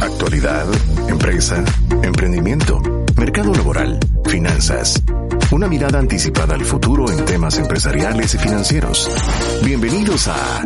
[0.00, 0.66] Actualidad,
[1.08, 1.64] empresa,
[2.02, 2.80] emprendimiento,
[3.16, 5.02] mercado laboral, finanzas.
[5.50, 9.10] Una mirada anticipada al futuro en temas empresariales y financieros.
[9.62, 10.62] Bienvenidos a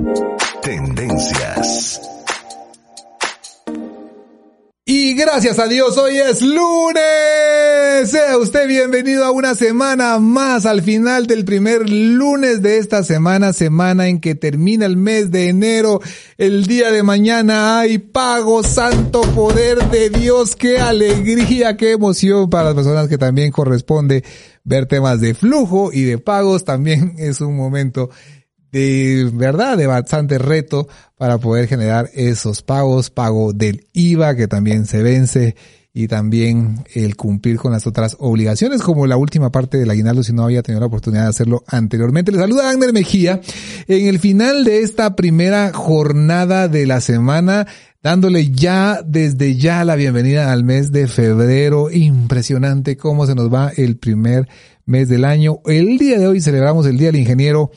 [0.63, 2.18] Tendencias.
[4.91, 8.11] Y gracias a Dios, hoy es lunes.
[8.11, 13.53] Sea usted bienvenido a una semana más al final del primer lunes de esta semana,
[13.53, 16.01] semana en que termina el mes de enero.
[16.39, 20.57] El día de mañana hay pago, santo poder de Dios.
[20.57, 24.25] Qué alegría, qué emoción para las personas que también corresponde
[24.65, 26.65] ver temas de flujo y de pagos.
[26.65, 28.09] También es un momento
[28.73, 34.87] de verdad de bastante reto para poder generar esos pagos, pago del IVA que también
[34.87, 35.57] se vence
[35.93, 40.33] y también el cumplir con las otras obligaciones como la última parte del aguinaldo si
[40.33, 42.31] no había tenido la oportunidad de hacerlo anteriormente.
[42.31, 43.41] Les saluda Agner Mejía
[43.89, 47.67] en el final de esta primera jornada de la semana
[48.03, 51.91] dándole ya desde ya la bienvenida al mes de febrero.
[51.91, 54.49] Impresionante cómo se nos va el primer
[54.85, 55.61] mes del año.
[55.67, 57.73] El día de hoy celebramos el Día del Ingeniero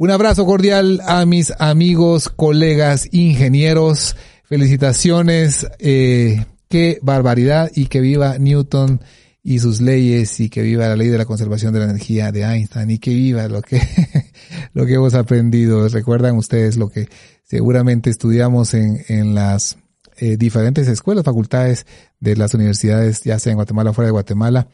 [0.00, 4.16] un abrazo cordial a mis amigos, colegas, ingenieros.
[4.44, 5.66] Felicitaciones.
[5.78, 9.02] Eh, qué barbaridad y que viva Newton
[9.42, 12.44] y sus leyes y que viva la ley de la conservación de la energía de
[12.44, 13.78] Einstein y que viva lo que,
[14.72, 15.86] lo que hemos aprendido.
[15.86, 17.06] Recuerdan ustedes lo que
[17.44, 19.76] seguramente estudiamos en, en las
[20.16, 21.84] eh, diferentes escuelas, facultades
[22.20, 24.66] de las universidades, ya sea en Guatemala o fuera de Guatemala.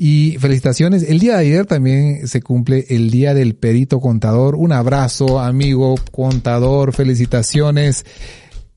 [0.00, 1.02] Y felicitaciones.
[1.02, 4.54] El día de ayer también se cumple el día del perito contador.
[4.54, 6.92] Un abrazo, amigo contador.
[6.92, 8.06] Felicitaciones.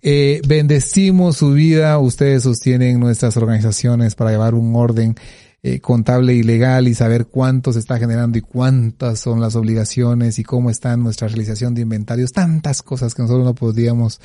[0.01, 1.99] Eh, bendecimos su vida.
[1.99, 5.13] Ustedes sostienen nuestras organizaciones para llevar un orden
[5.61, 10.39] eh, contable y legal y saber cuánto se está generando y cuántas son las obligaciones
[10.39, 12.31] y cómo está nuestra realización de inventarios.
[12.31, 14.19] Tantas cosas que nosotros no podríamos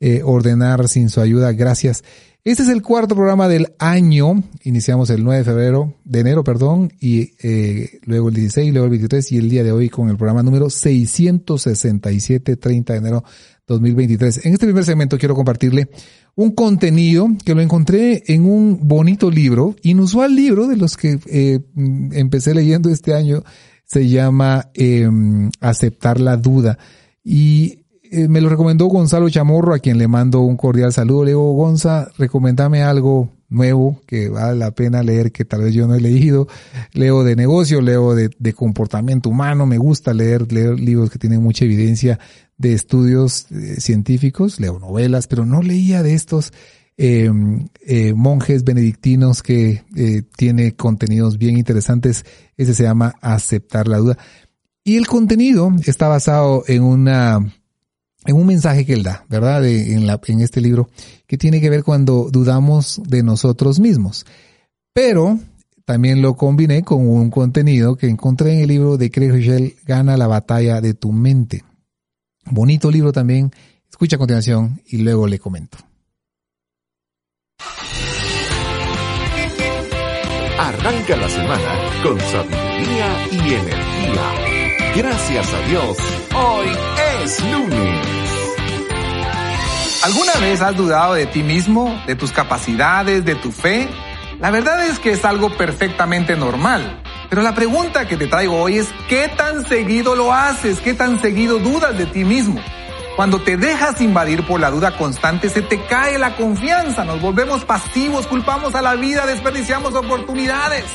[0.00, 1.52] eh, ordenar sin su ayuda.
[1.52, 2.02] Gracias.
[2.42, 4.42] Este es el cuarto programa del año.
[4.62, 8.90] Iniciamos el 9 de febrero, de enero, perdón, y eh, luego el 16, luego el
[8.92, 13.24] 23 y el día de hoy con el programa número 667, 30 de enero
[13.66, 14.46] 2023.
[14.46, 15.90] En este primer segmento quiero compartirle
[16.34, 21.60] un contenido que lo encontré en un bonito libro, inusual libro de los que eh,
[21.76, 23.44] empecé leyendo este año.
[23.84, 25.06] Se llama eh,
[25.60, 26.78] Aceptar la duda.
[27.22, 27.79] Y
[28.12, 31.24] eh, me lo recomendó Gonzalo Chamorro, a quien le mando un cordial saludo.
[31.24, 35.86] Le digo, Gonza, recomendame algo nuevo que vale la pena leer, que tal vez yo
[35.86, 36.48] no he leído.
[36.92, 41.64] Leo de negocio, leo de, comportamiento humano, me gusta leer, leer libros que tienen mucha
[41.64, 42.18] evidencia
[42.58, 46.52] de estudios eh, científicos, leo novelas, pero no leía de estos
[46.96, 49.84] em, eh, monjes benedictinos que
[50.36, 52.24] tiene contenidos bien interesantes.
[52.56, 54.18] Ese se llama Aceptar la duda.
[54.82, 57.52] Y el contenido está basado en una
[58.26, 59.66] en un mensaje que él da, ¿verdad?
[59.66, 60.88] en, en este libro,
[61.26, 64.26] que tiene que ver cuando dudamos de nosotros mismos.
[64.92, 65.38] Pero
[65.84, 70.16] también lo combiné con un contenido que encontré en el libro de Craig Rochelle, Gana
[70.16, 71.64] la batalla de tu mente.
[72.44, 73.50] Bonito libro también.
[73.88, 75.78] Escucha a continuación y luego le comento.
[80.58, 84.94] Arranca la semana con sabiduría y energía.
[84.94, 85.96] Gracias a Dios,
[86.34, 88.06] hoy es lunes.
[90.02, 93.88] ¿Alguna vez has dudado de ti mismo, de tus capacidades, de tu fe?
[94.40, 97.02] La verdad es que es algo perfectamente normal.
[97.28, 100.80] Pero la pregunta que te traigo hoy es, ¿qué tan seguido lo haces?
[100.80, 102.60] ¿Qué tan seguido dudas de ti mismo?
[103.16, 107.64] Cuando te dejas invadir por la duda constante, se te cae la confianza, nos volvemos
[107.66, 110.86] pasivos, culpamos a la vida, desperdiciamos oportunidades.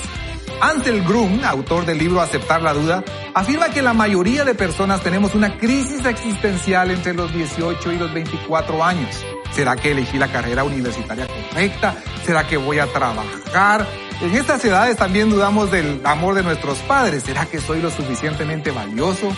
[0.61, 3.03] Ansel Grum, autor del libro Aceptar la Duda,
[3.33, 8.13] afirma que la mayoría de personas tenemos una crisis existencial entre los 18 y los
[8.13, 9.23] 24 años.
[9.51, 11.95] ¿Será que elegí la carrera universitaria correcta?
[12.25, 13.85] ¿Será que voy a trabajar?
[14.21, 17.23] En estas edades también dudamos del amor de nuestros padres.
[17.23, 19.35] ¿Será que soy lo suficientemente valioso?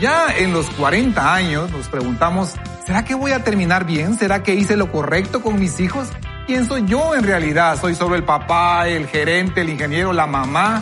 [0.00, 2.54] Ya en los 40 años nos preguntamos,
[2.84, 4.18] ¿será que voy a terminar bien?
[4.18, 6.08] ¿Será que hice lo correcto con mis hijos?
[6.46, 7.76] ¿Quién soy yo en realidad?
[7.80, 10.80] ¿Soy solo el papá, el gerente, el ingeniero, la mamá?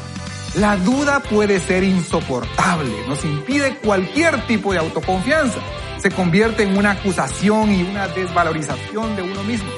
[0.56, 5.60] La duda puede ser insoportable, nos impide cualquier tipo de autoconfianza.
[5.98, 9.70] se convierte en una acusación y una desvalorización de uno mismo.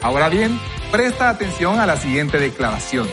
[0.00, 0.58] Ahora bien,
[0.90, 3.06] presta atención a la siguiente declaración.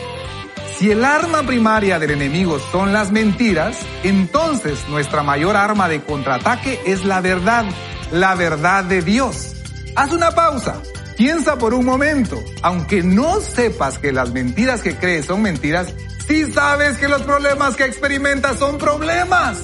[0.78, 6.80] Si el arma primaria del enemigo son las mentiras, entonces nuestra mayor arma de contraataque
[6.86, 7.66] es la verdad,
[8.10, 9.54] la verdad de Dios.
[9.94, 10.80] Haz una pausa,
[11.16, 12.42] piensa por un momento.
[12.62, 15.94] Aunque no sepas que las mentiras que crees son mentiras,
[16.26, 19.58] sí sabes que los problemas que experimentas son problemas.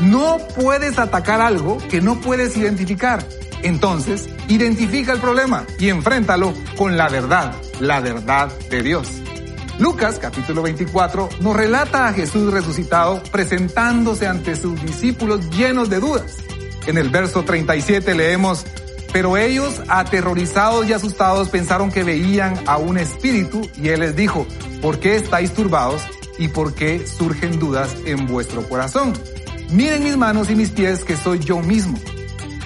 [0.00, 3.24] No puedes atacar algo que no puedes identificar.
[3.62, 9.08] Entonces, identifica el problema y enfréntalo con la verdad, la verdad de Dios.
[9.78, 16.38] Lucas capítulo 24 nos relata a Jesús resucitado presentándose ante sus discípulos llenos de dudas.
[16.86, 18.64] En el verso 37 leemos,
[19.12, 24.46] pero ellos, aterrorizados y asustados, pensaron que veían a un espíritu y él les dijo,
[24.82, 26.02] ¿por qué estáis turbados
[26.38, 29.12] y por qué surgen dudas en vuestro corazón?
[29.70, 31.98] Miren mis manos y mis pies que soy yo mismo.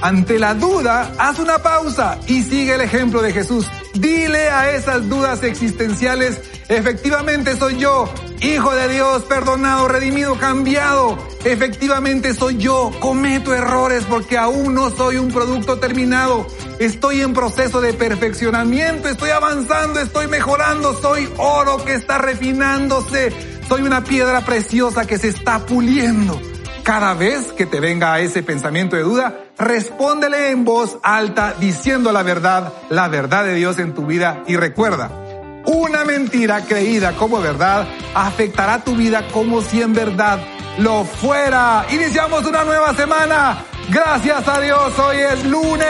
[0.03, 3.67] Ante la duda, haz una pausa y sigue el ejemplo de Jesús.
[3.95, 6.41] Dile a esas dudas existenciales,
[6.77, 8.09] efectivamente soy yo,
[8.41, 11.19] hijo de Dios, perdonado, redimido, cambiado.
[11.45, 16.47] Efectivamente soy yo, cometo errores porque aún no soy un producto terminado.
[16.79, 23.33] Estoy en proceso de perfeccionamiento, estoy avanzando, estoy mejorando, soy oro que está refinándose,
[23.69, 26.41] soy una piedra preciosa que se está puliendo.
[26.83, 32.25] Cada vez que te venga ese pensamiento de duda, respóndele en voz alta diciendo la
[32.25, 35.22] verdad, la verdad de Dios en tu vida y recuerda,
[35.65, 40.41] una mentira creída como verdad afectará tu vida como si en verdad
[40.79, 41.87] lo fuera.
[41.91, 43.65] Iniciamos una nueva semana.
[43.89, 45.83] Gracias a Dios, hoy es lunes.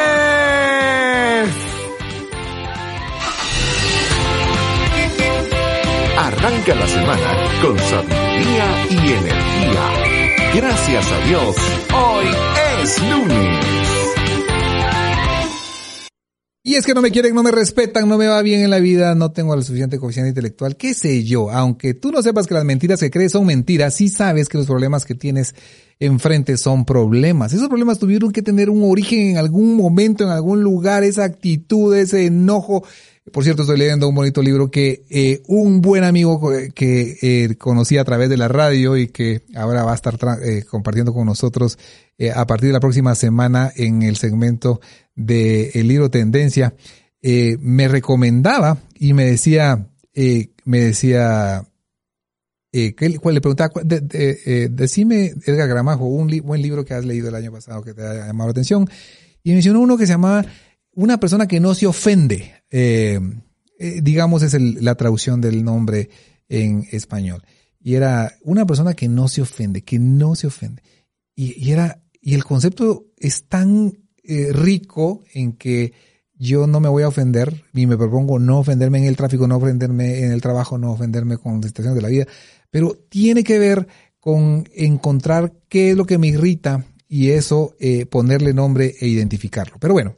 [6.18, 10.12] Arranca la semana con sabiduría y energía.
[10.54, 11.56] Gracias a Dios,
[11.92, 12.26] hoy
[12.82, 13.81] es lunes.
[16.64, 18.78] Y es que no me quieren, no me respetan, no me va bien en la
[18.78, 21.50] vida, no tengo la suficiente coeficiente intelectual, qué sé yo.
[21.50, 24.68] Aunque tú no sepas que las mentiras que crees son mentiras, sí sabes que los
[24.68, 25.56] problemas que tienes
[25.98, 27.52] enfrente son problemas.
[27.52, 31.96] Esos problemas tuvieron que tener un origen en algún momento, en algún lugar, esa actitud,
[31.96, 32.84] ese enojo,
[33.30, 36.40] por cierto, estoy leyendo un bonito libro que eh, un buen amigo
[36.74, 40.64] que eh, conocí a través de la radio y que ahora va a estar eh,
[40.64, 41.78] compartiendo con nosotros
[42.18, 44.80] eh, a partir de la próxima semana en el segmento
[45.14, 46.74] de el libro Tendencia,
[47.20, 49.88] eh, me recomendaba y me decía,
[50.64, 51.64] me decía,
[52.72, 57.36] eh, le preguntaba, de, de, decime, Edgar Gramajo, un buen libro que has leído el
[57.36, 58.90] año pasado que te ha llamado la atención,
[59.44, 60.44] y mencionó uno que se llamaba
[60.92, 63.20] Una persona que no se ofende eh,
[63.78, 66.08] eh, digamos es la traducción del nombre
[66.48, 67.42] en español.
[67.80, 70.82] Y era una persona que no se ofende, que no se ofende.
[71.34, 73.92] Y, era, y el concepto es tan
[74.24, 75.92] eh, rico en que
[76.34, 79.56] yo no me voy a ofender, ni me propongo no ofenderme en el tráfico, no
[79.56, 82.26] ofenderme en el trabajo, no ofenderme con las situaciones de la vida,
[82.70, 83.86] pero tiene que ver
[84.18, 87.74] con encontrar qué es lo que me irrita y eso
[88.10, 89.76] ponerle nombre e identificarlo.
[89.78, 90.16] Pero bueno,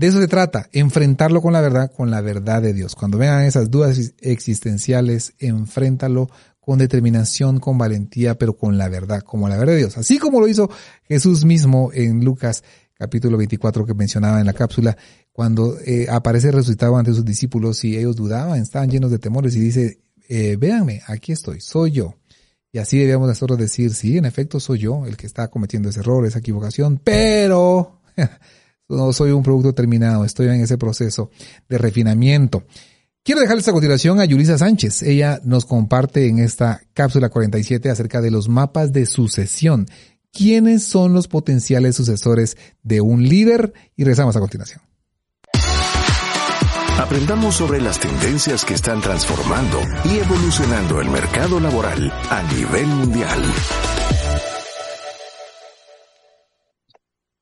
[0.00, 2.94] de eso se trata, enfrentarlo con la verdad, con la verdad de Dios.
[2.94, 9.46] Cuando vengan esas dudas existenciales, enfréntalo con determinación, con valentía, pero con la verdad, como
[9.46, 9.98] la verdad de Dios.
[9.98, 10.70] Así como lo hizo
[11.02, 12.64] Jesús mismo en Lucas
[12.94, 14.96] capítulo 24 que mencionaba en la cápsula,
[15.32, 19.60] cuando eh, aparece resucitado ante sus discípulos y ellos dudaban, estaban llenos de temores y
[19.60, 22.14] dice, eh, véanme, aquí estoy, soy yo.
[22.72, 26.00] Y así debíamos nosotros decir, sí, en efecto soy yo el que está cometiendo ese
[26.00, 28.00] error, esa equivocación, pero
[28.90, 31.30] no soy un producto terminado, estoy en ese proceso
[31.68, 32.64] de refinamiento.
[33.22, 35.02] Quiero dejarles a continuación a Yulisa Sánchez.
[35.02, 39.86] Ella nos comparte en esta cápsula 47 acerca de los mapas de sucesión.
[40.32, 43.74] ¿Quiénes son los potenciales sucesores de un líder?
[43.96, 44.80] Y regresamos a continuación.
[46.98, 53.42] Aprendamos sobre las tendencias que están transformando y evolucionando el mercado laboral a nivel mundial.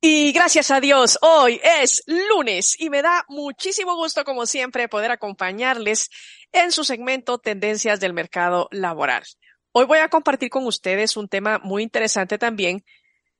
[0.01, 5.11] Y gracias a Dios, hoy es lunes y me da muchísimo gusto, como siempre, poder
[5.11, 6.09] acompañarles
[6.53, 9.25] en su segmento Tendencias del Mercado Laboral.
[9.73, 12.85] Hoy voy a compartir con ustedes un tema muy interesante también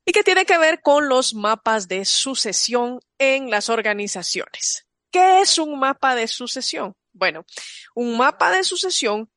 [0.04, 4.86] y que tiene que ver con los mapas de sucesión en las organizaciones.
[5.10, 6.94] ¿Qué es un mapa de sucesión?
[7.14, 7.46] Bueno,
[7.94, 9.30] un mapa de sucesión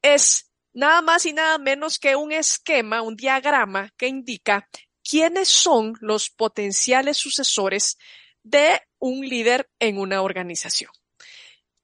[0.00, 4.66] es nada más y nada menos que un esquema, un diagrama que indica
[5.12, 7.98] quiénes son los potenciales sucesores
[8.42, 10.90] de un líder en una organización.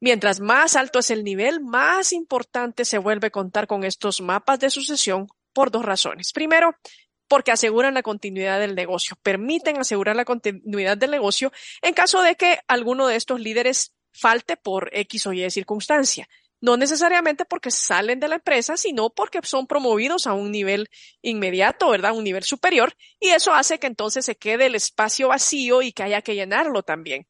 [0.01, 4.71] Mientras más alto es el nivel, más importante se vuelve contar con estos mapas de
[4.71, 6.33] sucesión por dos razones.
[6.33, 6.75] Primero,
[7.29, 12.35] porque aseguran la continuidad del negocio, permiten asegurar la continuidad del negocio en caso de
[12.35, 16.31] que alguno de estos líderes falte por X o Y circunstancia.
[16.61, 20.89] No necesariamente porque salen de la empresa, sino porque son promovidos a un nivel
[21.23, 22.13] inmediato, ¿verdad?
[22.13, 22.95] Un nivel superior.
[23.21, 26.83] Y eso hace que entonces se quede el espacio vacío y que haya que llenarlo
[26.83, 27.27] también.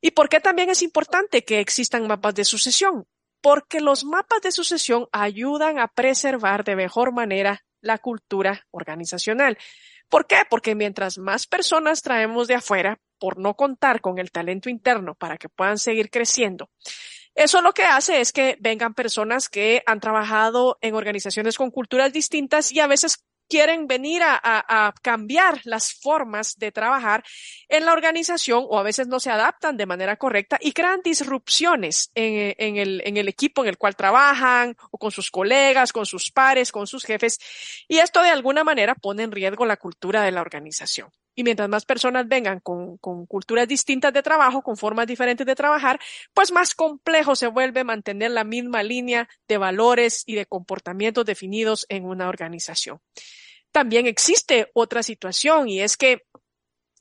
[0.00, 3.06] ¿Y por qué también es importante que existan mapas de sucesión?
[3.40, 9.58] Porque los mapas de sucesión ayudan a preservar de mejor manera la cultura organizacional.
[10.08, 10.38] ¿Por qué?
[10.48, 15.36] Porque mientras más personas traemos de afuera, por no contar con el talento interno para
[15.36, 16.70] que puedan seguir creciendo,
[17.34, 22.12] eso lo que hace es que vengan personas que han trabajado en organizaciones con culturas
[22.12, 27.24] distintas y a veces quieren venir a, cambiar las formas de trabajar
[27.68, 32.12] en la organización o a veces no se adaptan de manera correcta y crean disrupciones
[32.14, 36.30] en, el, en el equipo en el cual trabajan o con sus colegas, con sus
[36.30, 37.38] pares, con sus jefes.
[37.88, 41.10] Y esto de alguna manera pone en riesgo la cultura de la organización.
[41.34, 45.54] Y mientras más personas vengan con, con, culturas distintas de trabajo, con formas diferentes de
[45.54, 46.00] trabajar,
[46.34, 51.86] pues más complejo se vuelve mantener la misma línea de valores y de comportamientos definidos
[51.88, 53.00] en una organización.
[53.72, 56.22] También existe otra situación y es que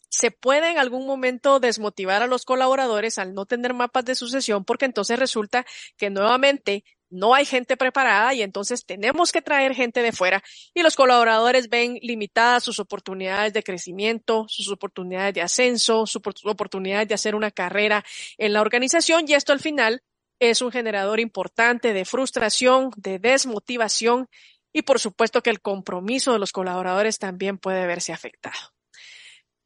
[0.09, 4.65] se puede en algún momento desmotivar a los colaboradores al no tener mapas de sucesión
[4.65, 5.65] porque entonces resulta
[5.97, 10.83] que nuevamente no hay gente preparada y entonces tenemos que traer gente de fuera y
[10.83, 17.15] los colaboradores ven limitadas sus oportunidades de crecimiento, sus oportunidades de ascenso, sus oportunidades de
[17.15, 18.03] hacer una carrera
[18.37, 20.01] en la organización y esto al final
[20.39, 24.27] es un generador importante de frustración, de desmotivación
[24.71, 28.73] y por supuesto que el compromiso de los colaboradores también puede verse afectado.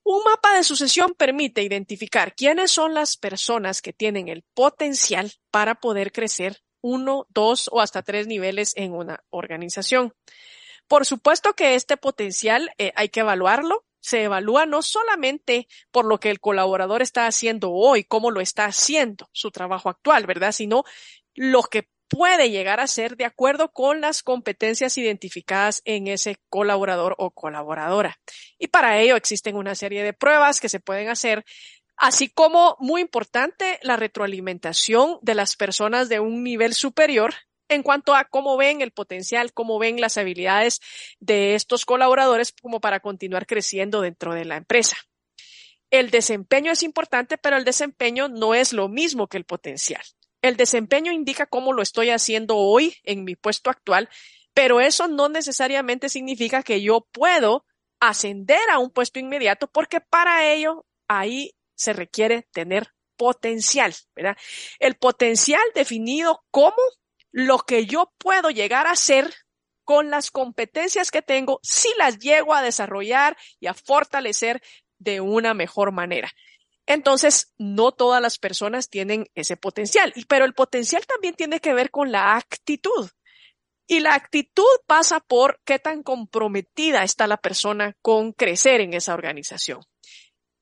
[0.06, 5.76] Un mapa de sucesión permite identificar quiénes son las personas que tienen el potencial para
[5.76, 10.14] poder crecer uno, dos o hasta tres niveles en una organización.
[10.88, 13.86] Por supuesto que este potencial eh, hay que evaluarlo.
[14.00, 18.66] Se evalúa no solamente por lo que el colaborador está haciendo hoy, cómo lo está
[18.66, 20.52] haciendo, su trabajo actual, ¿verdad?
[20.52, 20.84] Sino
[21.34, 27.16] lo que puede llegar a ser de acuerdo con las competencias identificadas en ese colaborador
[27.18, 28.20] o colaboradora.
[28.60, 31.46] Y para ello existen una serie de pruebas que se pueden hacer,
[31.98, 37.34] así como, muy importante, la retroalimentación de las personas de un nivel superior
[37.70, 40.80] en cuanto a cómo ven el potencial, cómo ven las habilidades
[41.20, 44.98] de estos colaboradores como para continuar creciendo dentro de la empresa.
[45.90, 50.02] El desempeño es importante, pero el desempeño no es lo mismo que el potencial.
[50.42, 54.10] El desempeño indica cómo lo estoy haciendo hoy en mi puesto actual,
[54.54, 57.66] pero eso no necesariamente significa que yo puedo
[58.00, 64.38] ascender a un puesto inmediato porque para ello ahí se requiere tener potencial, ¿verdad?
[64.80, 66.76] El potencial definido como
[67.32, 69.34] lo que yo puedo llegar a ser
[69.84, 74.62] con las competencias que tengo si las llego a desarrollar y a fortalecer
[74.98, 76.32] de una mejor manera.
[76.86, 81.92] Entonces, no todas las personas tienen ese potencial, pero el potencial también tiene que ver
[81.92, 83.10] con la actitud.
[83.88, 89.14] Y la actitud pasa por qué tan comprometida está la persona con crecer en esa
[89.14, 89.82] organización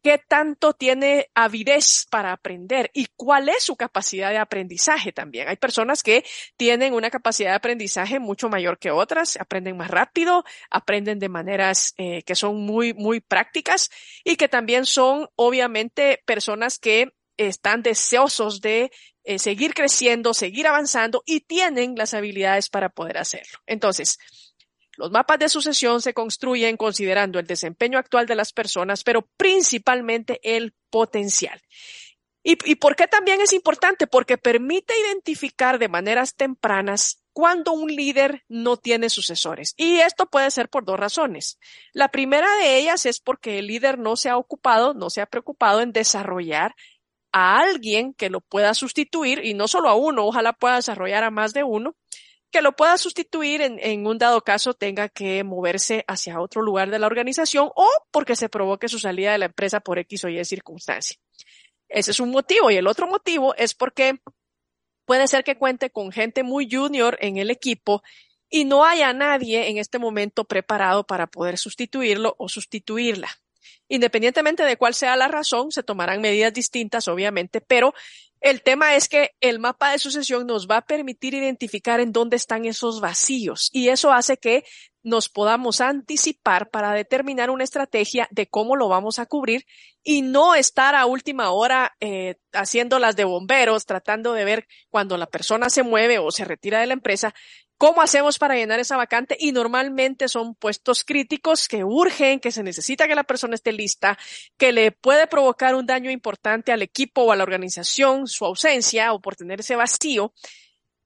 [0.03, 5.47] qué tanto tiene avidez para aprender y cuál es su capacidad de aprendizaje también.
[5.47, 6.23] Hay personas que
[6.57, 11.93] tienen una capacidad de aprendizaje mucho mayor que otras, aprenden más rápido, aprenden de maneras
[11.97, 13.89] eh, que son muy, muy prácticas
[14.23, 18.91] y que también son obviamente personas que están deseosos de
[19.23, 23.59] eh, seguir creciendo, seguir avanzando y tienen las habilidades para poder hacerlo.
[23.67, 24.17] Entonces,
[25.01, 30.39] los mapas de sucesión se construyen considerando el desempeño actual de las personas, pero principalmente
[30.43, 31.59] el potencial.
[32.43, 34.05] ¿Y, por qué también es importante?
[34.05, 39.73] Porque permite identificar de maneras tempranas cuando un líder no tiene sucesores.
[39.75, 41.57] Y esto puede ser por dos razones.
[41.93, 45.25] La primera de ellas es porque el líder no se ha ocupado, no se ha
[45.25, 46.75] preocupado en desarrollar
[47.31, 51.31] a alguien que lo pueda sustituir y no solo a uno, ojalá pueda desarrollar a
[51.31, 51.95] más de uno
[52.51, 56.99] que lo pueda sustituir en, un dado caso tenga que moverse hacia otro lugar de
[56.99, 60.43] la organización o porque se provoque su salida de la empresa por X o Y
[60.43, 61.17] circunstancia.
[61.87, 62.69] Ese es un motivo.
[62.69, 64.19] Y el otro motivo es porque
[65.05, 68.03] puede ser que cuente con gente muy junior en el equipo
[68.49, 73.29] y no haya nadie en este momento preparado para poder sustituirlo o sustituirla.
[73.87, 77.93] Independientemente de cuál sea la razón, se tomarán medidas distintas, obviamente, pero
[78.41, 82.35] el tema es que el mapa de sucesión nos va a permitir identificar en dónde
[82.35, 84.63] están esos vacíos y eso hace que
[85.03, 89.65] nos podamos anticipar para determinar una estrategia de cómo lo vamos a cubrir
[90.03, 95.17] y no estar a última hora eh, haciendo las de bomberos, tratando de ver cuando
[95.17, 97.33] la persona se mueve o se retira de la empresa,
[97.81, 99.35] ¿Cómo hacemos para llenar esa vacante?
[99.39, 104.19] Y normalmente son puestos críticos que urgen, que se necesita que la persona esté lista,
[104.55, 109.13] que le puede provocar un daño importante al equipo o a la organización, su ausencia
[109.13, 110.31] o por tener ese vacío.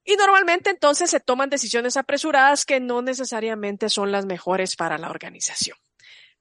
[0.04, 5.10] Y normalmente entonces se toman decisiones apresuradas que no necesariamente son las mejores para la
[5.10, 5.78] organización.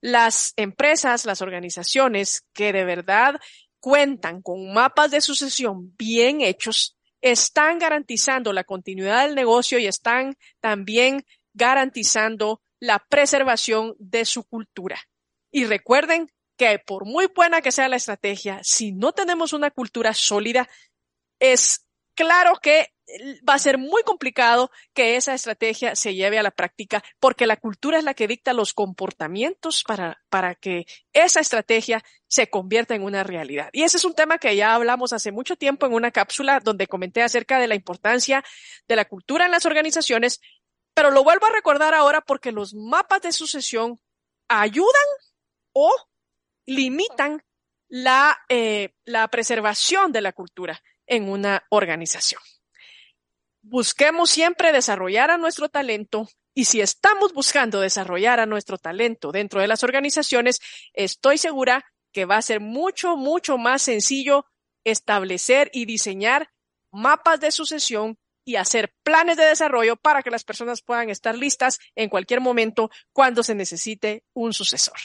[0.01, 3.39] Las empresas, las organizaciones que de verdad
[3.79, 10.35] cuentan con mapas de sucesión bien hechos, están garantizando la continuidad del negocio y están
[10.59, 14.99] también garantizando la preservación de su cultura.
[15.51, 20.13] Y recuerden que por muy buena que sea la estrategia, si no tenemos una cultura
[20.13, 20.69] sólida,
[21.39, 22.94] es claro que
[23.47, 27.57] va a ser muy complicado que esa estrategia se lleve a la práctica porque la
[27.57, 33.03] cultura es la que dicta los comportamientos para, para que esa estrategia se convierta en
[33.03, 33.69] una realidad.
[33.73, 36.87] Y ese es un tema que ya hablamos hace mucho tiempo en una cápsula donde
[36.87, 38.43] comenté acerca de la importancia
[38.87, 40.41] de la cultura en las organizaciones,
[40.93, 43.99] pero lo vuelvo a recordar ahora porque los mapas de sucesión
[44.47, 44.89] ayudan
[45.73, 45.93] o
[46.65, 47.43] limitan
[47.87, 52.41] la, eh, la preservación de la cultura en una organización
[53.67, 59.59] busquemos siempre desarrollar a nuestro talento y si estamos buscando desarrollar a nuestro talento dentro
[59.59, 60.61] de las organizaciones,
[60.93, 64.45] estoy segura que va a ser mucho, mucho más sencillo
[64.85, 66.49] establecer y diseñar
[66.91, 71.79] mapas de sucesión y hacer planes de desarrollo para que las personas puedan estar listas
[71.95, 74.97] en cualquier momento cuando se necesite un sucesor.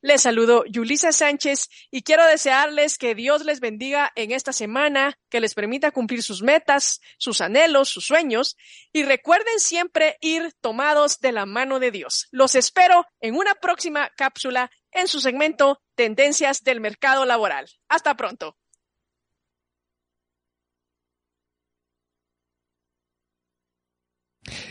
[0.00, 5.40] Les saludo Yulisa Sánchez y quiero desearles que Dios les bendiga en esta semana, que
[5.40, 8.56] les permita cumplir sus metas, sus anhelos, sus sueños
[8.92, 12.28] y recuerden siempre ir tomados de la mano de Dios.
[12.30, 17.68] Los espero en una próxima cápsula en su segmento Tendencias del Mercado Laboral.
[17.88, 18.57] Hasta pronto.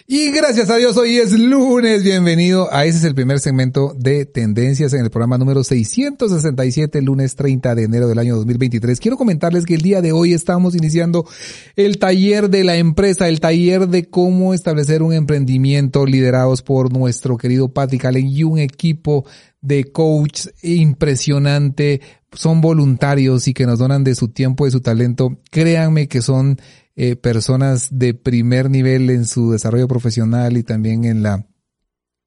[0.09, 2.01] Y gracias a Dios, hoy es lunes.
[2.01, 7.35] Bienvenido a ese es el primer segmento de tendencias en el programa número 667, lunes
[7.35, 9.01] 30 de enero del año 2023.
[9.01, 11.27] Quiero comentarles que el día de hoy estamos iniciando
[11.75, 17.35] el taller de la empresa, el taller de cómo establecer un emprendimiento liderados por nuestro
[17.35, 19.25] querido Patrick Allen y un equipo
[19.59, 21.99] de coach impresionante.
[22.31, 25.37] Son voluntarios y que nos donan de su tiempo, de su talento.
[25.51, 26.57] Créanme que son
[26.99, 31.47] eh, personas de primer nivel en su desarrollo profesional y también en la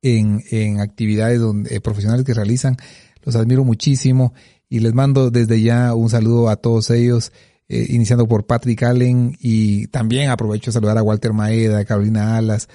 [0.01, 2.77] en, en actividades donde, eh, profesionales que realizan.
[3.23, 4.33] Los admiro muchísimo
[4.69, 7.33] y les mando desde ya un saludo a todos ellos,
[7.69, 12.69] eh, iniciando por Patrick Allen y también aprovecho a saludar a Walter Maeda, Carolina Alas,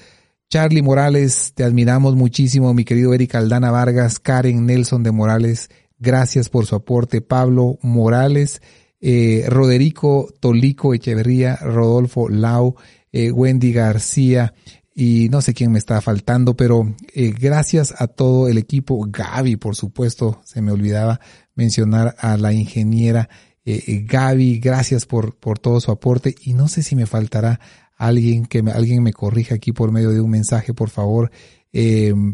[0.49, 6.49] Charlie Morales, te admiramos muchísimo, mi querido Eric Aldana Vargas, Karen Nelson de Morales, gracias
[6.49, 8.61] por su aporte, Pablo Morales,
[9.07, 12.75] eh, Roderico Tolico Echeverría, Rodolfo Lau,
[13.11, 14.55] eh, Wendy García
[14.95, 19.57] y no sé quién me está faltando, pero eh, gracias a todo el equipo, Gaby,
[19.57, 21.19] por supuesto, se me olvidaba
[21.53, 23.29] mencionar a la ingeniera
[23.63, 27.59] Gaby, gracias por, por todo su aporte y no sé si me faltará
[27.97, 31.29] alguien que me, alguien me corrija aquí por medio de un mensaje, por favor.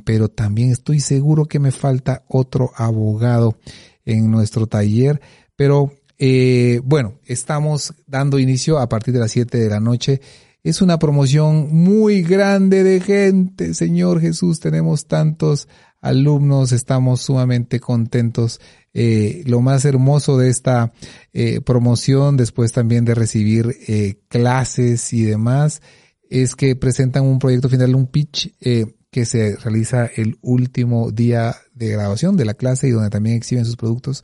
[0.06, 3.58] pero también estoy seguro que me falta otro abogado
[4.06, 5.22] en nuestro taller,
[5.56, 5.92] pero
[6.24, 10.22] eh, bueno, estamos dando inicio a partir de las 7 de la noche.
[10.64, 14.60] Es una promoción muy grande de gente, Señor Jesús.
[14.60, 15.68] Tenemos tantos
[16.00, 18.62] alumnos, estamos sumamente contentos.
[18.94, 20.94] Eh, lo más hermoso de esta
[21.34, 25.82] eh, promoción, después también de recibir eh, clases y demás,
[26.30, 31.56] es que presentan un proyecto final, un pitch eh, que se realiza el último día
[31.74, 34.24] de grabación de la clase y donde también exhiben sus productos.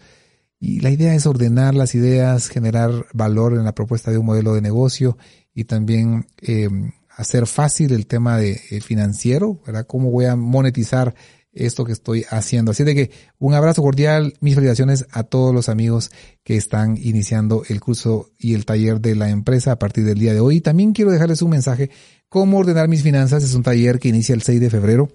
[0.60, 4.54] Y la idea es ordenar las ideas, generar valor en la propuesta de un modelo
[4.56, 5.17] de negocio
[5.54, 6.70] y también eh,
[7.10, 9.86] hacer fácil el tema de eh, financiero, ¿verdad?
[9.88, 11.13] ¿Cómo voy a monetizar
[11.52, 12.72] esto que estoy haciendo?
[12.72, 16.12] Así de que un abrazo cordial, mis felicitaciones a todos los amigos
[16.43, 20.34] que están iniciando el curso y el taller de la empresa a partir del día
[20.34, 20.62] de hoy.
[20.62, 21.91] También quiero dejarles un mensaje.
[22.30, 25.10] Cómo ordenar mis finanzas es un taller que inicia el 6 de febrero.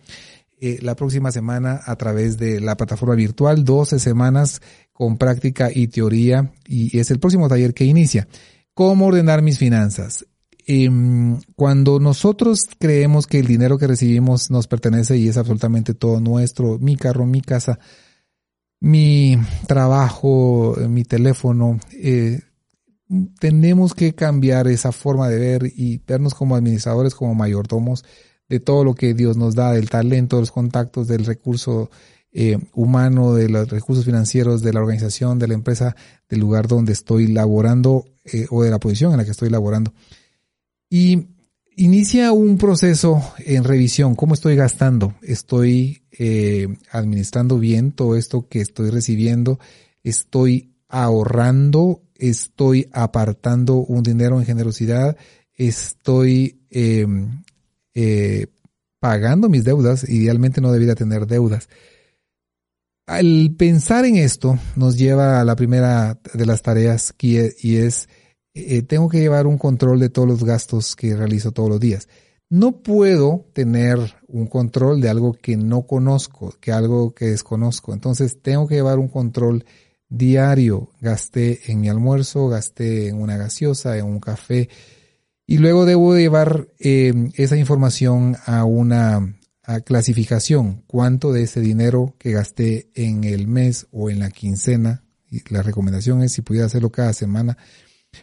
[0.64, 5.88] Eh, la próxima semana a través de la plataforma virtual, 12 semanas con práctica y
[5.88, 8.28] teoría y es el próximo taller que inicia.
[8.72, 10.24] ¿Cómo ordenar mis finanzas?
[10.64, 16.20] Em, cuando nosotros creemos que el dinero que recibimos nos pertenece y es absolutamente todo
[16.20, 17.80] nuestro, mi carro, mi casa,
[18.78, 22.38] mi trabajo, mi teléfono, eh,
[23.40, 28.04] tenemos que cambiar esa forma de ver y vernos como administradores, como mayordomos
[28.48, 31.90] de todo lo que Dios nos da, del talento, de los contactos, del recurso
[32.32, 35.94] eh, humano, de los recursos financieros, de la organización, de la empresa,
[36.28, 39.92] del lugar donde estoy laborando eh, o de la posición en la que estoy laborando.
[40.88, 41.28] Y
[41.76, 44.14] inicia un proceso en revisión.
[44.14, 45.14] ¿Cómo estoy gastando?
[45.22, 49.58] ¿Estoy eh, administrando bien todo esto que estoy recibiendo?
[50.02, 52.02] ¿Estoy ahorrando?
[52.14, 55.16] ¿Estoy apartando un dinero en generosidad?
[55.54, 57.42] ¿Estoy em,
[57.94, 58.46] eh,
[59.00, 60.08] pagando mis deudas?
[60.08, 61.68] Idealmente no debería tener deudas.
[63.06, 68.08] Al pensar en esto nos lleva a la primera de las tareas y es
[68.54, 72.08] eh, tengo que llevar un control de todos los gastos que realizo todos los días.
[72.50, 77.94] No puedo tener un control de algo que no conozco, que algo que desconozco.
[77.94, 79.64] Entonces tengo que llevar un control
[80.10, 80.90] diario.
[81.00, 84.68] Gasté en mi almuerzo, gasté en una gaseosa, en un café.
[85.46, 89.34] Y luego debo llevar eh, esa información a una
[89.84, 90.82] clasificación.
[90.86, 95.04] Cuánto de ese dinero que gasté en el mes o en la quincena.
[95.30, 97.56] Y la recomendación es si pudiera hacerlo cada semana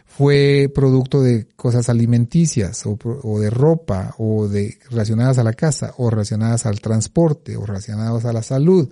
[0.06, 6.10] fue producto de cosas alimenticias o, de ropa o de relacionadas a la casa o
[6.10, 8.90] relacionadas al transporte o relacionadas a la salud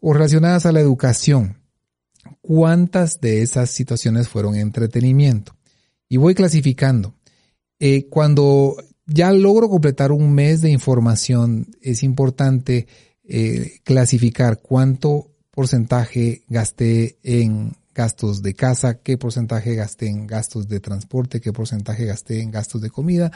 [0.00, 1.58] o relacionadas a la educación.
[2.42, 5.56] ¿Cuántas de esas situaciones fueron entretenimiento?
[6.08, 7.14] Y voy clasificando.
[7.80, 12.86] Eh, cuando ya logro completar un mes de información, es importante
[13.24, 20.78] eh, clasificar cuánto porcentaje gasté en gastos de casa, qué porcentaje gasté en gastos de
[20.80, 23.32] transporte, qué porcentaje gasté en gastos de comida,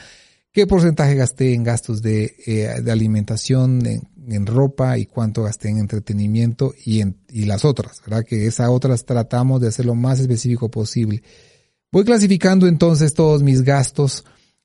[0.52, 6.74] qué porcentaje gasté en gastos de, eh, alimentación, en, ropa y cuánto gasté en entretenimiento
[6.85, 8.24] y, en, y las otras, ¿verdad?
[8.24, 11.22] Que esas otras tratamos de hacer lo más específico posible.
[11.92, 14.24] Voy clasificando entonces todos mis gastos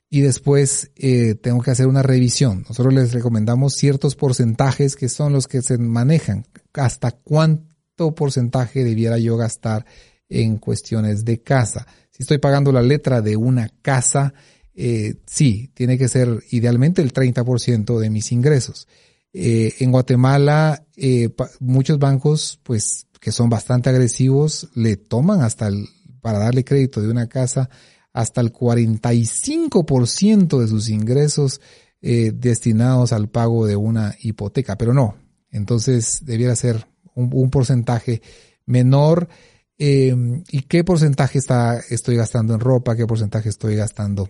[0.10, 2.64] y después eh, tengo que hacer una revisión.
[2.70, 6.46] Nosotros les recomendamos ciertos porcentajes que son los que se manejan.
[6.74, 9.86] Hasta cuánto porcentaje debiera yo gastar
[10.30, 11.86] en cuestiones de casa.
[12.12, 14.34] Si estoy pagando la letra de una casa,
[14.74, 18.88] eh, sí, tiene que ser idealmente el 30% de mis ingresos.
[19.34, 25.90] Eh, en Guatemala, eh, muchos bancos, pues, que son bastante agresivos, le toman hasta el,
[26.28, 27.70] para darle crédito de una casa,
[28.12, 31.62] hasta el 45% de sus ingresos
[32.02, 35.16] destinados al pago de una hipoteca, pero no.
[35.52, 36.86] Entonces, debiera ser
[37.16, 38.22] un, porcentaje
[38.66, 39.30] menor.
[39.78, 42.98] Em, ¿Y qué porcentaje está, estoy gastando en ropa?
[42.98, 44.30] ¿Qué porcentaje estoy gastando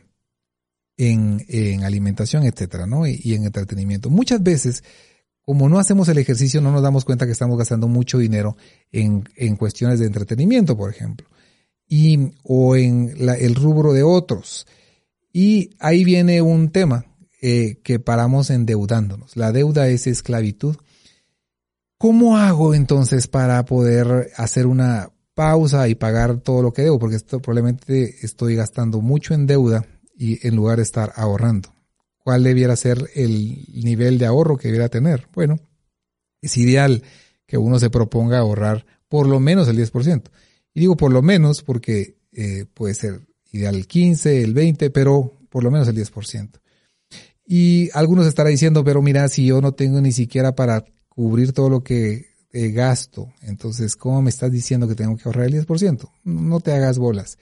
[0.97, 3.07] en, en alimentación, etcétera, ¿no?
[3.07, 4.11] Y, en entretenimiento.
[4.11, 4.83] Muchas veces,
[5.41, 8.55] como no hacemos el ejercicio, no nos damos cuenta que estamos gastando mucho dinero
[8.91, 11.27] en, en cuestiones de entretenimiento, por ejemplo,
[11.87, 14.67] y, o en el rubro de otros.
[15.31, 17.05] Y ahí viene un tema
[17.41, 19.37] eh, que paramos endeudándonos.
[19.37, 20.77] La deuda es esclavitud
[21.99, 26.99] ¿Cómo hago entonces para poder hacer una pausa y pagar todo lo que debo?
[26.99, 29.83] Porque esto, probablemente estoy gastando mucho en deuda
[30.15, 31.73] y en lugar de estar ahorrando.
[32.19, 35.27] ¿Cuál debiera ser el nivel de ahorro que debiera tener?
[35.33, 35.55] Bueno,
[36.39, 37.01] es ideal
[37.47, 40.29] que uno se proponga ahorrar por lo menos el 10%.
[40.77, 45.33] Y digo por lo menos porque eh, puede ser ideal el 15, el 20, pero
[45.49, 46.51] por lo menos el 10%.
[47.47, 51.71] Y algunos estarán diciendo, pero mira, si yo no tengo ni siquiera para cubrir todo
[51.71, 53.33] lo que eh, gasto.
[53.41, 56.11] Entonces, ¿cómo me estás diciendo que tengo que ahorrar el 10%?
[56.25, 57.39] No te hagas bolas.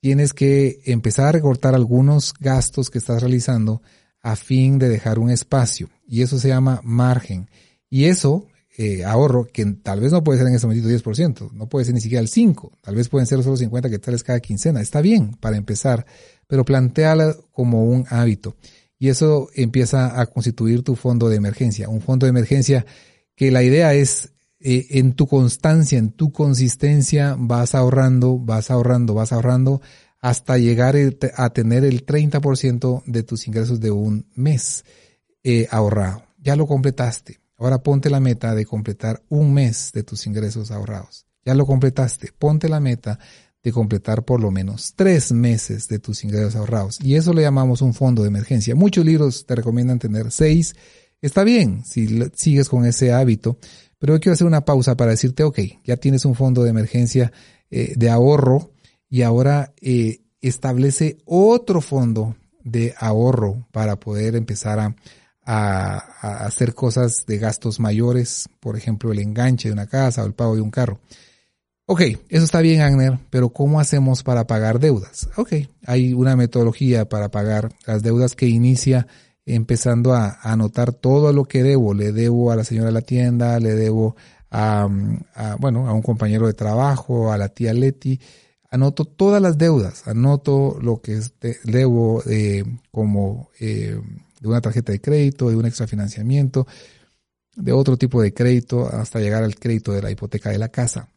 [0.00, 3.82] Tienes que empezar a recortar algunos gastos que estás realizando
[4.22, 5.90] a fin de dejar un espacio.
[6.08, 7.50] Y eso se llama margen.
[7.90, 8.46] Y eso,
[8.82, 11.94] eh, ahorro, que tal vez no puede ser en este momento 10%, no puede ser
[11.94, 14.80] ni siquiera el 5%, tal vez pueden ser solo 50 que tal cada quincena.
[14.80, 16.06] Está bien para empezar,
[16.46, 18.56] pero planteala como un hábito.
[18.98, 21.90] Y eso empieza a constituir tu fondo de emergencia.
[21.90, 22.86] Un fondo de emergencia
[23.36, 29.12] que la idea es eh, en tu constancia, en tu consistencia, vas ahorrando, vas ahorrando,
[29.12, 29.82] vas ahorrando
[30.22, 30.96] hasta llegar
[31.36, 34.86] a tener el 30% de tus ingresos de un mes
[35.42, 36.24] eh, ahorrado.
[36.38, 37.39] Ya lo completaste.
[37.60, 41.26] Ahora ponte la meta de completar un mes de tus ingresos ahorrados.
[41.44, 42.32] Ya lo completaste.
[42.36, 43.20] Ponte la meta
[43.62, 46.98] de completar por lo menos tres meses de tus ingresos ahorrados.
[47.00, 48.74] Y eso le llamamos un fondo de emergencia.
[48.74, 50.74] Muchos libros te recomiendan tener seis
[51.22, 53.58] Está bien si sigues con ese hábito,
[53.98, 57.30] pero yo quiero hacer una pausa para decirte, ok, ya tienes un fondo de emergencia
[57.70, 58.72] eh, de ahorro
[59.08, 64.96] y ahora eh, establece otro fondo de ahorro para poder empezar a,
[65.44, 65.96] a,
[66.44, 70.54] hacer cosas de gastos mayores, por ejemplo, el enganche de una casa o el pago
[70.54, 71.00] de un carro.
[71.86, 75.28] Ok, eso está bien, Agner, pero ¿cómo hacemos para pagar deudas?
[75.36, 75.54] Ok,
[75.86, 79.08] hay una metodología para pagar las deudas que inicia
[79.44, 81.94] empezando a, anotar todo lo que debo.
[81.94, 84.14] Le debo a la señora de la tienda, le debo
[84.50, 84.88] a,
[85.58, 88.20] bueno, a un compañero de trabajo, a la tía Leti,
[88.70, 91.20] anoto todas las deudas, anoto lo que
[91.64, 94.00] debo eh, como eh,
[94.40, 96.66] de una tarjeta de crédito, de un extrafinanciamiento,
[97.54, 101.08] de otro tipo de crédito, hasta llegar al crédito de la hipoteca de la casa.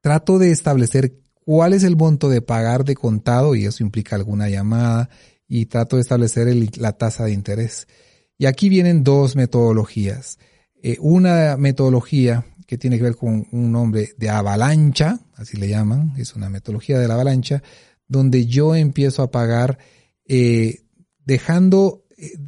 [0.00, 1.14] Trato de establecer
[1.44, 5.08] cuál es el monto de pagar de contado, y eso implica alguna llamada,
[5.48, 7.88] y trato de establecer la tasa de interés.
[8.36, 10.38] Y aquí vienen dos metodologías.
[10.82, 16.12] Eh, una metodología que tiene que ver con un nombre de avalancha, así le llaman,
[16.18, 17.62] es una metodología de la avalancha,
[18.06, 19.78] donde yo empiezo a pagar
[20.26, 20.82] eh,
[21.24, 22.04] dejando,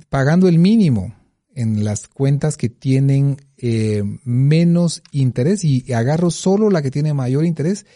[0.09, 1.15] pagando el mínimo
[1.55, 7.45] en las cuentas que tienen eh, menos interés y agarro solo la que tiene mayor
[7.45, 7.87] interés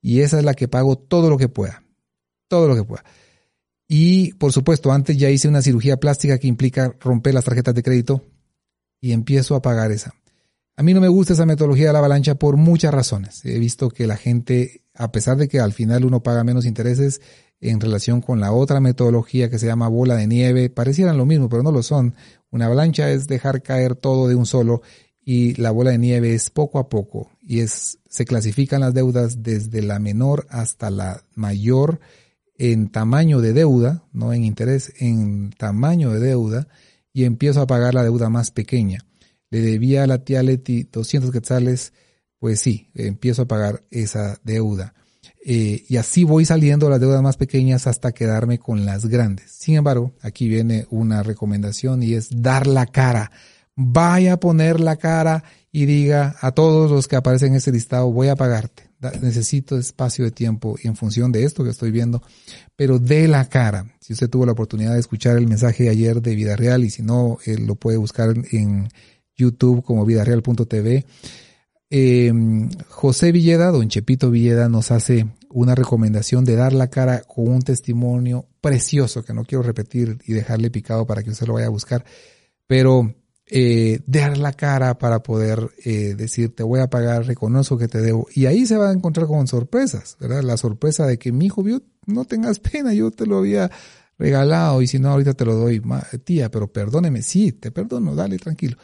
[0.00, 1.82] y esa es la que pago todo lo que pueda,
[2.48, 3.04] todo lo que pueda.
[3.88, 7.82] Y por supuesto, antes ya hice una cirugía plástica que implica romper las tarjetas de
[7.82, 8.22] crédito
[9.00, 10.14] y empiezo a pagar esa.
[10.76, 13.44] A mí no me gusta esa metodología de la avalancha por muchas razones.
[13.44, 17.20] He visto que la gente, a pesar de que al final uno paga menos intereses
[17.70, 21.48] en relación con la otra metodología que se llama bola de nieve, parecieran lo mismo,
[21.48, 22.14] pero no lo son.
[22.50, 24.82] Una avalancha es dejar caer todo de un solo
[25.24, 29.42] y la bola de nieve es poco a poco y es se clasifican las deudas
[29.42, 32.00] desde la menor hasta la mayor
[32.56, 36.68] en tamaño de deuda, no en interés, en tamaño de deuda
[37.12, 39.04] y empiezo a pagar la deuda más pequeña
[39.54, 41.92] le debía a la tía Leti 200 quetzales,
[42.40, 44.94] pues sí, empiezo a pagar esa deuda.
[45.46, 49.50] Eh, y así voy saliendo las deudas más pequeñas hasta quedarme con las grandes.
[49.50, 53.30] Sin embargo, aquí viene una recomendación y es dar la cara.
[53.76, 58.10] Vaya a poner la cara y diga a todos los que aparecen en ese listado,
[58.10, 58.84] voy a pagarte.
[59.20, 62.22] necesito espacio de tiempo y en función de esto que estoy viendo,
[62.74, 63.84] pero de la cara.
[64.00, 66.90] Si usted tuvo la oportunidad de escuchar el mensaje de ayer de Vida Real y
[66.90, 68.88] si no, eh, lo puede buscar en
[69.36, 71.04] YouTube como vidareal.tv.
[71.96, 72.32] Eh,
[72.88, 77.62] José Villeda, don Chepito Villeda, nos hace una recomendación de dar la cara con un
[77.62, 81.70] testimonio precioso que no quiero repetir y dejarle picado para que usted lo vaya a
[81.70, 82.04] buscar,
[82.66, 83.14] pero
[83.46, 88.00] eh, dar la cara para poder eh, decir te voy a pagar, reconozco que te
[88.00, 90.42] debo y ahí se va a encontrar con sorpresas, ¿verdad?
[90.42, 93.70] La sorpresa de que mi hijo vio, no tengas pena, yo te lo había
[94.18, 95.80] regalado y si no ahorita te lo doy,
[96.24, 98.78] tía, pero perdóneme, sí, te perdono, dale tranquilo.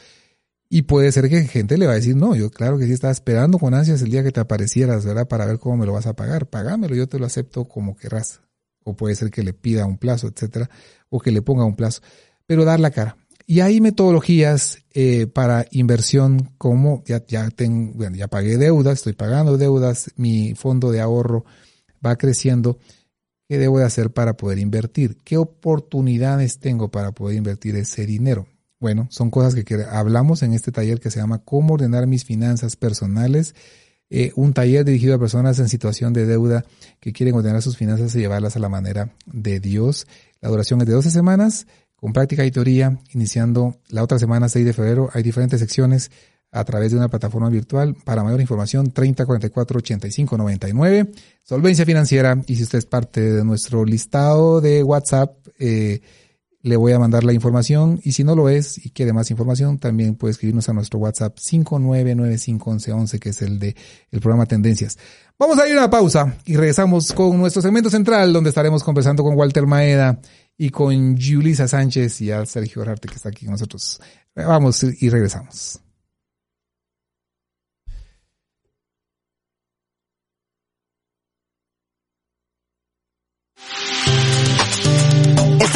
[0.72, 3.11] Y puede ser que gente le va a decir, no, yo claro que sí estaba
[3.11, 5.26] esperando con ansias el día que te aparecieras, ¿verdad?
[5.26, 6.46] Para ver cómo me lo vas a pagar.
[6.46, 8.40] Pagámelo, yo te lo acepto como querrás.
[8.85, 10.70] O puede ser que le pida un plazo, etcétera,
[11.09, 12.02] o que le ponga un plazo.
[12.46, 13.16] Pero dar la cara.
[13.48, 19.14] Y hay metodologías eh, para inversión como ya, ya tengo, bueno, ya pagué deudas, estoy
[19.14, 21.44] pagando deudas, mi fondo de ahorro
[22.04, 22.78] va creciendo.
[23.48, 25.18] ¿Qué debo de hacer para poder invertir?
[25.24, 28.46] ¿Qué oportunidades tengo para poder invertir ese dinero?
[28.80, 32.76] Bueno, son cosas que hablamos en este taller que se llama Cómo ordenar mis finanzas
[32.76, 33.54] personales.
[34.08, 36.64] Eh, un taller dirigido a personas en situación de deuda
[36.98, 40.06] que quieren ordenar sus finanzas y llevarlas a la manera de Dios.
[40.40, 44.64] La duración es de 12 semanas con práctica y teoría, iniciando la otra semana, 6
[44.64, 45.10] de febrero.
[45.12, 46.10] Hay diferentes secciones
[46.50, 47.94] a través de una plataforma virtual.
[48.04, 51.12] Para mayor información, 3044 85 99.
[51.42, 52.42] Solvencia financiera.
[52.46, 56.00] Y si usted es parte de nuestro listado de WhatsApp, eh,
[56.62, 59.79] le voy a mandar la información y si no lo es y quiere más información,
[59.79, 63.75] también puede escribirnos a nuestro WhatsApp 59951111, que es el de
[64.11, 64.99] el programa Tendencias.
[65.38, 69.23] Vamos a ir a una pausa y regresamos con nuestro segmento central donde estaremos conversando
[69.23, 70.20] con Walter Maeda
[70.59, 74.01] y con Julisa Sánchez y a Sergio Rarte que está aquí con nosotros.
[74.35, 75.81] Vamos y regresamos.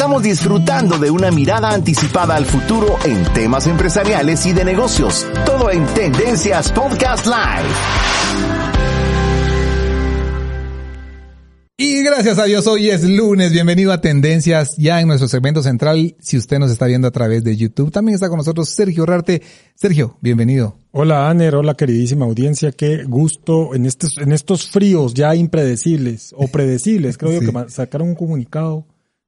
[0.05, 5.25] Estamos disfrutando de una mirada anticipada al futuro en temas empresariales y de negocios.
[5.47, 7.73] Todo en Tendencias Podcast Live.
[11.75, 13.51] Y gracias a Dios, hoy es lunes.
[13.51, 16.15] Bienvenido a Tendencias, ya en nuestro segmento central.
[16.19, 19.41] Si usted nos está viendo a través de YouTube, también está con nosotros Sergio Rarte.
[19.73, 20.77] Sergio, bienvenido.
[20.91, 21.55] Hola, Aner.
[21.55, 22.71] Hola, queridísima audiencia.
[22.71, 27.17] Qué gusto en estos, en estos fríos ya impredecibles o predecibles.
[27.17, 28.85] Creo yo que sacaron un comunicado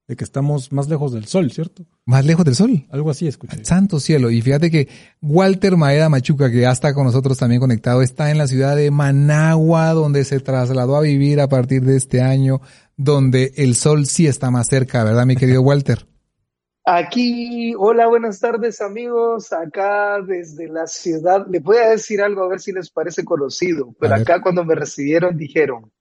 [0.08, 1.86] de que estamos más lejos del sol, ¿cierto?
[2.06, 2.86] Más lejos del sol.
[2.92, 3.66] Algo así escuché.
[3.66, 4.32] Santo cielo.
[4.32, 4.88] Y fíjate que
[5.22, 8.90] Walter Maeda Machuca, que ya está con nosotros también conectado, está en la ciudad de
[8.90, 12.62] Managua, donde se trasladó a vivir a partir de este año,
[12.96, 16.08] donde el sol sí está más cerca, ¿verdad, mi querido Walter?
[16.86, 22.48] Aquí, hola, buenas tardes amigos, acá desde la ciudad, le voy a decir algo a
[22.48, 25.92] ver si les parece conocido, pero acá cuando me recibieron dijeron,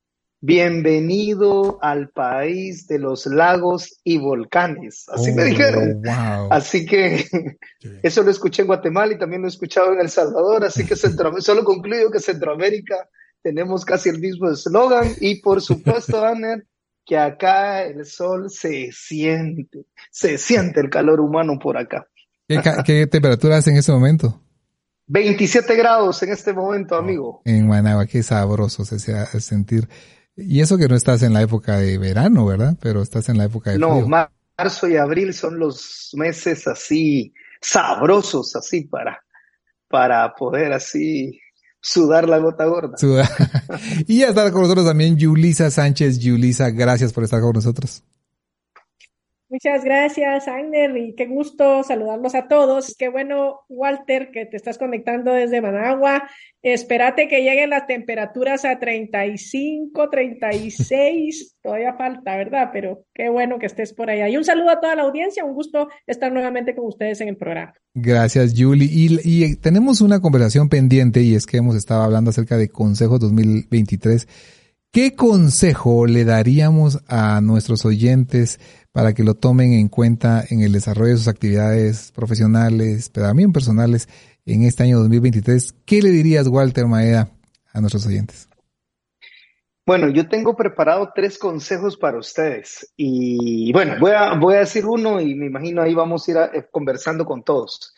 [0.41, 5.07] bienvenido al país de los lagos y volcanes.
[5.09, 6.03] Así me oh, dijeron.
[6.51, 7.25] Así que
[8.03, 10.65] eso lo escuché en Guatemala y también lo he escuchado en El Salvador.
[10.65, 10.97] Así que
[11.41, 13.09] solo concluyo que Centroamérica
[13.43, 16.67] tenemos casi el mismo eslogan y por supuesto, Aner,
[17.05, 22.09] que acá el sol se siente, se siente el calor humano por acá.
[22.49, 24.41] ¿Qué, temperatura hace en este momento?
[25.09, 27.43] 27 grados en este momento, amigo.
[27.45, 28.99] En Managua, qué sabroso se
[29.41, 29.89] sentir.
[30.37, 32.77] Y eso que no estás en la época de verano, ¿verdad?
[32.81, 38.55] Pero estás en la época de No, marzo y abril son los meses así sabrosos,
[38.55, 39.23] así para,
[39.89, 41.41] para poder así
[41.81, 42.97] sudar la gota gorda.
[44.07, 46.19] y ya está con nosotros también Yulisa Sánchez.
[46.19, 48.03] Yulisa, gracias por estar con nosotros.
[49.49, 52.97] Muchas gracias, Agner, y qué gusto saludarlos a todos.
[52.99, 56.29] Qué bueno, Walter, que te estás conectando desde Managua.
[56.63, 61.59] Espérate que lleguen las temperaturas a 35, 36.
[61.63, 62.71] Todavía falta, ¿verdad?
[62.73, 64.29] Pero qué bueno que estés por allá.
[64.29, 65.45] Y un saludo a toda la audiencia.
[65.45, 67.73] Un gusto estar nuevamente con ustedes en el programa.
[67.95, 68.89] Gracias, Julie.
[68.91, 73.21] Y, y tenemos una conversación pendiente y es que hemos estado hablando acerca de Consejo
[73.21, 74.27] 2023
[74.97, 78.59] ¿Qué consejo le daríamos a nuestros oyentes
[78.97, 83.53] para que lo tomen en cuenta en el desarrollo de sus actividades profesionales, pero también
[83.53, 84.09] personales
[84.47, 85.75] en este año 2023?
[85.85, 87.29] ¿Qué le dirías, Walter Maeda,
[87.75, 88.49] a nuestros oyentes?
[89.85, 94.87] Bueno, yo tengo preparado tres consejos para ustedes y bueno, voy a, voy a decir
[94.87, 97.93] uno y me imagino ahí vamos a ir eh, conversando con todos.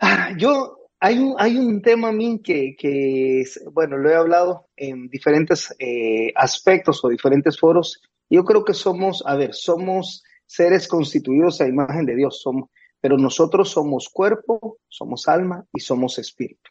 [0.00, 4.70] Ah, yo hay un, hay un tema a mí que, que, bueno, lo he hablado
[4.74, 8.02] en diferentes eh, aspectos o diferentes foros.
[8.30, 13.16] Yo creo que somos, a ver, somos seres constituidos a imagen de Dios, somos, pero
[13.16, 16.70] nosotros somos cuerpo, somos alma y somos espíritu.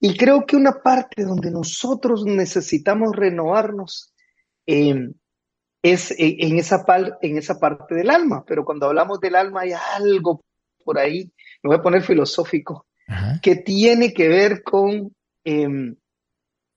[0.00, 4.12] Y creo que una parte donde nosotros necesitamos renovarnos
[4.66, 5.14] em,
[5.82, 6.84] es en esa,
[7.20, 10.44] en esa parte del alma, pero cuando hablamos del alma hay algo
[10.84, 11.32] por ahí,
[11.62, 12.86] me voy a poner filosófico,
[13.42, 15.96] que tiene que ver con em,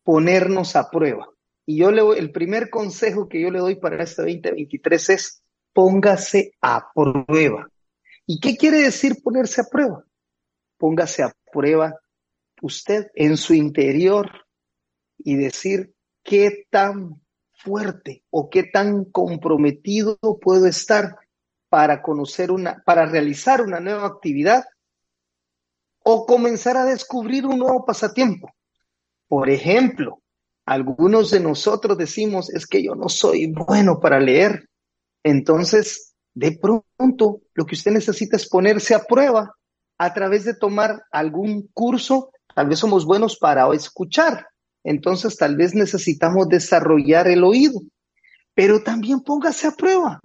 [0.03, 1.27] ponernos a prueba.
[1.65, 6.53] Y yo le el primer consejo que yo le doy para este 2023 es póngase
[6.61, 7.67] a prueba.
[8.25, 10.05] ¿Y qué quiere decir ponerse a prueba?
[10.77, 11.93] Póngase a prueba
[12.61, 14.29] usted en su interior
[15.17, 21.17] y decir qué tan fuerte o qué tan comprometido puedo estar
[21.69, 24.65] para conocer una, para realizar una nueva actividad
[26.03, 28.53] o comenzar a descubrir un nuevo pasatiempo.
[29.27, 30.21] Por ejemplo,
[30.65, 34.67] algunos de nosotros decimos, es que yo no soy bueno para leer.
[35.23, 39.55] Entonces, de pronto, lo que usted necesita es ponerse a prueba
[39.97, 42.31] a través de tomar algún curso.
[42.53, 44.47] Tal vez somos buenos para escuchar.
[44.83, 47.79] Entonces, tal vez necesitamos desarrollar el oído.
[48.53, 50.21] Pero también póngase a prueba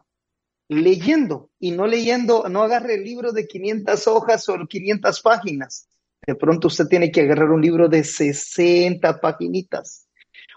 [0.70, 5.88] leyendo y no leyendo, no agarre el libro de 500 hojas o 500 páginas.
[6.24, 10.06] De pronto usted tiene que agarrar un libro de 60 paginitas.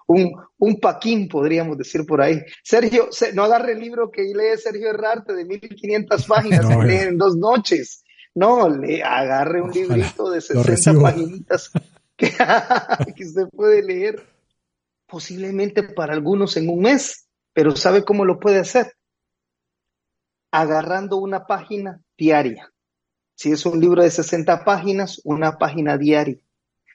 [0.07, 2.41] Un, un paquín, podríamos decir por ahí.
[2.63, 8.03] Sergio, no agarre el libro que lee Sergio Herrarte de 1500 páginas en dos noches.
[8.35, 11.71] No, le agarre un librito de 60 paginitas
[12.17, 12.31] que,
[13.15, 14.23] que usted puede leer
[15.07, 18.93] posiblemente para algunos en un mes, pero ¿sabe cómo lo puede hacer?
[20.53, 22.71] agarrando una página diaria.
[23.35, 26.37] Si es un libro de 60 páginas, una página diaria.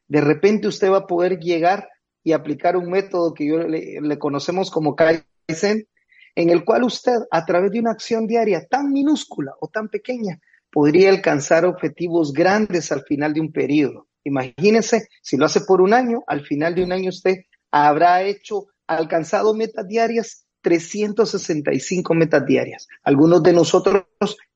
[0.06, 1.88] De repente usted va a poder llegar
[2.22, 5.88] y aplicar un método que yo le, conocemos como Kaizen,
[6.34, 10.38] en el cual usted, a través de una acción diaria tan minúscula o tan pequeña,
[10.70, 14.08] podría alcanzar objetivos grandes al final de un periodo.
[14.24, 17.38] Imagínese, si lo hace por un año, al final de un año usted
[17.70, 22.88] habrá hecho, alcanzado metas diarias 365 metas diarias.
[23.02, 24.04] Algunos de nosotros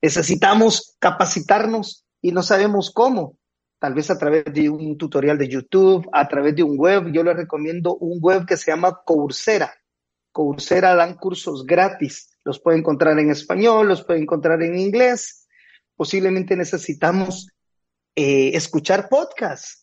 [0.00, 3.38] necesitamos capacitarnos y no sabemos cómo.
[3.82, 7.10] Tal vez a través de un tutorial de YouTube, a través de un web.
[7.12, 9.74] Yo les recomiendo un web que se llama Coursera.
[10.30, 12.30] Coursera dan cursos gratis.
[12.44, 15.48] Los puede encontrar en español, los puede encontrar en inglés.
[15.96, 17.48] Posiblemente necesitamos
[18.14, 19.82] eh, escuchar podcasts.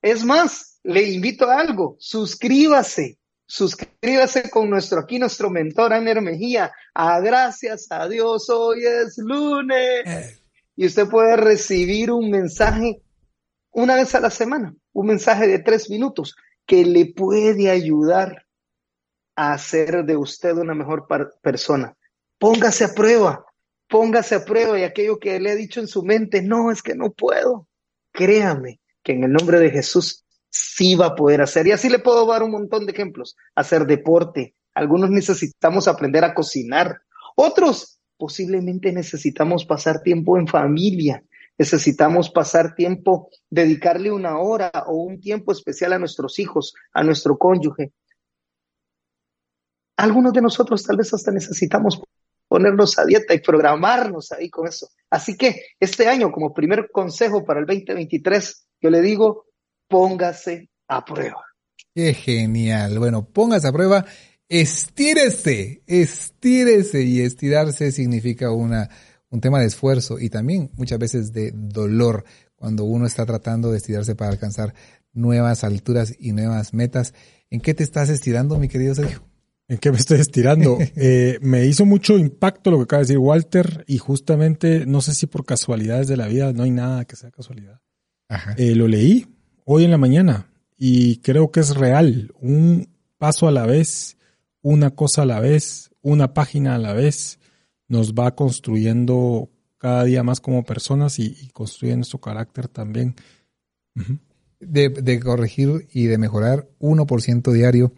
[0.00, 1.96] Es más, le invito a algo.
[1.98, 6.70] Suscríbase Suscríbase con nuestro, aquí nuestro mentor, Aner Mejía.
[6.94, 10.06] A gracias a Dios, hoy es lunes.
[10.06, 10.38] Eh.
[10.76, 13.02] Y usted puede recibir un mensaje
[13.72, 16.36] una vez a la semana, un mensaje de tres minutos
[16.66, 18.46] que le puede ayudar
[19.36, 21.06] a hacer de usted una mejor
[21.42, 21.96] persona.
[22.38, 23.44] Póngase a prueba,
[23.88, 26.94] póngase a prueba y aquello que le he dicho en su mente, no, es que
[26.94, 27.68] no puedo.
[28.12, 31.66] Créame que en el nombre de Jesús sí va a poder hacer.
[31.66, 33.36] Y así le puedo dar un montón de ejemplos.
[33.54, 34.54] Hacer deporte.
[34.74, 37.00] Algunos necesitamos aprender a cocinar.
[37.36, 41.24] Otros posiblemente necesitamos pasar tiempo en familia.
[41.60, 47.36] Necesitamos pasar tiempo, dedicarle una hora o un tiempo especial a nuestros hijos, a nuestro
[47.36, 47.92] cónyuge.
[49.98, 52.00] Algunos de nosotros tal vez hasta necesitamos
[52.48, 54.88] ponernos a dieta y programarnos ahí con eso.
[55.10, 59.44] Así que este año, como primer consejo para el 2023, yo le digo,
[59.86, 61.44] póngase a prueba.
[61.94, 62.98] Qué genial.
[62.98, 64.06] Bueno, póngase a prueba,
[64.48, 68.88] estírese, estírese y estirarse significa una
[69.30, 72.24] un tema de esfuerzo y también muchas veces de dolor
[72.56, 74.74] cuando uno está tratando de estirarse para alcanzar
[75.12, 77.14] nuevas alturas y nuevas metas.
[77.48, 79.22] ¿En qué te estás estirando, mi querido Sergio?
[79.68, 80.78] ¿En qué me estoy estirando?
[80.96, 85.14] eh, me hizo mucho impacto lo que acaba de decir Walter y justamente, no sé
[85.14, 87.80] si por casualidades de la vida, no hay nada que sea casualidad.
[88.56, 89.26] Eh, lo leí
[89.64, 92.32] hoy en la mañana y creo que es real.
[92.40, 94.16] Un paso a la vez,
[94.62, 97.39] una cosa a la vez, una página a la vez
[97.90, 103.16] nos va construyendo cada día más como personas y, y construye nuestro carácter también.
[104.60, 107.92] de, corregir y de mejorar 1% diario,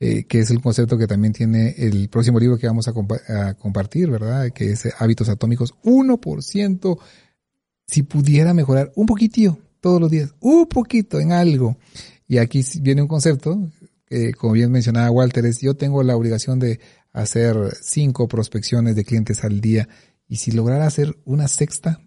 [0.00, 4.10] eh, que es el concepto que también tiene el próximo libro que vamos a, compartir,
[4.10, 4.50] ¿verdad?
[4.50, 5.74] Que es Hábitos Atómicos.
[5.84, 6.98] 1%,
[7.86, 11.76] si pudiera mejorar un poquitito todos los días, un poquito en algo.
[12.26, 13.70] Y aquí viene un concepto,
[14.06, 16.80] que como bien mencionaba Walter, es yo tengo la obligación de
[17.16, 19.88] hacer cinco prospecciones de clientes al día
[20.28, 22.00] y si lograra hacer una sexta,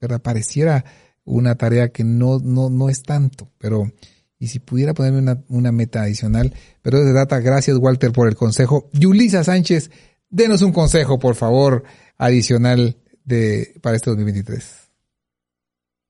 [0.00, 0.20] ¿verdad?
[0.20, 0.84] Pareciera
[1.24, 3.92] una tarea que no, no, no es tanto, pero
[4.38, 6.52] y si pudiera ponerme una, una meta adicional,
[6.82, 8.90] pero de data, gracias Walter por el consejo.
[8.92, 9.90] Yulisa Sánchez,
[10.28, 11.84] denos un consejo, por favor,
[12.18, 14.90] adicional de, para este 2023.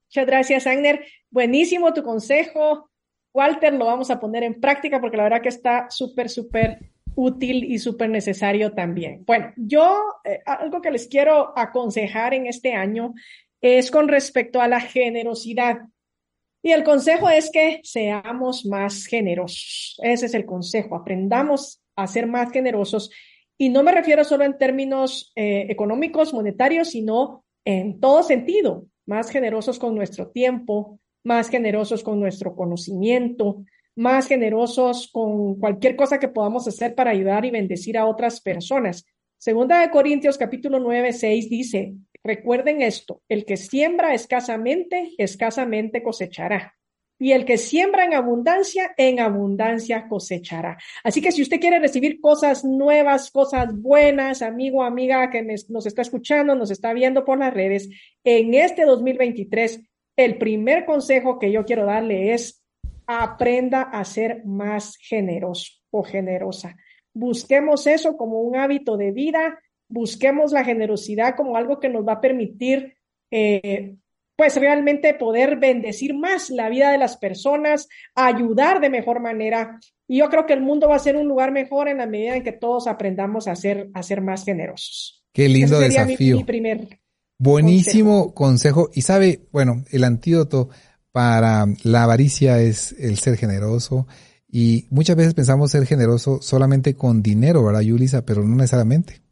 [0.09, 1.05] Muchas gracias, Agner.
[1.31, 2.91] Buenísimo tu consejo.
[3.35, 7.65] Walter, lo vamos a poner en práctica porque la verdad que está súper, súper útil
[7.65, 9.25] y súper necesario también.
[9.27, 13.15] Bueno, yo eh, algo que les quiero aconsejar en este año
[13.61, 15.79] es con respecto a la generosidad.
[16.63, 19.99] Y el consejo es que seamos más generosos.
[20.03, 20.95] Ese es el consejo.
[20.95, 23.11] Aprendamos a ser más generosos.
[23.59, 28.87] Y no me refiero solo en términos eh, económicos, monetarios, sino en todo sentido.
[29.07, 33.65] Más generosos con nuestro tiempo, más generosos con nuestro conocimiento,
[33.97, 39.05] más generosos con cualquier cosa que podamos hacer para ayudar y bendecir a otras personas.
[39.39, 46.75] Segunda de Corintios capítulo 9, 6 dice, recuerden esto, el que siembra escasamente, escasamente cosechará.
[47.19, 50.77] Y el que siembra en abundancia, en abundancia cosechará.
[51.03, 56.03] Así que si usted quiere recibir cosas nuevas, cosas buenas, amigo, amiga que nos está
[56.03, 57.89] escuchando, nos está viendo por las redes,
[58.23, 59.81] en este 2023,
[60.17, 62.66] el primer consejo que yo quiero darle es
[63.07, 66.77] aprenda a ser más generoso o generosa.
[67.15, 72.15] Busquemos eso como un hábito de vida, busquemos la generosidad como algo que nos va
[72.15, 72.97] a permitir,
[73.31, 73.97] eh,
[74.37, 79.81] pues realmente poder bendecir más la vida de las personas, ayudar de mejor manera.
[80.07, 82.37] Y yo creo que el mundo va a ser un lugar mejor en la medida
[82.37, 85.25] en que todos aprendamos a ser, a ser más generosos.
[85.33, 86.45] Qué lindo desafío.
[86.45, 86.99] primer
[87.39, 88.91] Buenísimo consejo.
[88.95, 90.71] Y sabe, bueno, el antídoto
[91.17, 94.07] para la avaricia es el ser generoso.
[94.47, 98.27] Y muchas veces pensamos ser generoso solamente con dinero, ¿verdad, Yulisa?
[98.27, 99.23] Pero no necesariamente.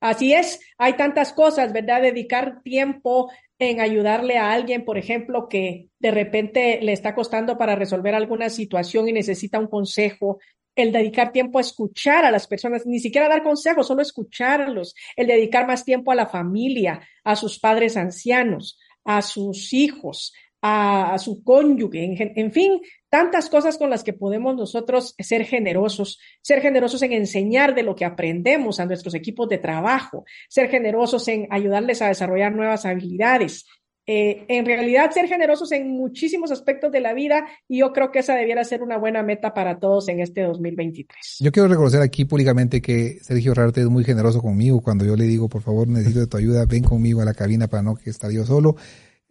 [0.00, 2.02] Así es, hay tantas cosas, ¿verdad?
[2.02, 7.74] Dedicar tiempo en ayudarle a alguien, por ejemplo, que de repente le está costando para
[7.74, 10.40] resolver alguna situación y necesita un consejo.
[10.76, 14.94] El dedicar tiempo a escuchar a las personas, ni siquiera dar consejos, solo escucharlos.
[15.16, 20.32] El dedicar más tiempo a la familia, a sus padres ancianos a sus hijos,
[20.66, 22.80] a, su cónyuge, en, fin,
[23.10, 27.94] tantas cosas con las que podemos nosotros ser generosos, ser generosos en enseñar de lo
[27.94, 33.66] que aprendemos a nuestros equipos de trabajo, ser generosos en ayudarles a desarrollar nuevas habilidades.
[34.06, 38.18] Eh, en realidad, ser generosos en muchísimos aspectos de la vida y yo creo que
[38.18, 41.38] esa debiera ser una buena meta para todos en este 2023.
[41.40, 45.24] Yo quiero reconocer aquí públicamente que Sergio Rarte es muy generoso conmigo cuando yo le
[45.24, 48.10] digo, por favor, necesito de tu ayuda, ven conmigo a la cabina para no que
[48.10, 48.76] estar yo solo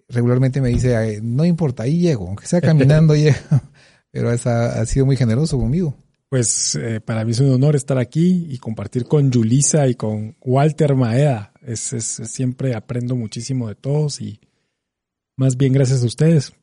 [0.09, 3.37] regularmente me dice, no importa, ahí llego, aunque sea caminando llego.
[4.11, 5.97] Pero esa, ha sido muy generoso conmigo.
[6.29, 10.35] Pues eh, para mí es un honor estar aquí y compartir con Yulisa y con
[10.41, 11.53] Walter Maeda.
[11.61, 14.39] Es, es, siempre aprendo muchísimo de todos y
[15.35, 16.53] más bien gracias a ustedes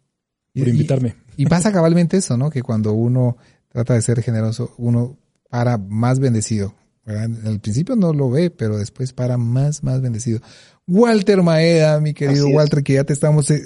[0.55, 1.17] por invitarme.
[1.37, 2.51] Y, pasa cabalmente eso, ¿no?
[2.51, 3.37] Que cuando uno
[3.69, 5.19] trata de ser generoso, uno
[5.49, 6.75] para más bendecido.
[7.07, 10.41] En el principio no lo ve, pero después para más, más bendecido.
[10.87, 13.63] Walter Maeda, mi querido Walter, que ya te estamos eh,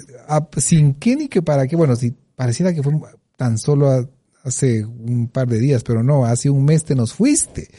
[0.57, 1.75] sin qué ni que para qué.
[1.75, 2.93] Bueno, si pareciera que fue
[3.35, 4.09] tan solo
[4.43, 7.69] hace un par de días, pero no, hace un mes te nos fuiste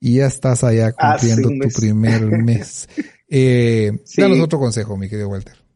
[0.00, 2.88] y ya estás allá cumpliendo tu primer mes.
[3.28, 5.67] Eh, Danos otro consejo, mi querido Walter.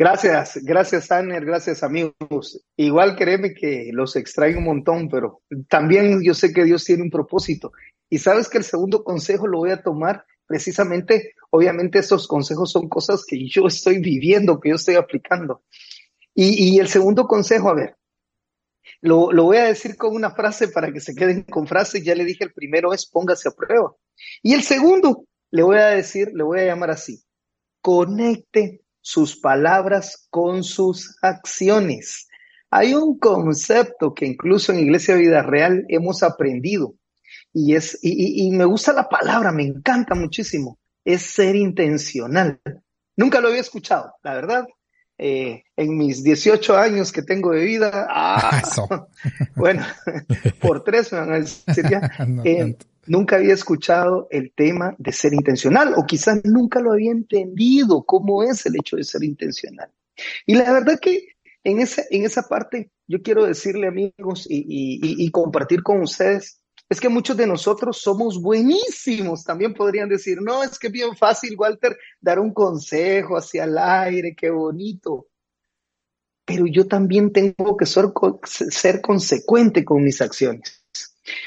[0.00, 2.58] Gracias, gracias, Anner, gracias, amigos.
[2.74, 7.10] Igual créeme que los extrae un montón, pero también yo sé que Dios tiene un
[7.10, 7.72] propósito.
[8.08, 12.88] Y sabes que el segundo consejo lo voy a tomar precisamente, obviamente estos consejos son
[12.88, 15.64] cosas que yo estoy viviendo, que yo estoy aplicando.
[16.34, 17.96] Y, y el segundo consejo, a ver,
[19.02, 22.02] lo, lo, voy a decir con una frase para que se queden con frases.
[22.02, 23.94] Ya le dije, el primero es póngase a prueba.
[24.42, 27.22] Y el segundo, le voy a decir, le voy a llamar así,
[27.82, 32.28] conecte sus palabras con sus acciones.
[32.70, 36.94] Hay un concepto que incluso en Iglesia Vida Real hemos aprendido
[37.52, 40.78] y es y, y, me gusta la palabra, me encanta muchísimo.
[41.04, 42.60] Es ser intencional.
[43.16, 44.66] Nunca lo había escuchado, la verdad.
[45.22, 48.62] Eh, en mis 18 años que tengo de vida, ah,
[49.54, 49.84] bueno,
[50.62, 52.10] por tres me van a decir ya,
[52.44, 52.74] eh,
[53.10, 58.44] nunca había escuchado el tema de ser intencional o quizás nunca lo había entendido cómo
[58.44, 59.90] es el hecho de ser intencional.
[60.46, 61.34] Y la verdad que
[61.64, 64.64] en esa, en esa parte yo quiero decirle amigos y,
[65.24, 69.42] y, compartir con ustedes es que muchos de nosotros somos buenísimos.
[69.42, 73.76] También podrían decir, no, es que es bien fácil, Walter, dar un consejo hacia el
[73.76, 75.26] aire, qué bonito.
[76.44, 78.04] Pero yo también tengo que ser,
[78.44, 80.79] ser consecuente con mis acciones.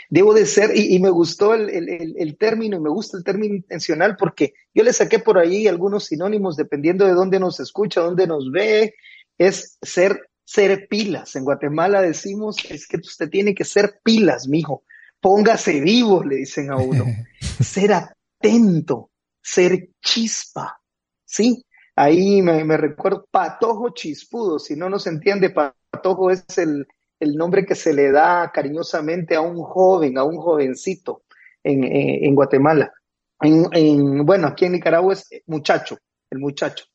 [0.10, 3.24] Debo de ser, y, y me gustó el, el, el, término, y me gusta el
[3.24, 8.02] término intencional, porque yo le saqué por ahí algunos sinónimos, dependiendo de dónde nos escucha,
[8.02, 8.96] dónde nos ve,
[9.38, 11.36] es ser, ser pilas.
[11.36, 14.84] En Guatemala decimos, es que usted tiene que ser pilas, mijo
[15.24, 17.06] póngase vivo, le dicen a uno.
[17.62, 19.10] ser atento,
[19.42, 20.82] ser chispa,
[21.26, 21.66] ¿sí?
[21.96, 26.86] Ahí me, me, recuerdo patojo chispudo, si no nos entiende, patojo es el,
[27.20, 31.24] el, nombre que se le da cariñosamente a un joven, a un jovencito
[31.64, 32.91] en, en Guatemala.
[33.41, 35.97] En, en, bueno, aquí en Nicaragua es muchacho,
[36.30, 36.86] el muchacho.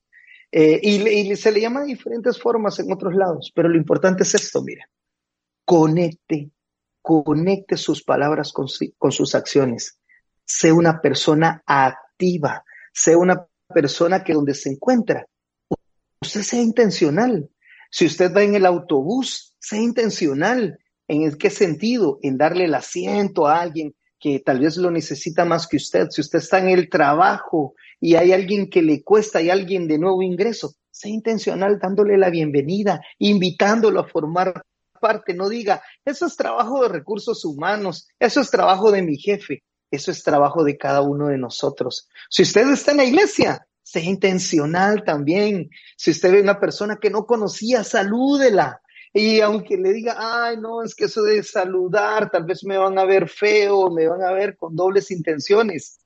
[0.51, 4.35] Eh, y, se le llama de diferentes formas en otros lados, pero lo importante es
[4.35, 4.85] esto, mire,
[5.65, 6.51] conecte
[7.03, 8.67] conecte sus palabras con,
[8.99, 9.99] con sus acciones.
[10.45, 15.27] Sea una persona activa, sea una persona que donde se encuentra,
[16.21, 17.49] usted sea intencional.
[17.91, 20.79] Si usted va en el autobús, sea intencional.
[21.07, 22.19] ¿En qué sentido?
[22.23, 26.09] En darle el asiento a alguien que tal vez lo necesita más que usted.
[26.11, 29.99] Si usted está en el trabajo y hay alguien que le cuesta, hay alguien de
[29.99, 34.63] nuevo ingreso, sea intencional dándole la bienvenida, invitándolo a formar
[35.01, 39.63] parte, no diga, eso es trabajo de recursos humanos, eso es trabajo de mi jefe,
[39.91, 42.09] eso es trabajo de cada uno de nosotros.
[42.29, 45.71] Si usted está en la iglesia, sea intencional también.
[45.97, 48.83] Si usted ve una persona que no conocía, salúdela.
[49.13, 52.99] Y aunque le diga, ay, no, es que eso de saludar, tal vez me van
[52.99, 56.01] a ver feo, me van a ver con dobles intenciones.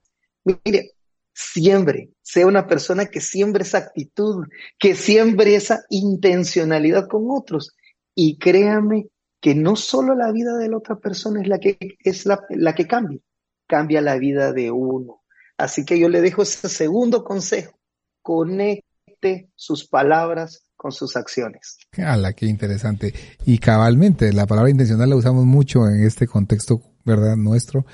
[0.44, 0.92] Mire,
[1.34, 4.46] siempre sea una persona que siembre esa actitud,
[4.78, 7.74] que siembre esa intencionalidad con otros.
[8.14, 9.08] Y créame
[9.40, 12.74] que no solo la vida de la otra persona es la que, es la, la
[12.74, 13.18] que cambia,
[13.66, 15.22] cambia la vida de uno.
[15.56, 17.78] Así que yo le dejo ese segundo consejo.
[18.22, 21.78] Conecte sus palabras con sus acciones.
[21.96, 23.14] ¡Hala, qué interesante!
[23.46, 27.36] Y cabalmente, la palabra intencional la usamos mucho en este contexto, ¿verdad?
[27.36, 27.86] Nuestro,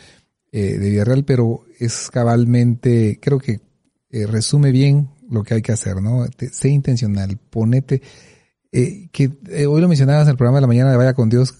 [0.50, 3.60] eh, de vida real, pero es cabalmente, creo que
[4.10, 6.26] eh, resume bien lo que hay que hacer, ¿no?
[6.52, 8.00] sé intencional, ponete,
[8.72, 11.28] eh, que eh, hoy lo mencionabas en el programa de la mañana de Vaya con
[11.28, 11.58] Dios,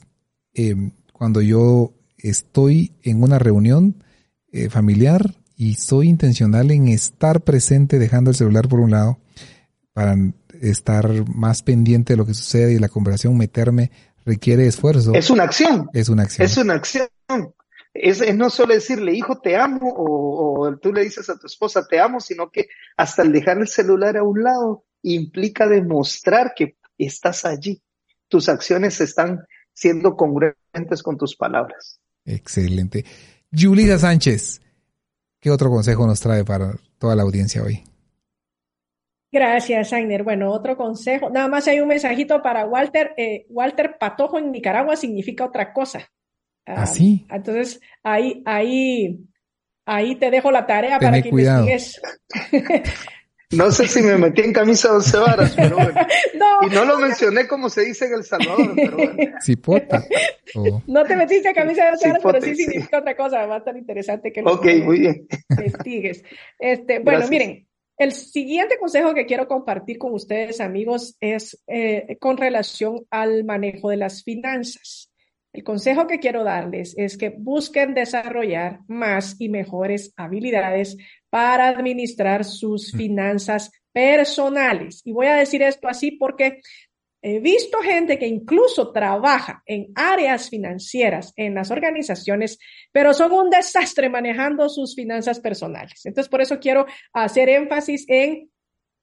[0.55, 0.74] eh,
[1.12, 4.03] cuando yo estoy en una reunión
[4.70, 9.18] familiar y soy intencional en estar presente dejando el celular por un lado
[9.93, 10.16] para
[10.61, 13.90] estar más pendiente de lo que sucede y la conversación meterme
[14.24, 15.14] requiere esfuerzo.
[15.14, 15.88] Es una acción.
[15.92, 16.46] Es una acción.
[16.46, 17.09] Es una acción.
[17.94, 21.46] Es, es, no solo decirle, hijo, te amo, o, o, tú le dices a tu
[21.46, 26.52] esposa, te amo, sino que hasta el dejar el celular a un lado implica demostrar
[26.54, 27.82] que estás allí.
[28.28, 29.40] Tus acciones están
[29.72, 32.00] siendo congruentes con tus palabras.
[32.24, 33.04] Excelente.
[33.50, 34.61] Julida Sánchez,
[35.40, 37.88] ¿qué otro consejo nos trae para toda la audiencia hoy?
[39.31, 40.22] Gracias, Ainer.
[40.22, 41.31] Bueno, otro consejo.
[41.31, 43.12] Nada más hay un mensajito para Walter.
[43.16, 46.09] Eh, Walter Patojo en Nicaragua significa otra cosa.
[46.66, 47.26] ¿Ah, sí?
[47.31, 49.18] Entonces, ahí, ahí,
[49.87, 51.64] ahí te dejo la tarea Tené para que cuidado.
[51.64, 52.01] investigues.
[53.51, 55.93] No sé si me metí en camisa de once varas, pero bueno.
[56.35, 59.33] no, y no lo mencioné como se dice en El Salvador, pero bueno.
[59.43, 60.05] Cipota.
[60.55, 60.83] Oh.
[60.87, 63.03] No te metiste en camisa de once varas, pero sí significa sí.
[63.03, 63.45] otra cosa.
[63.45, 65.29] Va a estar interesante que lo Ok, muy bien.
[65.51, 66.24] investigues.
[66.59, 67.31] Este, bueno, Gracias.
[67.31, 67.68] miren,
[67.99, 73.90] el siguiente consejo que quiero compartir con ustedes, amigos, es eh, con relación al manejo
[73.90, 75.12] de las finanzas.
[75.53, 80.96] El consejo que quiero darles es que busquen desarrollar más y mejores habilidades
[81.30, 85.03] para administrar sus finanzas personales.
[85.05, 86.61] Y voy a decir esto así porque
[87.21, 92.59] he visto gente que incluso trabaja en áreas financieras en las organizaciones,
[92.93, 96.07] pero son un desastre manejando sus finanzas personales.
[96.07, 98.51] Entonces, por eso quiero hacer énfasis en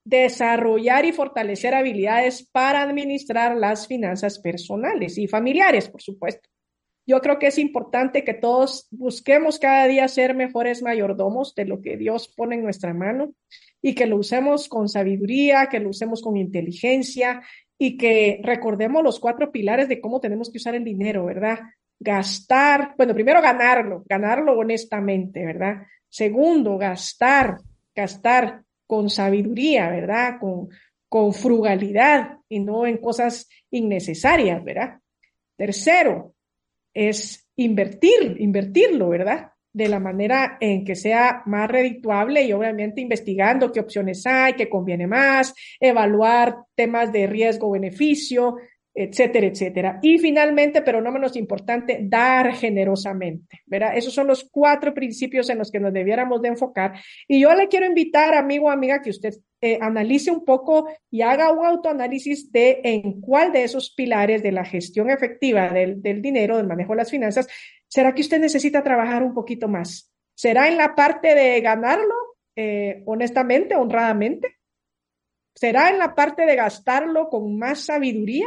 [0.04, 6.48] desarrollar y fortalecer habilidades para administrar las finanzas personales y familiares, por supuesto.
[7.08, 11.80] Yo creo que es importante que todos busquemos cada día ser mejores mayordomos de lo
[11.80, 13.32] que Dios pone en nuestra mano
[13.80, 17.42] y que lo usemos con sabiduría, que lo usemos con inteligencia
[17.78, 21.58] y que recordemos los cuatro pilares de cómo tenemos que usar el dinero, ¿verdad?
[21.98, 25.82] Gastar, bueno, primero ganarlo, ganarlo honestamente, ¿verdad?
[26.08, 27.58] Segundo, gastar,
[27.94, 30.38] gastar con sabiduría, ¿verdad?
[30.40, 30.68] Con,
[31.08, 34.98] con frugalidad y no en cosas innecesarias, ¿verdad?
[35.56, 36.34] Tercero,
[36.94, 39.50] es invertir, invertirlo, ¿verdad?
[39.76, 44.70] De la manera en que sea más redituable y obviamente investigando qué opciones hay, qué
[44.70, 48.56] conviene más, evaluar temas de riesgo-beneficio,
[48.94, 49.98] etcétera, etcétera.
[50.00, 53.94] Y finalmente, pero no menos importante, dar generosamente, ¿verdad?
[53.98, 56.94] Esos son los cuatro principios en los que nos debiéramos de enfocar.
[57.28, 61.50] Y yo le quiero invitar, amigo amiga, que usted eh, analice un poco y haga
[61.50, 66.56] un autoanálisis de en cuál de esos pilares de la gestión efectiva del, del dinero,
[66.56, 67.48] del manejo de las finanzas,
[67.88, 70.12] será que usted necesita trabajar un poquito más.
[70.34, 72.14] ¿Será en la parte de ganarlo
[72.54, 74.56] eh, honestamente, honradamente?
[75.54, 78.46] ¿Será en la parte de gastarlo con más sabiduría?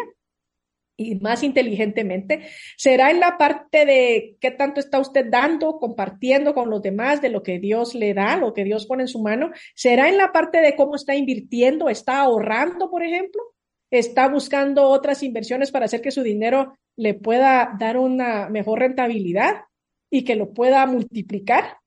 [1.00, 2.42] Y más inteligentemente,
[2.78, 7.30] será en la parte de qué tanto está usted dando, compartiendo con los demás de
[7.30, 10.34] lo que Dios le da, lo que Dios pone en su mano, será en la
[10.34, 13.42] parte de cómo está invirtiendo, está ahorrando, por ejemplo,
[13.90, 19.64] está buscando otras inversiones para hacer que su dinero le pueda dar una mejor rentabilidad
[20.12, 21.78] y que lo pueda multiplicar.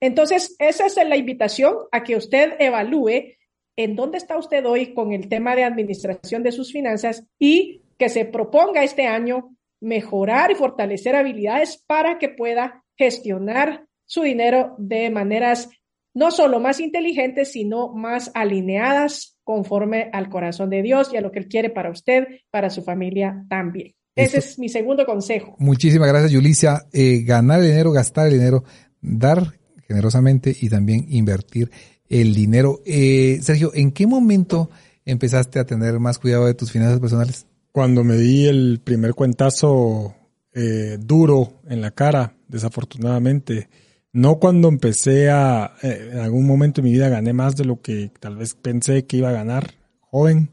[0.00, 3.36] Entonces, esa es la invitación a que usted evalúe
[3.76, 8.08] en dónde está usted hoy con el tema de administración de sus finanzas y que
[8.08, 15.08] se proponga este año mejorar y fortalecer habilidades para que pueda gestionar su dinero de
[15.08, 15.68] maneras
[16.12, 21.30] no solo más inteligentes, sino más alineadas conforme al corazón de Dios y a lo
[21.30, 23.94] que Él quiere para usted, para su familia también.
[24.16, 25.54] Ese es mi segundo consejo.
[25.60, 26.82] Muchísimas gracias, Yulicia.
[26.92, 28.64] Eh, ganar dinero, gastar el dinero,
[29.00, 31.70] dar generosamente y también invertir
[32.08, 32.80] el dinero.
[32.84, 34.70] Eh, Sergio, ¿en qué momento
[35.04, 37.46] empezaste a tener más cuidado de tus finanzas personales?
[37.72, 40.14] Cuando me di el primer cuentazo
[40.52, 43.68] eh, duro en la cara, desafortunadamente.
[44.12, 47.80] No cuando empecé a, eh, en algún momento de mi vida gané más de lo
[47.80, 50.50] que tal vez pensé que iba a ganar joven.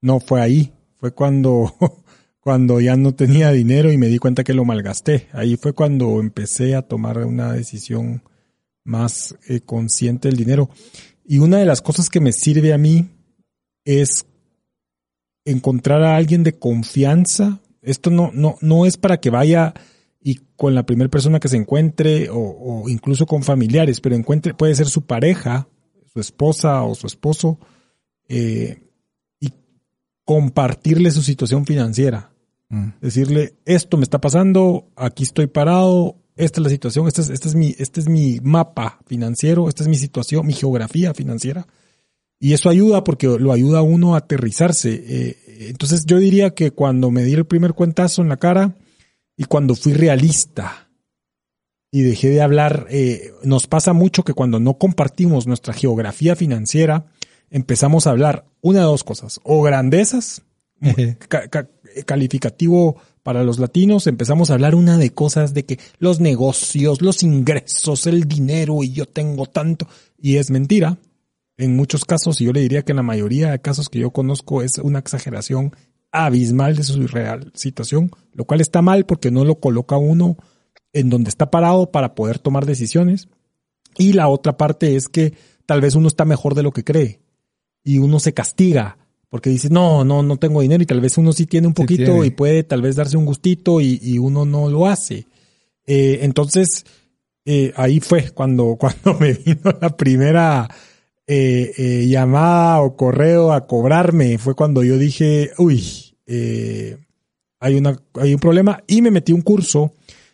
[0.00, 0.72] No fue ahí.
[0.96, 1.72] Fue cuando,
[2.40, 5.28] cuando ya no tenía dinero y me di cuenta que lo malgasté.
[5.32, 8.24] Ahí fue cuando empecé a tomar una decisión
[8.82, 10.70] más eh, consciente del dinero.
[11.24, 13.10] Y una de las cosas que me sirve a mí
[13.84, 14.26] es
[15.50, 17.60] encontrar a alguien de confianza.
[17.82, 19.74] Esto no, no, no es para que vaya
[20.20, 24.74] y con la primera persona que se encuentre o, incluso con familiares, pero encuentre, puede
[24.74, 25.68] ser su pareja,
[26.12, 27.58] su esposa o su esposo,
[28.28, 28.82] eh,
[29.40, 29.52] y
[30.24, 32.32] compartirle su situación financiera.
[32.68, 32.88] Mm.
[33.00, 37.48] Decirle, esto me está pasando, aquí estoy parado, esta es la situación, este es, este
[37.48, 41.66] es, mi, este es mi mapa financiero, esta es mi situación, mi geografía financiera.
[42.40, 45.04] Y eso ayuda porque lo ayuda a uno a aterrizarse.
[45.06, 48.76] Eh, entonces yo diría que cuando me di el primer cuentazo en la cara
[49.36, 50.88] y cuando fui realista
[51.90, 57.06] y dejé de hablar, eh, nos pasa mucho que cuando no compartimos nuestra geografía financiera,
[57.50, 60.42] empezamos a hablar una de dos cosas, o grandezas,
[62.04, 67.22] calificativo para los latinos, empezamos a hablar una de cosas de que los negocios, los
[67.22, 70.98] ingresos, el dinero y yo tengo tanto, y es mentira
[71.58, 74.12] en muchos casos, y yo le diría que en la mayoría de casos que yo
[74.12, 75.72] conozco es una exageración
[76.12, 80.36] abismal de su real situación, lo cual está mal porque no lo coloca uno
[80.92, 83.28] en donde está parado para poder tomar decisiones.
[83.98, 85.34] Y la otra parte es que
[85.66, 87.20] tal vez uno está mejor de lo que cree
[87.82, 88.96] y uno se castiga
[89.28, 92.24] porque dice, no, no, no tengo dinero y tal vez uno sí tiene un poquito
[92.24, 95.26] y puede tal vez darse un gustito y, uno no lo hace.
[95.86, 96.86] Eh, entonces,
[97.44, 100.68] eh, ahí fue cuando, cuando me vino la primera
[101.30, 105.84] eh, eh, llamada o correo a cobrarme fue cuando yo dije, uy,
[106.26, 106.96] eh,
[107.60, 109.92] hay, una, hay un problema y me metí un curso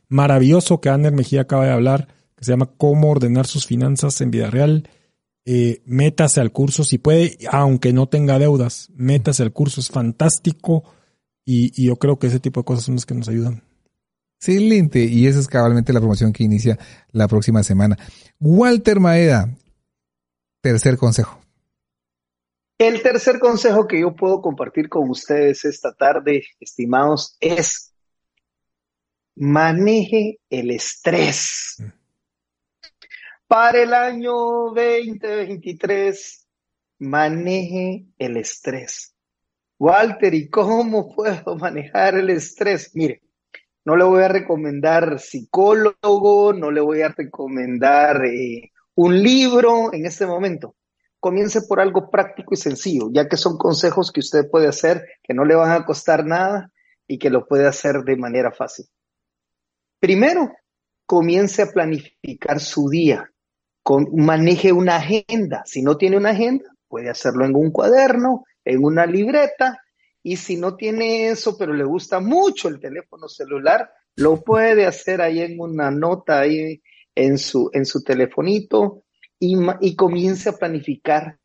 [0.08, 4.30] maravilloso que Ander Mejía acaba de hablar, que se llama Cómo ordenar sus finanzas en
[4.30, 4.88] vida real.
[5.44, 10.84] Eh, métase al curso si puede, aunque no tenga deudas, métase al curso, es fantástico
[11.44, 13.64] y, y yo creo que ese tipo de cosas son las que nos ayudan.
[14.38, 15.04] Excelente.
[15.04, 16.78] Y esa es cabalmente la promoción que inicia
[17.10, 17.98] la próxima semana.
[18.38, 19.56] Walter Maeda,
[20.64, 21.38] tercer consejo.
[22.78, 27.94] El tercer consejo que yo puedo compartir con ustedes esta tarde, estimados, es
[29.36, 31.76] maneje el estrés.
[31.78, 31.84] Mm.
[33.46, 34.32] Para el año
[34.72, 36.48] 2023,
[37.00, 39.14] maneje el estrés.
[39.78, 42.90] Walter, ¿y cómo puedo manejar el estrés?
[42.94, 43.20] Mire,
[43.84, 50.06] no le voy a recomendar psicólogo, no le voy a recomendar eh, un libro en
[50.06, 50.76] este momento.
[51.20, 55.34] Comience por algo práctico y sencillo, ya que son consejos que usted puede hacer, que
[55.34, 56.70] no le van a costar nada
[57.06, 58.86] y que lo puede hacer de manera fácil.
[59.98, 60.52] Primero,
[61.06, 63.30] comience a planificar su día.
[64.12, 65.62] maneje una agenda.
[65.66, 69.80] Si no tiene una agenda, puede hacerlo en un cuaderno, en una libreta
[70.22, 75.20] y si no tiene eso, pero le gusta mucho el teléfono celular, lo puede hacer
[75.20, 76.82] ahí en una nota, ahí
[77.14, 79.04] en su, en su telefonito
[79.38, 81.38] y, y comience a planificar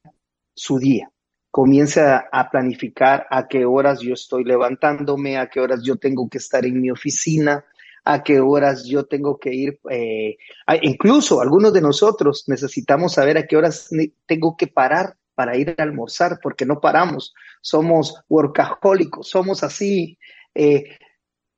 [0.54, 1.12] su día.
[1.52, 6.38] Comience a, planificar a qué horas yo estoy levantándome, a qué horas yo tengo que
[6.38, 7.66] estar en mi oficina,
[8.06, 9.80] a qué horas yo tengo que ir.
[9.90, 10.38] Eh,
[10.84, 13.90] incluso algunos de nosotros necesitamos saber a qué horas
[14.28, 20.20] tengo que parar para ir a almorzar, porque no paramos, somos workahólicos, somos así
[20.54, 20.98] eh,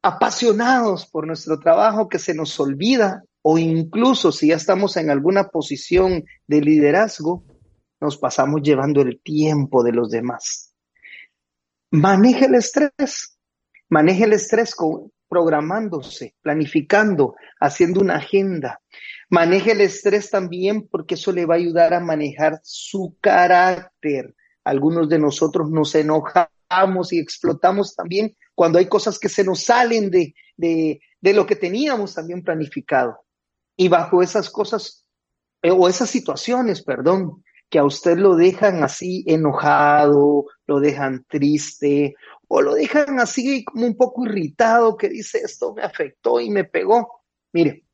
[0.01, 5.50] apasionados por nuestro trabajo que se nos olvida o incluso si ya estamos en alguna
[5.50, 7.44] posición de liderazgo,
[8.00, 10.74] nos pasamos llevando el tiempo de los demás.
[11.92, 13.38] Maneje el estrés,
[13.89, 14.76] maneje el estrés
[15.28, 18.82] programándose, planificando, haciendo una agenda,
[19.32, 24.36] Maneje el estrés también porque eso le va a ayudar a manejar su carácter.
[24.66, 30.12] Algunos de nosotros nos enojamos y explotamos también cuando hay cosas que se nos salen
[30.12, 33.24] de, de, de lo que teníamos también planificado.
[33.82, 35.08] Y bajo esas cosas,
[35.64, 42.14] eh, o esas situaciones, perdón, que a usted lo dejan así enojado, lo dejan triste,
[42.48, 46.64] o lo dejan así como un poco irritado, que dice esto me afectó y me
[46.64, 47.24] pegó.
[47.54, 47.86] Mire,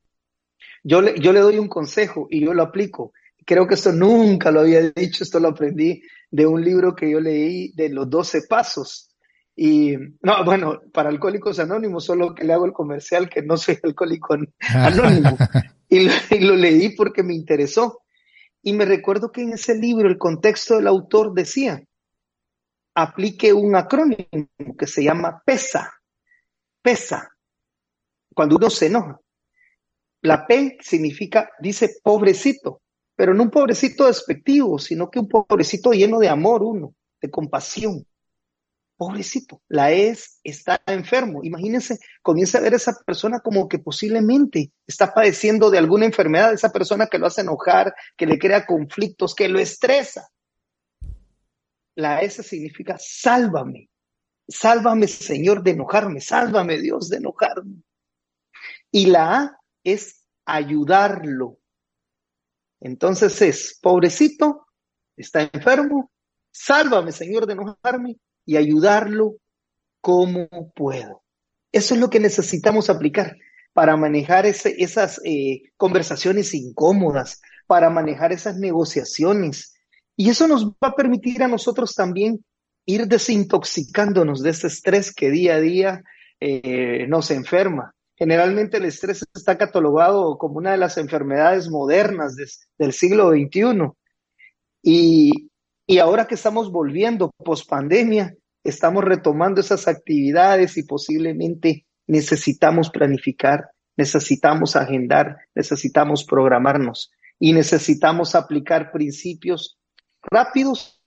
[0.84, 3.14] yo le, yo le doy un consejo y yo lo aplico.
[3.46, 7.18] Creo que esto nunca lo había dicho, esto lo aprendí de un libro que yo
[7.18, 9.08] leí de los 12 pasos.
[9.56, 13.78] Y no, bueno, para alcohólicos anónimos, solo que le hago el comercial que no soy
[13.82, 14.36] alcohólico
[14.68, 15.38] anónimo.
[15.90, 18.02] y, lo, y lo leí porque me interesó.
[18.62, 21.82] Y me recuerdo que en ese libro el contexto del autor decía,
[22.94, 24.26] aplique un acrónimo
[24.76, 25.92] que se llama PESA.
[26.82, 27.30] PESA.
[28.34, 29.20] Cuando uno se enoja.
[30.22, 32.82] La P significa, dice pobrecito,
[33.14, 38.04] pero no un pobrecito despectivo, sino que un pobrecito lleno de amor, uno, de compasión.
[38.98, 41.44] Pobrecito, la es, está enfermo.
[41.44, 46.52] Imagínense, comienza a ver a esa persona como que posiblemente está padeciendo de alguna enfermedad,
[46.52, 50.28] esa persona que lo hace enojar, que le crea conflictos, que lo estresa.
[51.94, 53.88] La S significa sálvame,
[54.48, 57.84] sálvame Señor de enojarme, sálvame Dios de enojarme.
[58.90, 61.60] Y la A es ayudarlo.
[62.80, 64.66] Entonces es, pobrecito,
[65.16, 66.10] está enfermo,
[66.50, 68.18] sálvame, Señor, de enojarme
[68.48, 69.36] y ayudarlo
[70.00, 71.22] como puedo.
[71.70, 73.36] Eso es lo que necesitamos aplicar
[73.74, 79.74] para manejar esas eh, conversaciones incómodas, para manejar esas negociaciones.
[80.16, 82.42] Y eso nos va a permitir a nosotros también
[82.86, 86.02] ir desintoxicándonos de ese estrés que día a día
[86.40, 87.94] eh, nos enferma.
[88.16, 92.34] Generalmente el estrés está catalogado como una de las enfermedades modernas
[92.78, 93.90] del siglo XXI.
[94.82, 95.50] Y,
[95.90, 103.70] y ahora que estamos volviendo post pandemia, estamos retomando esas actividades y posiblemente necesitamos planificar,
[103.96, 109.78] necesitamos agendar, necesitamos programarnos y necesitamos aplicar principios
[110.30, 111.00] rápidos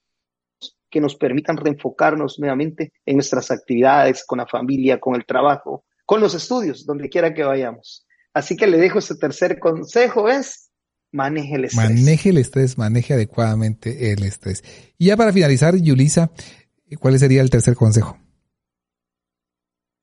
[0.90, 6.22] que nos permitan reenfocarnos nuevamente en nuestras actividades, con la familia, con el trabajo, con
[6.22, 8.08] los estudios, donde quiera que vayamos.
[8.34, 10.71] Así que le dejo ese tercer consejo es
[11.12, 11.89] maneje el estrés.
[11.89, 14.64] Maneje el estrés, maneje adecuadamente el estrés.
[14.97, 16.32] Y ya para finalizar, Yulisa,
[16.99, 18.18] ¿cuál sería el tercer consejo?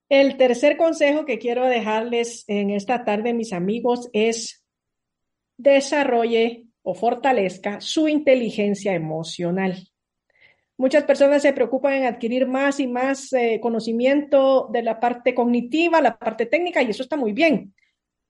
[0.09, 4.65] El tercer consejo que quiero dejarles en esta tarde, mis amigos, es
[5.57, 9.87] desarrolle o fortalezca su inteligencia emocional.
[10.77, 16.01] Muchas personas se preocupan en adquirir más y más eh, conocimiento de la parte cognitiva,
[16.01, 17.75] la parte técnica, y eso está muy bien.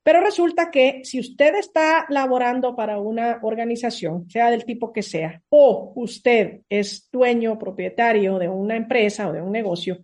[0.04, 5.42] Pero resulta que si usted está laborando para una organización, sea del tipo que sea,
[5.50, 10.04] o usted es dueño, propietario de una empresa o de un negocio,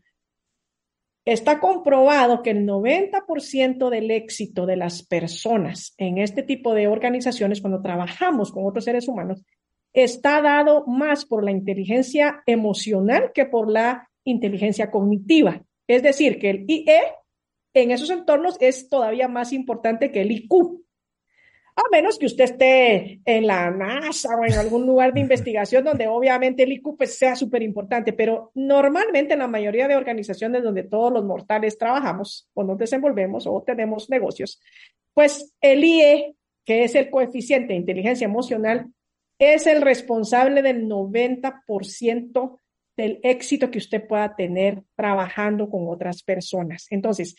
[1.26, 7.62] Está comprobado que el 90% del éxito de las personas en este tipo de organizaciones,
[7.62, 9.44] cuando trabajamos con otros seres humanos,
[9.92, 15.64] está dado más por la inteligencia emocional que por la inteligencia cognitiva.
[15.88, 17.02] Es decir, que el IE
[17.76, 20.82] en esos entornos es todavía más importante que el IQ.
[21.76, 26.08] A menos que usted esté en la NASA o en algún lugar de investigación donde
[26.08, 30.84] obviamente el IQ pues, sea súper importante, pero normalmente en la mayoría de organizaciones donde
[30.84, 34.62] todos los mortales trabajamos o nos desenvolvemos o tenemos negocios,
[35.14, 38.88] pues el IE, que es el coeficiente de inteligencia emocional,
[39.38, 42.58] es el responsable del 90%
[42.96, 46.88] del éxito que usted pueda tener trabajando con otras personas.
[46.90, 47.36] Entonces,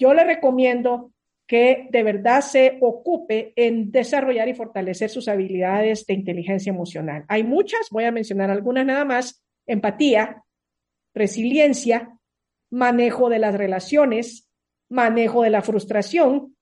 [0.00, 1.12] yo le recomiendo
[1.46, 7.24] que de verdad se ocupe en desarrollar y fortalecer sus habilidades de inteligencia emocional.
[7.28, 10.42] Hay muchas, voy a mencionar algunas nada más, empatía,
[11.14, 12.18] resiliencia,
[12.70, 14.48] manejo de las relaciones,
[14.88, 16.56] manejo de la frustración,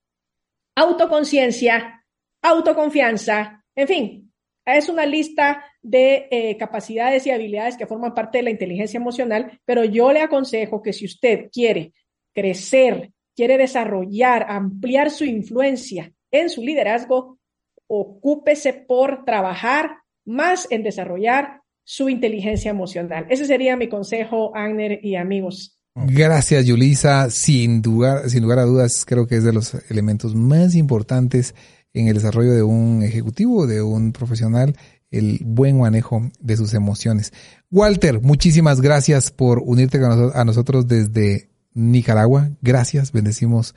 [0.74, 2.04] autoconciencia,
[2.42, 4.32] autoconfianza, en fin,
[4.64, 9.60] es una lista de eh, capacidades y habilidades que forman parte de la inteligencia emocional,
[9.64, 11.92] pero yo le aconsejo que si usted quiere
[12.34, 17.38] crecer quiere desarrollar, ampliar su influencia en su liderazgo,
[17.86, 19.90] ocúpese por trabajar
[20.24, 23.26] más en desarrollar su inteligencia emocional.
[23.30, 25.78] Ese sería mi consejo, Agner y amigos.
[25.94, 27.30] Gracias, Yulisa.
[27.30, 31.54] Sin duda, sin lugar a dudas, creo que es de los elementos más importantes
[31.94, 34.74] en el desarrollo de un ejecutivo, de un profesional,
[35.12, 37.32] el buen manejo de sus emociones.
[37.70, 40.00] Walter, muchísimas gracias por unirte
[40.34, 42.50] a nosotros desde Nicaragua.
[42.60, 43.74] Gracias, bendecimos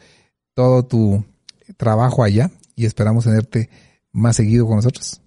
[0.55, 1.23] todo tu
[1.77, 3.69] trabajo allá y esperamos tenerte
[4.11, 5.21] más seguido con nosotros.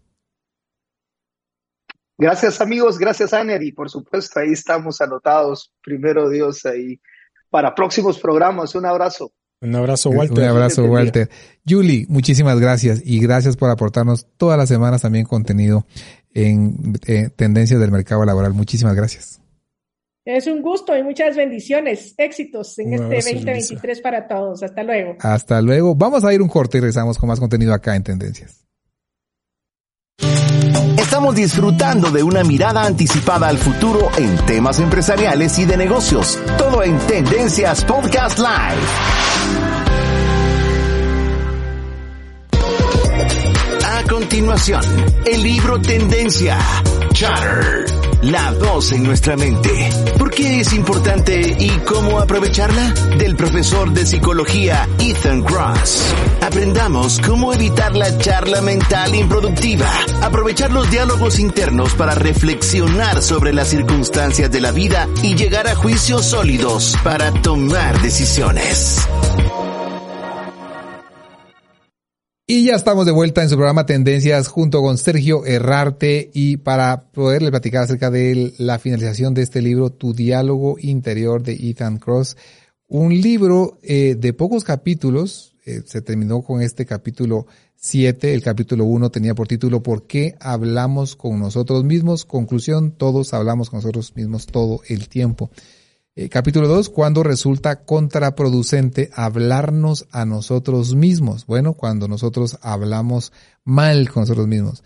[2.18, 7.00] Gracias amigos, gracias Aner y por supuesto ahí estamos anotados, primero Dios ahí,
[7.48, 8.74] para próximos programas.
[8.74, 9.32] Un abrazo.
[9.60, 10.38] Un abrazo Walter.
[10.38, 11.30] Un abrazo Walter.
[11.66, 15.86] Julie, muchísimas gracias y gracias por aportarnos todas las semanas también contenido
[16.34, 18.52] en eh, tendencias del mercado laboral.
[18.52, 19.40] Muchísimas gracias.
[20.24, 24.62] Es un gusto y muchas bendiciones, éxitos en este 2023 para todos.
[24.62, 25.16] Hasta luego.
[25.20, 25.94] Hasta luego.
[25.94, 28.64] Vamos a ir un corte y regresamos con más contenido acá en Tendencias.
[30.96, 36.38] Estamos disfrutando de una mirada anticipada al futuro en temas empresariales y de negocios.
[36.56, 38.48] Todo en Tendencias Podcast Live.
[43.84, 44.82] A continuación,
[45.26, 46.58] el libro Tendencia.
[47.12, 49.90] Chatter la voz en nuestra mente.
[50.18, 52.90] ¿Por qué es importante y cómo aprovecharla?
[53.18, 56.14] Del profesor de psicología Ethan Cross.
[56.40, 59.86] Aprendamos cómo evitar la charla mental improductiva.
[60.22, 65.74] Aprovechar los diálogos internos para reflexionar sobre las circunstancias de la vida y llegar a
[65.74, 69.06] juicios sólidos para tomar decisiones.
[72.46, 77.10] Y ya estamos de vuelta en su programa Tendencias junto con Sergio Errarte y para
[77.10, 82.36] poderle platicar acerca de la finalización de este libro, Tu diálogo interior de Ethan Cross.
[82.86, 88.84] Un libro eh, de pocos capítulos, eh, se terminó con este capítulo 7, el capítulo
[88.84, 92.26] 1 tenía por título ¿Por qué hablamos con nosotros mismos?
[92.26, 95.50] Conclusión, todos hablamos con nosotros mismos todo el tiempo.
[96.16, 101.44] Eh, capítulo 2, cuando resulta contraproducente hablarnos a nosotros mismos.
[101.44, 103.32] Bueno, cuando nosotros hablamos
[103.64, 104.84] mal con nosotros mismos.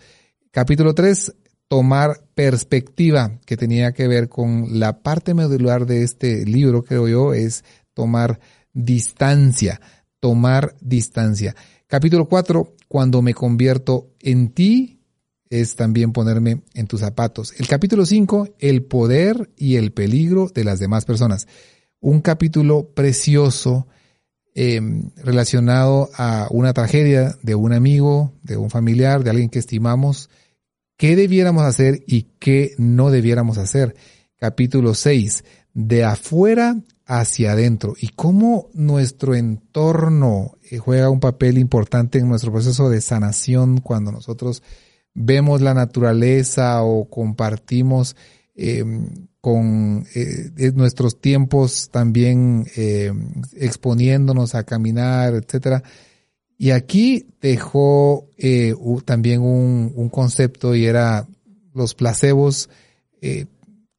[0.49, 1.35] Capítulo 3,
[1.67, 7.35] tomar perspectiva, que tenía que ver con la parte medular de este libro, creo yo,
[7.35, 7.63] es
[7.93, 8.39] tomar
[8.73, 9.79] distancia,
[10.19, 11.55] tomar distancia.
[11.85, 14.98] Capítulo 4, cuando me convierto en ti,
[15.49, 17.53] es también ponerme en tus zapatos.
[17.57, 21.47] El capítulo 5, el poder y el peligro de las demás personas.
[21.99, 23.87] Un capítulo precioso
[24.53, 30.29] em, relacionado a una tragedia de un amigo, de un familiar, de alguien que estimamos.
[30.97, 33.95] ¿Qué debiéramos hacer y qué no debiéramos hacer?
[34.37, 35.43] Capítulo 6,
[35.73, 42.51] de afuera hacia adentro y cómo nuestro entorno eh, juega un papel importante en nuestro
[42.51, 44.61] proceso de sanación cuando nosotros
[45.13, 48.15] vemos la naturaleza o compartimos
[48.61, 48.83] eh,
[49.39, 53.13] con eh, nuestros tiempos también eh,
[53.55, 55.81] exponiéndonos a caminar, etcétera.
[56.57, 58.27] Y aquí dejó
[59.05, 61.25] también un, un, concepto y era
[61.73, 62.69] los placebos,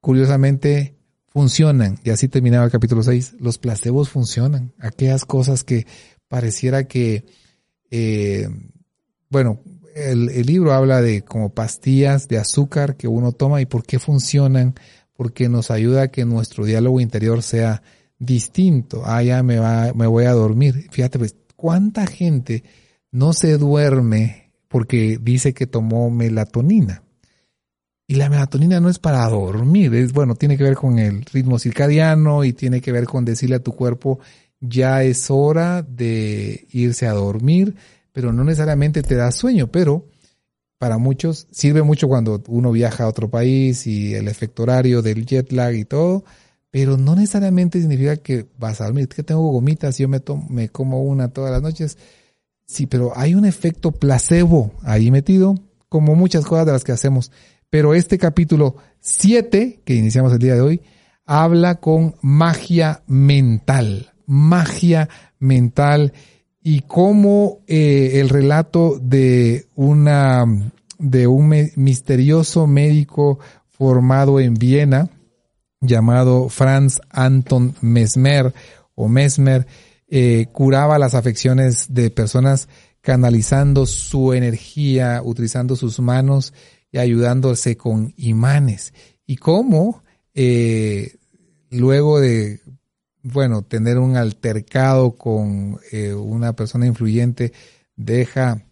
[0.02, 0.94] curiosamente,
[1.28, 1.98] funcionan.
[2.04, 3.36] Y así terminaba el capítulo 6.
[3.40, 4.74] Los placebos funcionan.
[4.78, 5.86] Aquellas cosas que
[6.28, 7.24] pareciera que,
[9.30, 9.60] bueno,
[9.94, 14.74] el, libro habla de como pastillas de azúcar que uno toma y por qué funcionan,
[15.14, 17.82] porque nos ayuda a que nuestro diálogo interior sea
[18.18, 19.02] distinto.
[19.04, 20.88] Ah, ya me, va, me voy a dormir.
[20.90, 22.64] Fíjate, pues, ¿cuánta gente
[23.10, 27.02] no se duerme porque dice que tomó melatonina?
[28.06, 31.60] Y la melatonina no es para dormir, es bueno, tiene que ver con el ritmo
[31.60, 34.18] circadiano y tiene que ver con decirle a tu cuerpo
[34.60, 37.76] ya es hora de irse a dormir,
[38.12, 40.06] pero no necesariamente te da sueño, pero
[40.78, 45.26] para muchos sirve mucho cuando uno viaja a otro país y el efecto horario del
[45.26, 46.24] jet lag y todo,
[46.70, 49.08] pero no necesariamente significa que vas a dormir.
[49.08, 51.98] Que tengo gomitas, yo me, tomo, me como una todas las noches.
[52.64, 55.56] Sí, pero hay un efecto placebo ahí metido,
[55.88, 57.30] como muchas cosas de las que hacemos.
[57.68, 60.80] Pero este capítulo 7, que iniciamos el día de hoy,
[61.26, 65.08] habla con magia mental, magia
[65.38, 66.12] mental
[66.62, 70.44] y cómo eh, el relato de una
[70.98, 73.38] de un misterioso médico
[73.70, 75.08] formado en Viena
[75.80, 78.52] llamado Franz Anton Mesmer
[78.94, 79.66] o Mesmer
[80.08, 82.68] eh, curaba las afecciones de personas
[83.00, 86.52] canalizando su energía, utilizando sus manos
[86.92, 88.92] y ayudándose con imanes.
[89.24, 90.02] Y cómo
[90.34, 91.16] eh,
[91.70, 92.60] luego de,
[93.22, 97.52] bueno, tener un altercado con eh, una persona influyente,
[97.96, 98.64] deja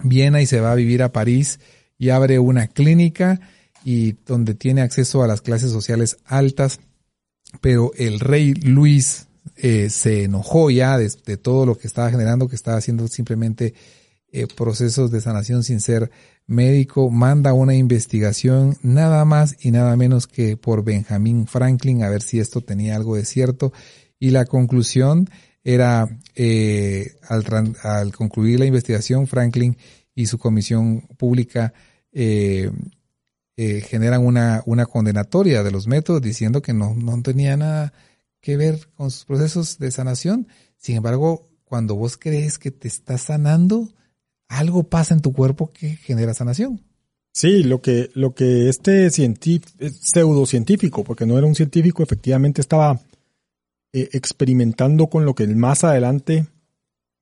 [0.00, 1.60] Viena y se va a vivir a París
[1.98, 3.40] y abre una clínica
[3.84, 6.80] y donde tiene acceso a las clases sociales altas,
[7.60, 9.26] pero el rey Luis
[9.56, 13.74] eh, se enojó ya de, todo lo que estaba generando, que estaba haciendo simplemente
[14.56, 16.10] procesos de sanación sin ser
[16.46, 22.22] médico manda una investigación nada más y nada menos que por Benjamin Franklin a ver
[22.22, 23.72] si esto tenía algo de cierto
[24.18, 25.28] y la conclusión
[25.62, 29.76] era eh, al, concluir la investigación Franklin
[30.14, 31.74] y su comisión pública
[32.12, 32.70] eh,
[33.56, 37.92] eh, generan una, una condenatoria de los métodos diciendo que no, no tenía nada
[38.40, 40.48] que ver con sus procesos de sanación.
[40.76, 43.88] Sin embargo, cuando vos crees que te estás sanando,
[44.48, 46.82] algo pasa en tu cuerpo que genera sanación.
[47.32, 49.70] Sí, lo que, lo que este científico,
[50.02, 53.00] pseudocientífico, porque no era un científico, efectivamente estaba
[53.92, 56.46] eh, experimentando con lo que más adelante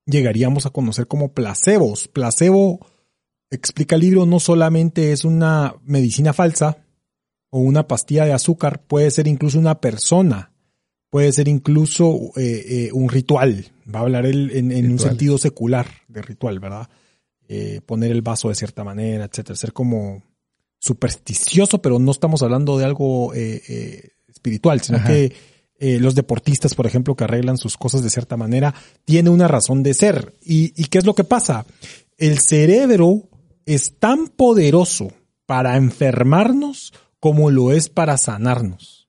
[0.06, 2.08] llegaríamos a conocer como placebos.
[2.08, 2.86] Placebo,
[3.50, 6.78] explica el libro, no solamente es una medicina falsa
[7.50, 10.52] o una pastilla de azúcar, puede ser incluso una persona,
[11.10, 13.66] puede ser incluso eh, eh, un ritual.
[13.94, 16.88] Va a hablar él en un sentido secular de ritual, ¿verdad?
[17.48, 20.24] Eh, poner el vaso de cierta manera, etcétera, ser como
[20.78, 25.32] supersticioso, pero no estamos hablando de algo eh, eh, espiritual, sino que
[25.78, 28.74] los deportistas, por ejemplo, que arreglan sus cosas de cierta manera,
[29.04, 30.34] tiene una razón de ser.
[30.42, 31.66] ¿Y, ¿Y qué es lo que pasa?
[32.16, 33.28] El cerebro
[33.66, 35.12] es tan poderoso
[35.44, 39.08] para enfermarnos como lo es para sanarnos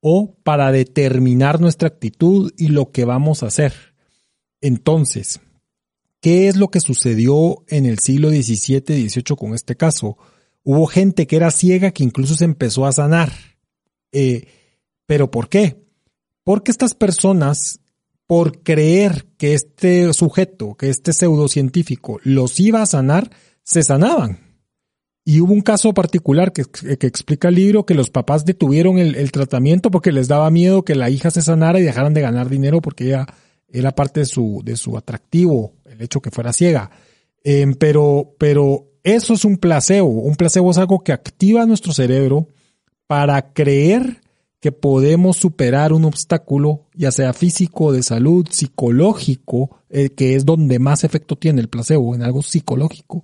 [0.00, 3.74] o para determinar nuestra actitud y lo que vamos a hacer.
[4.60, 5.40] Entonces,
[6.20, 10.18] ¿Qué es lo que sucedió en el siglo XVII, XVIII con este caso?
[10.64, 13.32] Hubo gente que era ciega que incluso se empezó a sanar.
[14.10, 14.46] Eh,
[15.06, 15.76] ¿Pero por qué?
[16.42, 17.80] Porque estas personas,
[18.26, 23.30] por creer que este sujeto, que este pseudocientífico los iba a sanar,
[23.62, 24.40] se sanaban.
[25.24, 26.62] Y hubo un caso particular que,
[27.06, 30.94] explica el libro que los papás detuvieron el, el, tratamiento porque les daba miedo que
[30.94, 33.26] la hija se sanara y dejaran de ganar dinero porque ella
[33.68, 36.90] era parte de su, de su atractivo el hecho que fuera ciega.
[37.44, 40.08] Em, pero, pero eso es un placebo.
[40.08, 42.48] Un placebo es algo que activa nuestro cerebro
[43.06, 44.20] para creer
[44.60, 50.78] que podemos superar un obstáculo, ya sea físico, de salud, psicológico, eh, que es donde
[50.78, 53.22] más efecto tiene el placebo, en algo psicológico,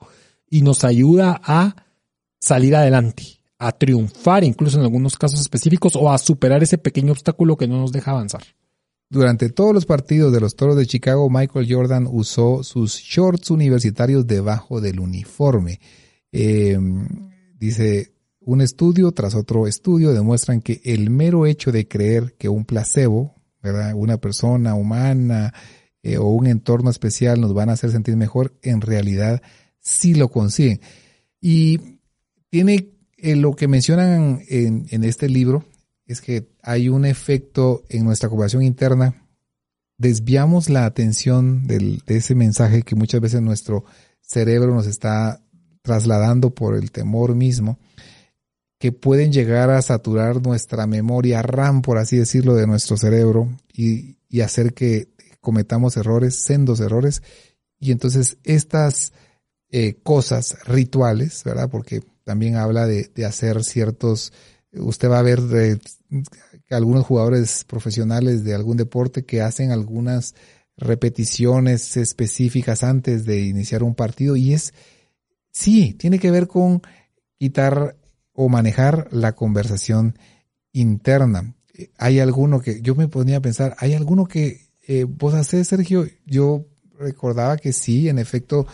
[0.49, 1.75] y nos ayuda a
[2.41, 7.57] salir adelante, a triunfar incluso en algunos casos específicos o a superar ese pequeño obstáculo
[7.57, 8.43] que no nos deja avanzar.
[9.15, 14.27] Durante todos los partidos de los Toros de Chicago, Michael Jordan usó sus shorts universitarios
[14.27, 15.79] debajo del uniforme.
[16.33, 16.77] Eh,
[17.57, 22.65] dice, un estudio tras otro estudio demuestran que el mero hecho de creer que un
[22.65, 23.93] placebo, ¿verdad?
[23.95, 25.55] una persona humana
[26.03, 29.41] eh, o un entorno especial nos van a hacer sentir mejor, en realidad
[29.79, 30.81] sí lo consiguen.
[31.41, 32.01] Y
[32.51, 32.89] tiene
[33.19, 35.65] eh, lo que mencionan en, en este libro,
[36.07, 39.27] es que hay un efecto en nuestra cooperación interna.
[39.97, 43.85] Desviamos la atención de ese mensaje que muchas veces nuestro
[44.21, 45.41] cerebro nos está
[45.83, 47.79] trasladando por el temor mismo,
[48.79, 54.17] que pueden llegar a saturar nuestra memoria RAM, por así decirlo, de nuestro cerebro y,
[54.43, 55.09] hacer que
[55.41, 57.23] cometamos errores, sendos errores.
[57.79, 59.13] Y entonces estas
[59.71, 61.71] eh, cosas rituales, ¿verdad?
[61.71, 64.33] Porque también habla de hacer ciertos
[64.77, 65.41] usted va a ver
[66.71, 70.35] algunos jugadores profesionales de algún deporte que hacen algunas
[70.77, 74.75] repeticiones específicas antes de iniciar un partido y es,
[75.53, 76.83] sí, tiene que ver con
[77.39, 77.97] quitar
[78.33, 80.19] o manejar la conversación
[80.73, 81.55] interna.
[81.99, 86.07] Hay alguno que, yo me ponía a pensar, hay alguno que eh, vos haces, Sergio,
[86.27, 86.67] yo
[86.99, 88.67] recordaba que sí, en efecto,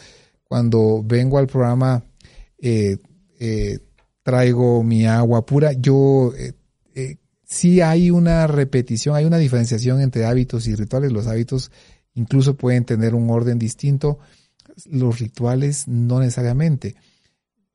[0.45, 2.05] cuando vengo al programa,
[2.59, 2.99] eh,
[3.39, 3.79] eh,
[4.31, 6.33] traigo mi agua pura, yo
[7.45, 11.11] sí hay una repetición, hay una diferenciación entre hábitos y rituales.
[11.11, 11.73] Los hábitos
[12.15, 14.19] incluso pueden tener un orden distinto,
[14.87, 16.95] los rituales no necesariamente.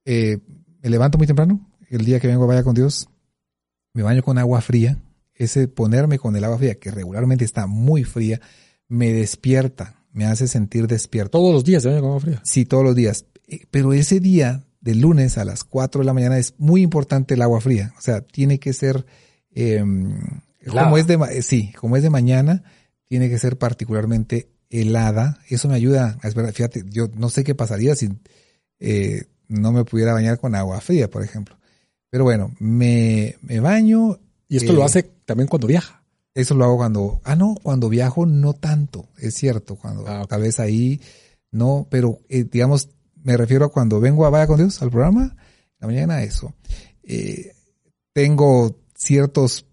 [0.05, 0.39] me
[0.89, 3.09] levanto muy temprano, el día que vengo vaya con Dios,
[3.93, 4.97] me baño con agua fría,
[5.33, 8.39] ese ponerme con el agua fría, que regularmente está muy fría,
[8.87, 11.37] me despierta, me hace sentir despierto.
[11.37, 12.41] ¿Todos los días se baña con agua fría?
[12.43, 13.25] Sí, todos los días.
[13.47, 17.33] Eh, pero ese día, de lunes a las 4 de la mañana, es muy importante
[17.33, 17.91] el agua fría.
[17.97, 19.03] O sea, tiene que ser,
[19.51, 20.15] em,
[20.69, 22.63] como es de, eh, sí, como es de mañana,
[23.07, 25.39] tiene que ser particularmente helada.
[25.49, 26.53] Eso me ayuda a esperar.
[26.53, 28.09] Fíjate, yo no sé qué pasaría si
[28.79, 31.57] eh, no me pudiera bañar con agua fría, por ejemplo.
[32.11, 34.19] Pero bueno, me, me baño.
[34.47, 36.03] Y esto lo eh, hace también cuando viaja.
[36.35, 40.41] Eso lo hago cuando, ah, no, cuando viajo no tanto, es cierto, cuando ah, tal
[40.41, 40.99] vez ahí
[41.49, 42.89] no, pero eh, digamos,
[43.25, 45.35] me refiero a cuando vengo a Vaya con Dios al programa,
[45.79, 46.53] la mañana eso.
[47.03, 47.51] Eh,
[48.13, 49.65] tengo ciertos,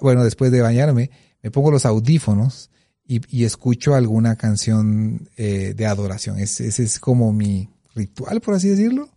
[0.00, 1.10] bueno, después de bañarme,
[1.42, 2.70] me pongo los audífonos
[3.06, 6.38] y, escucho alguna canción de adoración.
[6.38, 9.08] Ese, ese es como mi ritual, por así decirlo.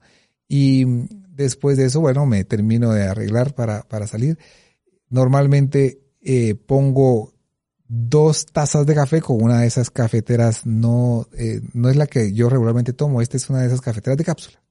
[0.47, 0.85] Y
[1.41, 4.37] Después de eso, bueno, me termino de arreglar para, para salir.
[5.09, 7.33] Normalmente eh, pongo
[7.93, 12.31] dos tazas de café con una de esas cafeteras, no, eh, no es la que
[12.31, 14.61] yo regularmente tomo, esta es una de esas cafeteras de cápsula.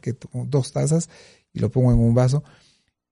[0.00, 1.08] Que tomo dos tazas
[1.52, 2.44] y lo pongo en un vaso.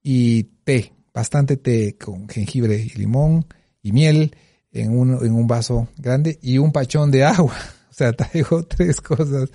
[0.02, 3.44] Y té, bastante té con jengibre y limón
[3.82, 4.36] y miel
[4.70, 7.56] en un, en un vaso grande y un pachón de agua.
[7.90, 9.50] O sea, traigo tres cosas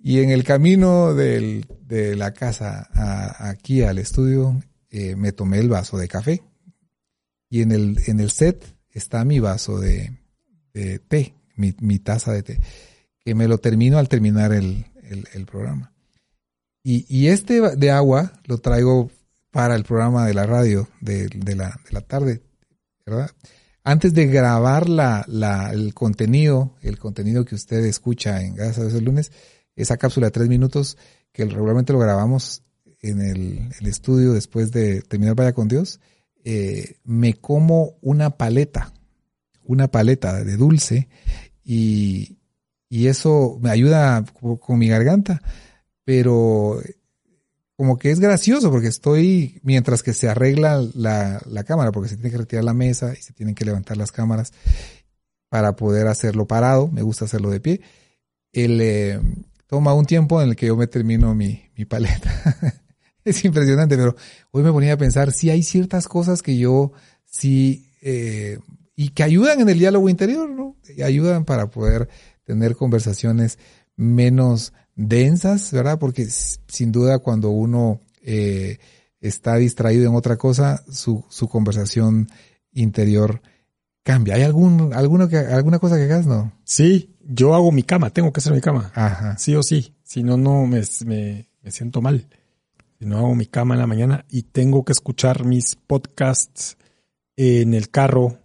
[0.00, 5.58] y en el camino del, de la casa a, aquí al estudio eh, me tomé
[5.58, 6.40] el vaso de café.
[7.50, 10.12] Y en el, en el set está mi vaso de,
[10.74, 12.60] de té, mi, mi, taza de té,
[13.24, 15.92] que me lo termino al terminar el, el, el programa.
[16.82, 19.10] Y, y, este de agua lo traigo
[19.50, 22.42] para el programa de la radio de, de, la, de la tarde,
[23.04, 23.30] ¿verdad?
[23.82, 29.04] Antes de grabar la, la, el contenido, el contenido que usted escucha en Gracias el
[29.04, 29.32] lunes,
[29.76, 30.98] esa cápsula de tres minutos
[31.32, 32.62] que regularmente lo grabamos
[33.00, 36.00] en el, estudio después de terminar Vaya con Dios,
[36.50, 38.94] eh, me como una paleta,
[39.64, 41.06] una paleta de dulce
[41.62, 42.38] y,
[42.88, 44.24] y eso me ayuda
[44.58, 45.42] con, mi garganta,
[46.04, 46.80] pero
[47.76, 52.16] como que es gracioso porque estoy, mientras que se arregla la, la, cámara, porque se
[52.16, 54.54] tiene que retirar la mesa y se tienen que levantar las cámaras
[55.50, 57.82] para poder hacerlo parado, me gusta hacerlo de pie.
[58.54, 59.20] El, eh,
[59.66, 62.32] toma un tiempo en el que yo me termino mi, mi paleta.
[63.30, 64.16] es impresionante, pero
[64.50, 66.92] hoy me ponía a pensar si hay ciertas cosas que yo
[67.24, 68.58] sí, eh,
[68.96, 70.76] y que ayudan en el diálogo interior, ¿no?
[70.96, 72.08] Y ayudan para poder
[72.44, 73.58] tener conversaciones
[73.96, 75.98] menos densas, ¿verdad?
[75.98, 78.78] Porque sin duda cuando uno eh,
[79.20, 82.28] está distraído en otra cosa, su, su conversación
[82.72, 83.40] interior
[84.02, 84.36] cambia.
[84.36, 86.52] ¿Hay algún, alguno que, alguna cosa que hagas, no?
[86.64, 88.90] Sí, yo hago mi cama, tengo que hacer mi cama.
[88.94, 89.36] Ajá.
[89.36, 89.94] Sí o sí.
[90.02, 92.26] Si no, no me, me, siento mal.
[92.98, 96.76] Si no hago mi cama en la mañana y tengo que escuchar mis podcasts
[97.36, 98.38] en el carro,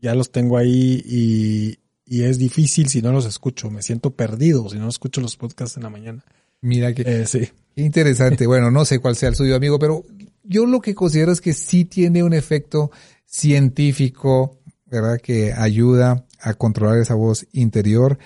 [0.00, 3.70] ya los tengo ahí y, y es difícil si no los escucho.
[3.70, 6.24] Me siento perdido si no escucho los podcasts en la mañana.
[6.60, 7.48] Mira que eh, sí.
[7.76, 8.46] interesante.
[8.46, 10.04] bueno, no sé cuál sea el suyo, amigo, pero
[10.42, 12.90] yo lo que considero es que sí tiene un efecto
[13.26, 15.18] científico, ¿verdad?
[15.20, 18.18] Que ayuda a controlar esa voz interior.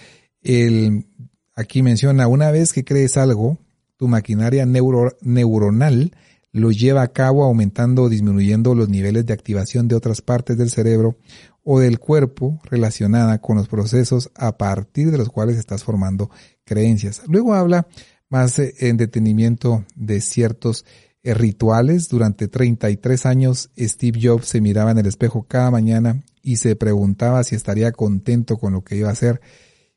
[0.43, 1.07] El,
[1.55, 3.59] aquí menciona, una vez que crees algo,
[3.99, 6.12] tu maquinaria neuronal
[6.53, 10.70] lo lleva a cabo aumentando o disminuyendo los niveles de activación de otras partes del
[10.70, 11.19] cerebro
[11.62, 16.31] o del cuerpo relacionada con los procesos a partir de los cuales estás formando
[16.65, 17.23] creencias.
[17.27, 17.87] Luego habla
[18.31, 20.87] más eh, en detenimiento de ciertos
[21.23, 22.09] eh, rituales.
[22.09, 27.45] Durante 33 años, Steve Jobs se miraba en el espejo cada mañana y se preguntaba
[27.45, 29.41] si estaría contento con lo que iba a hacer,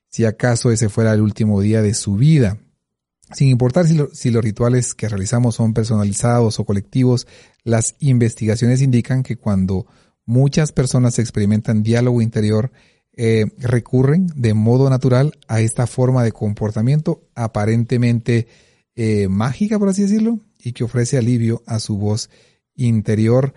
[0.10, 2.58] si acaso ese fuera el último día de su vida.
[3.34, 7.28] Sin importar si, los rituales que realizamos son personalizados o colectivos,
[7.64, 9.86] las investigaciones indican que cuando
[10.26, 12.72] muchas personas experimentan diálogo interior,
[13.14, 18.48] eh, recurren de modo natural a esta forma de comportamiento aparentemente
[18.96, 22.30] eh, mágica, por así decirlo, y que ofrece alivio a su voz
[22.76, 23.54] interior.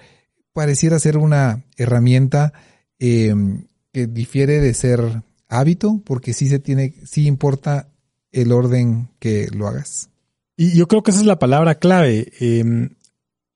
[0.52, 2.52] Pareciera ser una herramienta
[2.98, 7.93] em, que difiere de ser hábito, porque sí se tiene, sí importa
[8.34, 10.10] el orden que lo hagas.
[10.56, 12.32] Y yo creo que esa es la palabra clave.
[12.40, 12.90] Em,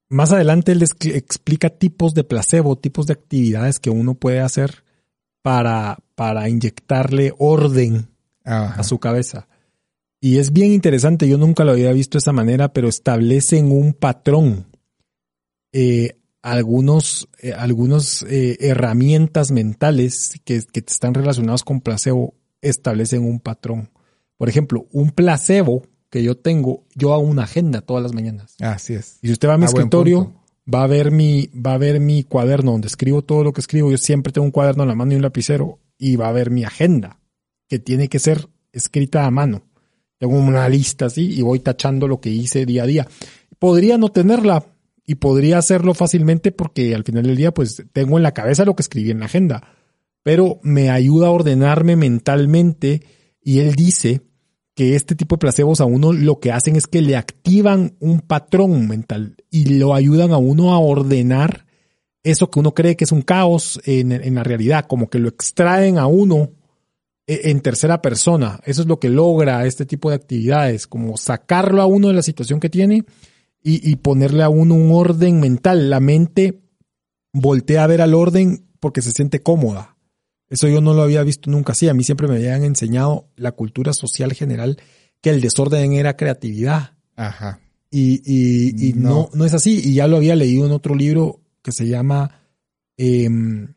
[0.09, 4.85] más adelante él explica tipos de placebo, tipos de actividades que uno puede hacer
[5.43, 8.09] para, para inyectarle orden
[8.45, 9.47] a su cabeza.
[10.21, 13.93] Y es bien interesante, yo nunca lo había visto de esa manera, pero establecen un
[13.93, 14.67] patrón.
[15.73, 23.39] Eh, algunos, eh, algunos eh, herramientas mentales que, que están relacionadas con placebo establecen un
[23.39, 23.91] patrón.
[24.39, 28.55] Por ejemplo, un placebo que yo tengo, yo hago una agenda todas las mañanas.
[28.61, 29.19] Así es.
[29.21, 30.33] Y si usted va a mi escritorio,
[30.73, 33.91] va a ver mi, va a ver mi cuaderno donde escribo todo lo que escribo.
[33.91, 36.51] Yo siempre tengo un cuaderno en la mano y un lapicero y va a ver
[36.51, 37.21] mi agenda,
[37.69, 39.65] que tiene que ser escrita a mano.
[40.19, 43.09] Tengo una lista así y voy tachando lo que hice día a día.
[43.59, 44.65] Podría no tenerla
[45.05, 48.75] y podría hacerlo fácilmente porque al final del día pues tengo en la cabeza lo
[48.77, 49.75] que escribí en la agenda,
[50.23, 53.03] pero me ayuda a ordenarme mentalmente
[53.41, 54.23] y él dice
[54.79, 58.21] que este tipo de placebos a uno lo que hacen es que le activan un
[58.21, 61.67] patrón mental y lo ayudan a uno a ordenar
[62.23, 65.99] eso que uno cree que es un caos en, la realidad, como que lo extraen
[65.99, 66.53] a uno
[67.27, 68.61] e, en tercera persona.
[68.67, 72.23] Eso es lo que logra este tipo de actividades, como sacarlo a uno de la
[72.23, 73.05] situación que tiene
[73.61, 75.91] y, y ponerle a uno un orden mental.
[75.91, 76.61] La mente
[77.33, 79.98] voltea a ver al orden porque se siente cómoda.
[80.51, 81.89] Eso yo no lo había visto nunca así.
[81.89, 84.79] A mí siempre me habían enseñado la cultura social general
[85.21, 86.93] que el desorden era creatividad.
[87.17, 87.61] Ajá.
[87.91, 89.31] Y, y, y no.
[89.33, 89.45] no.
[89.45, 89.81] es así.
[89.85, 92.41] Y ya lo había leído en otro libro que se llama
[92.97, 93.75] em,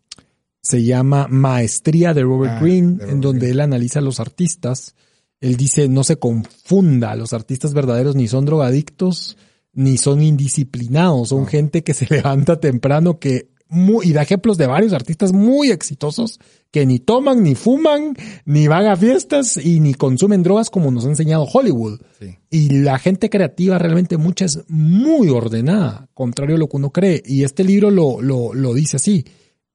[0.61, 4.95] se llama Maestría de Robert ah, Greene, en donde él analiza a los artistas.
[5.39, 9.37] Él dice no se confunda, los artistas verdaderos ni son drogadictos
[9.73, 13.49] ni son indisciplinados, son gente que se levanta temprano, que
[14.03, 16.39] y da ejemplos de varios artistas muy exitosos
[16.71, 18.15] que ni toman, ni fuman,
[18.45, 22.01] ni van a fiestas y ni consumen drogas como nos ha enseñado Hollywood.
[22.49, 27.23] Y la gente creativa realmente mucha es muy ordenada, contrario a lo que uno cree.
[27.25, 29.25] Y este libro lo, lo, lo dice así.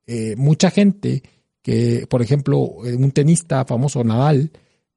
[0.06, 1.22] Eh, mucha gente
[1.62, 4.52] que, por ejemplo, eh, un tenista famoso, Nadal,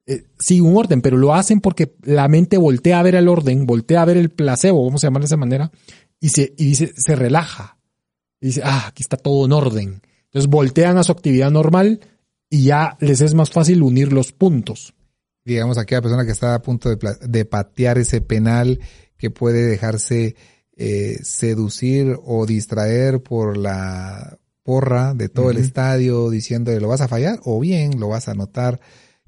[0.05, 3.65] eh, sigue un orden, pero lo hacen porque la mente voltea a ver el orden,
[3.65, 5.71] voltea a ver el placebo, vamos a llamar de esa manera,
[6.19, 7.78] y se, y dice, se relaja
[8.41, 10.01] y dice, ah, aquí está todo en orden.
[10.25, 11.99] Entonces voltean a su actividad normal
[12.49, 14.93] y ya les es más fácil unir los puntos.
[15.43, 18.79] Digamos, aquella persona que está a punto de, patear ese penal
[19.17, 20.35] que puede dejarse
[20.75, 27.07] eh, seducir o distraer por la porra de todo el estadio diciendo lo vas a
[27.07, 28.79] fallar o bien lo vas a anotar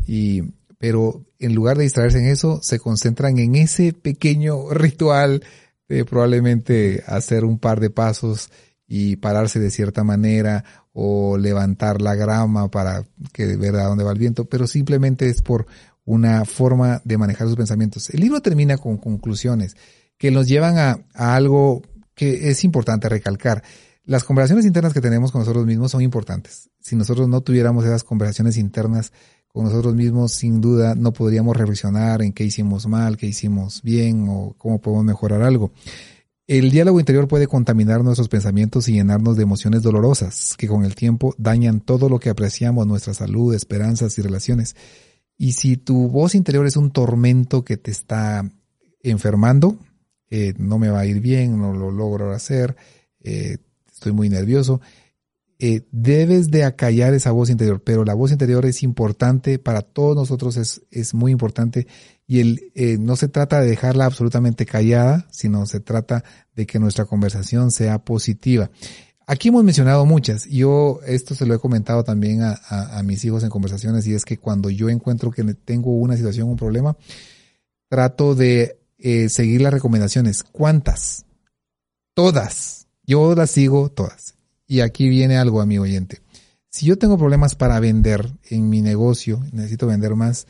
[0.05, 0.43] y
[0.77, 5.43] pero en lugar de distraerse en eso se concentran en ese pequeño ritual
[5.89, 8.49] de probablemente hacer un par de pasos
[8.93, 14.11] y pararse de cierta manera o levantar la grama para que ver a dónde va
[14.11, 15.65] el viento, pero simplemente es por
[16.03, 18.09] una forma de manejar sus pensamientos.
[18.09, 19.77] El libro termina con conclusiones
[20.17, 21.83] que nos llevan a, algo
[22.15, 23.63] que es importante recalcar.
[24.03, 26.69] Las conversaciones internas que tenemos con nosotros mismos son importantes.
[26.81, 29.13] Si nosotros no tuviéramos esas conversaciones internas
[29.47, 34.27] con nosotros mismos, sin duda no podríamos reflexionar en qué hicimos mal, qué hicimos bien
[34.27, 35.71] o cómo podemos mejorar algo.
[36.51, 40.95] El diálogo interior puede contaminar nuestros pensamientos y llenarnos de emociones dolorosas que con el
[40.95, 44.75] tiempo dañan todo lo que apreciamos, nuestra salud, esperanzas y relaciones.
[45.37, 48.43] Y si tu voz interior es un tormento que te está
[49.01, 49.79] enfermando,
[50.29, 52.75] eh, no me va a ir bien, no lo logro hacer,
[53.21, 53.59] eh,
[53.89, 54.81] estoy muy nervioso,
[55.57, 60.17] eh, debes de acallar esa voz interior, pero la voz interior es importante para todos
[60.17, 61.87] nosotros, es, es muy importante
[62.31, 62.71] y el,
[63.05, 66.23] no se trata de dejarla absolutamente callada, sino se trata
[66.65, 68.69] que nuestra conversación sea positiva.
[69.27, 70.45] Aquí hemos mencionado muchas.
[70.45, 74.25] Yo esto se lo he comentado también a, a, mis hijos en conversaciones y es
[74.25, 76.97] que cuando yo encuentro que tengo una situación, un problema,
[77.87, 80.43] trato de eh, seguir las recomendaciones.
[80.43, 81.25] ¿Cuántas?
[82.13, 82.87] Todas.
[83.03, 84.35] Yo las sigo todas.
[84.67, 86.21] Y aquí viene algo, a mi oyente.
[86.69, 90.47] Si yo tengo problemas para vender en mi negocio, necesito vender más,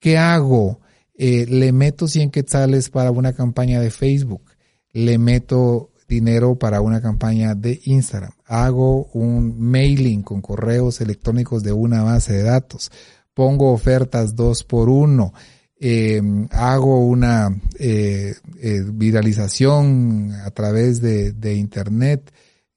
[0.00, 0.80] ¿qué hago?
[1.14, 4.42] Eh, le meto 100 quetzales para una campaña de Facebook,
[4.92, 11.72] le meto dinero para una campaña de Instagram, hago un mailing con correos electrónicos de
[11.72, 12.90] una base de datos,
[13.32, 15.32] pongo ofertas dos por uno,
[15.80, 17.48] em, hago una
[17.78, 22.30] eh, eh, viralización a través de, de Internet,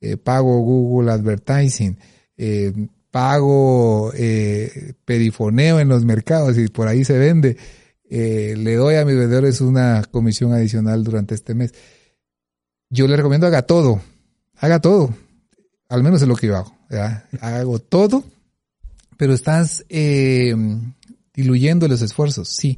[0.05, 1.97] eh, pago Google Advertising,
[2.37, 2.71] eh,
[3.09, 7.57] pago eh, perifoneo en los mercados y por ahí se vende,
[8.07, 11.73] le doy a mis vendedores una comisión adicional durante este mes.
[12.89, 14.01] Yo le recomiendo haga todo,
[14.57, 15.13] haga todo.
[15.89, 16.75] al menos es lo que yo hago.
[17.41, 18.23] Hago todo,
[19.17, 20.55] pero estás eh,
[21.33, 22.49] diluyendo los esfuerzos.
[22.49, 22.77] Sí.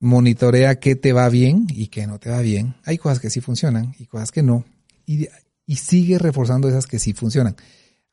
[0.00, 2.74] Monitorea qué te va bien y qué no te va bien.
[2.84, 4.64] Hay cosas que sí funcionan y cosas que no.
[5.06, 5.28] Y,
[5.66, 7.54] y sigue reforzando esas que sí funcionan.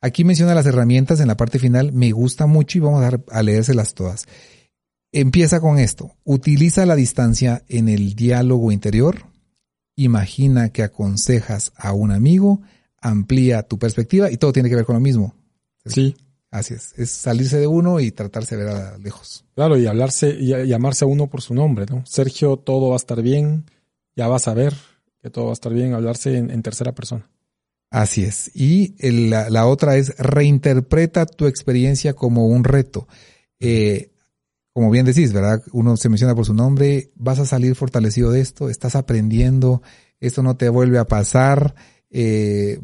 [0.00, 1.92] Aquí menciona las herramientas en la parte final.
[1.92, 4.26] Me gusta mucho y vamos a, a leérselas todas.
[5.12, 6.14] Empieza con esto.
[6.24, 9.24] Utiliza la distancia en el diálogo interior.
[9.98, 12.62] Imagina que aconsejas a un amigo.
[13.00, 15.34] Amplía tu perspectiva y todo tiene que ver con lo mismo.
[15.86, 16.14] Sí.
[16.52, 16.94] Así es.
[16.96, 19.44] Es salirse de uno y tratarse de ver a lejos.
[19.56, 22.06] Claro, y hablarse y llamarse a uno por su nombre, ¿no?
[22.06, 23.64] Sergio, todo va a estar bien.
[24.14, 24.72] Ya vas a ver
[25.20, 25.92] que todo va a estar bien.
[25.94, 27.28] Hablarse en, tercera persona.
[27.90, 28.52] Así es.
[28.54, 28.94] Y
[29.28, 33.08] la, la, otra es reinterpreta tu experiencia como un reto.
[33.58, 34.12] Eh,
[34.78, 35.60] como bien decís, ¿verdad?
[35.72, 39.82] Uno se menciona por su nombre, vas a salir fortalecido de esto, estás aprendiendo,
[40.20, 41.74] esto no te vuelve a pasar,
[42.10, 42.78] eh,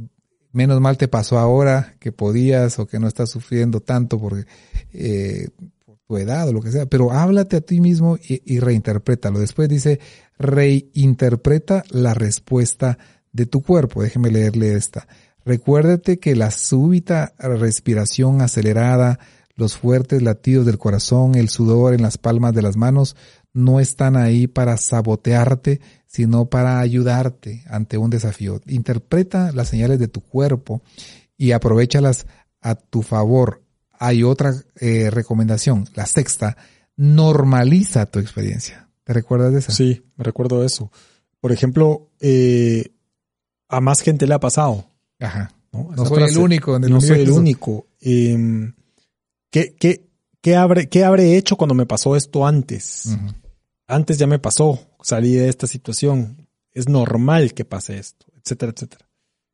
[0.51, 4.45] menos mal te pasó ahora que podías o que no estás sufriendo tanto por,
[4.93, 5.51] eh,
[5.87, 9.39] por tu edad o lo que sea, pero háblate a ti mismo y, y reinterprétalo.
[9.39, 10.01] Después dice,
[10.37, 12.99] reinterpreta la respuesta
[13.31, 14.03] de tu cuerpo.
[14.03, 15.07] Déjeme leerle esta.
[15.45, 19.21] Recuérdate que la súbita respiración acelerada,
[19.57, 23.17] los fuertes latidos del corazón, el sudor en las palmas de las manos,
[23.53, 28.61] no están ahí para sabotearte, sino para ayudarte ante un desafío.
[28.67, 30.83] Interpreta las señales de tu cuerpo
[31.37, 32.27] y aprovechalas
[32.61, 33.63] a tu favor.
[33.93, 36.57] Hay otra eh, recomendación, la sexta,
[36.97, 38.89] normaliza tu experiencia.
[39.05, 39.73] ¿Te recuerdas de esa?
[39.73, 40.91] Sí, me recuerdo eso.
[41.41, 42.93] Por ejemplo, eh,
[43.69, 44.87] a más gente le ha pasado.
[45.21, 45.53] Ajá.
[45.73, 46.77] No, soy el único.
[46.77, 47.87] En el no soy el único.
[48.01, 48.73] Eh,
[49.55, 50.05] ¿Qué, qué,
[50.41, 53.17] qué, habré, ¿Qué habré hecho cuando me pasó esto antes?
[53.87, 56.49] Antes ya me pasó, salí de esta situación.
[56.73, 59.09] Es normal que pase esto, etcétera, etcétera.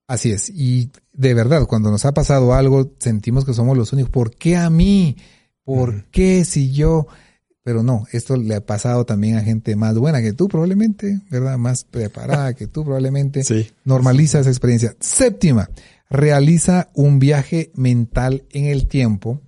[0.06, 0.48] Así es.
[0.48, 4.10] Y de verdad, cuando nos ha pasado algo, sentimos que somos los únicos.
[4.10, 5.18] ¿Por qué a mí?
[5.64, 7.06] ¿Por qué si yo?
[7.62, 11.58] Pero no, esto le ha pasado también a gente más buena que tú probablemente, ¿verdad?
[11.58, 13.44] Más preparada que tú probablemente.
[13.44, 13.70] Sí.
[13.84, 14.96] Normaliza esa experiencia.
[14.98, 15.68] Séptima,
[16.08, 19.42] realiza un viaje mental en el tiempo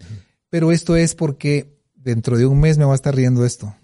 [0.53, 3.75] pero esto es porque dentro de un mes me va a estar riendo esto.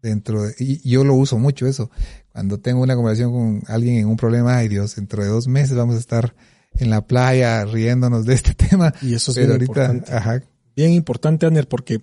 [0.00, 1.90] Dentro de, y yo lo uso mucho eso.
[2.32, 5.76] Cuando tengo una conversación con alguien en un problema, ay Dios, dentro de dos meses
[5.76, 6.34] vamos a estar
[6.72, 8.94] en la playa riéndonos de este tema.
[9.02, 10.14] Y eso es bien ahorita, importante.
[10.14, 10.42] Ajá.
[10.74, 12.02] Bien importante, Aner, porque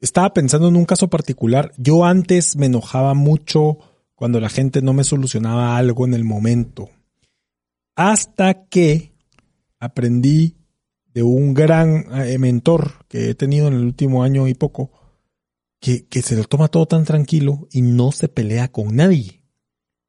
[0.00, 1.70] estaba pensando en un caso particular.
[1.76, 3.78] Yo antes me enojaba mucho
[4.16, 6.90] cuando la gente no me solucionaba algo en el momento.
[7.94, 9.12] Hasta que
[9.78, 10.56] aprendí
[11.14, 14.90] de un gran eh, mentor que he tenido en el último año y poco,
[15.80, 19.42] que, que, se lo toma todo tan tranquilo y no se pelea con nadie.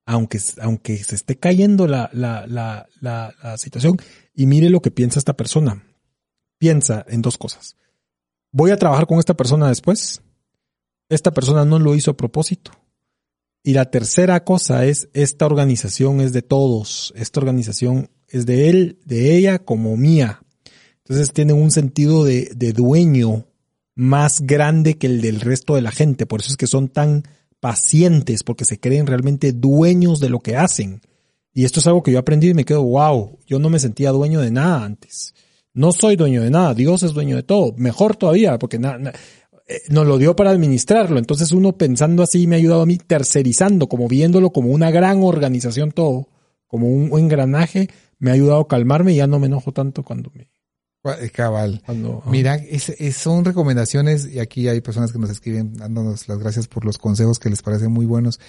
[0.08, 3.98] Aunque, aunque se esté cayendo la, la, la, la, situación
[4.34, 5.84] y mire lo que piensa esta persona.
[6.58, 7.76] Piensa en dos cosas.
[8.52, 10.22] Voy a trabajar con esta persona después.
[11.10, 12.72] Esta persona no lo hizo a propósito.
[13.64, 17.14] Y la tercera cosa es, esta organización es de todos.
[17.16, 20.45] Esta organización es de él, de ella como mía.
[21.06, 23.46] Entonces tienen un sentido de, de dueño
[23.96, 26.26] más grande que el del resto de la gente.
[26.26, 27.24] Por eso es que son tan
[27.60, 31.02] pacientes, porque se creen realmente dueños de lo que hacen.
[31.54, 34.12] Y esto es algo que yo aprendí y me quedo, wow, yo no me sentía
[34.12, 35.34] dueño de nada antes.
[35.74, 37.74] No soy dueño de nada, Dios es dueño de todo.
[37.78, 41.18] Mejor todavía, porque eh, nos lo dio para administrarlo.
[41.18, 45.24] Entonces uno pensando así me ha ayudado a mí, tercerizando, como viéndolo como una gran
[45.24, 46.28] organización todo,
[46.68, 50.32] como un engranaje, me ha ayudado a calmarme y ya no me enojo tanto cuando
[50.34, 50.50] me,
[51.14, 51.82] eh, cabal.
[52.26, 52.60] Mira,
[53.14, 57.40] son recomendaciones y aquí hay personas que nos escriben dándonos las gracias por los consejos
[57.40, 58.40] que les parecen muy buenos,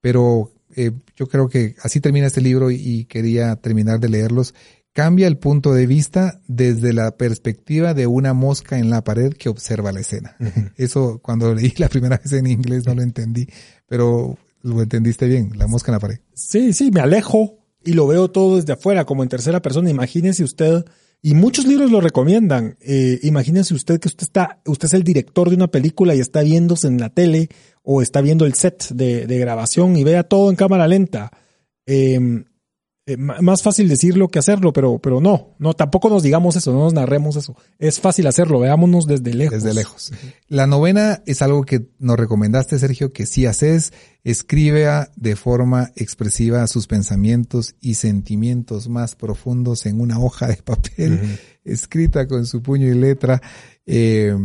[0.00, 4.54] pero eh, yo creo que así termina este libro y, quería terminar de leerlos.
[4.92, 9.50] Cambia el punto de vista desde la perspectiva de una mosca en la pared que
[9.50, 10.36] observa la escena.
[10.76, 13.46] Eso cuando leí la primera vez en inglés no lo entendí,
[13.86, 16.18] pero lo entendiste bien, la mosca en la pared.
[16.32, 19.90] Sí, sí, me alejo y lo veo todo desde afuera, como en tercera persona.
[19.90, 20.84] Imagínese usted
[21.26, 22.76] y muchos libros lo recomiendan.
[22.80, 26.42] Eh, imagínense usted que usted está, usted es el director de una película y está
[26.42, 27.48] viéndose en la tele
[27.82, 31.32] o está viendo el set de, de grabación y vea todo en cámara lenta.
[31.84, 32.44] Eh,
[33.08, 36.80] eh, más fácil decirlo que hacerlo, pero, pero no, no, tampoco nos digamos eso, no
[36.80, 37.54] nos narremos eso.
[37.78, 39.62] Es fácil hacerlo, veámonos desde lejos.
[39.62, 40.12] Desde lejos.
[40.48, 43.92] La novena es algo que nos recomendaste, Sergio, que si haces,
[44.24, 51.38] escribe de forma expresiva sus pensamientos y sentimientos más profundos en una hoja de papel,
[51.64, 53.40] escrita con su puño y letra.
[53.86, 54.36] Eh,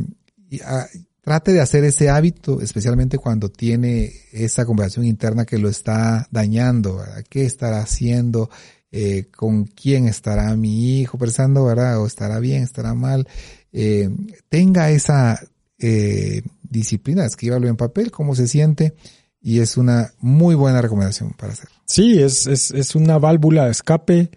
[0.51, 0.85] y, ah,
[1.31, 7.01] trate de hacer ese hábito, especialmente cuando tiene esa conversación interna que lo está dañando.
[7.29, 8.49] ¿Qué estará haciendo?
[8.91, 12.01] eh, con quién estará mi hijo pensando, ¿verdad?
[12.01, 13.25] O estará bien, estará mal.
[13.71, 14.09] Eh,
[14.49, 15.39] tenga esa
[15.79, 18.93] eh, disciplina, escríbalo en papel, cómo se siente,
[19.41, 21.69] y es una muy buena recomendación para hacer.
[21.85, 24.29] Sí, es, es, es una válvula de escape,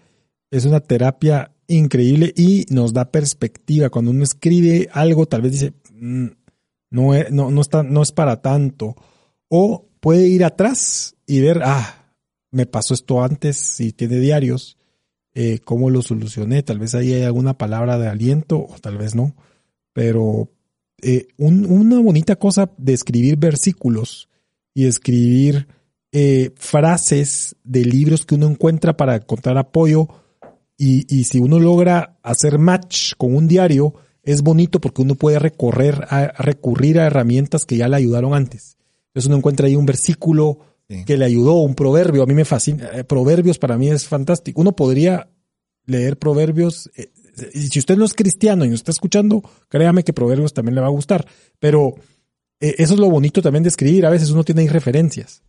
[0.51, 3.89] es una terapia increíble y nos da perspectiva.
[3.89, 6.27] Cuando uno escribe algo, tal vez dice, mm,
[7.03, 8.95] no, no, no es para tanto.
[9.49, 12.11] O puede ir atrás y ver, ah,
[12.51, 14.77] me pasó esto antes, si tiene diarios,
[15.33, 16.63] eh, cómo lo solucioné.
[16.63, 19.35] Tal vez ahí hay alguna palabra de aliento o tal vez no.
[19.93, 20.49] Pero
[21.01, 24.29] eh, una bonita cosa de escribir versículos
[24.73, 25.67] y escribir
[26.11, 30.07] eh, frases de libros que uno encuentra para encontrar apoyo.
[30.77, 33.93] Y, y, si uno logra hacer match con un diario,
[34.25, 38.77] es bonito porque uno puede recorrer a, recurrir a herramientas que ya le ayudaron antes.
[39.07, 40.59] Entonces uno encuentra ahí un versículo
[41.05, 42.23] que le ayudó, un proverbio.
[42.23, 42.89] A mí me fascina.
[42.93, 44.61] Eh, proverbios para mí es fantástico.
[44.61, 45.29] Uno podría
[45.85, 46.91] leer proverbios.
[46.95, 47.11] Eh,
[47.53, 50.81] y si usted no es cristiano y nos está escuchando, créame que proverbios también le
[50.81, 51.27] va a gustar.
[51.59, 51.95] Pero
[52.59, 54.05] eh, eso es lo bonito también de escribir.
[54.05, 55.43] A veces uno tiene ahí referencias.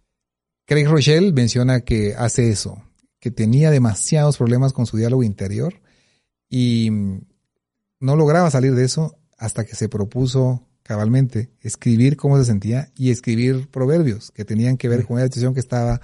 [0.67, 2.83] Craig Rochelle menciona que hace eso,
[3.21, 5.81] que tenía demasiados problemas con su diálogo interior
[6.49, 6.91] y
[8.01, 13.11] no lograba salir de eso hasta que se propuso cabalmente escribir cómo se sentía y
[13.11, 16.01] escribir proverbios que tenían que ver con la situación que estaba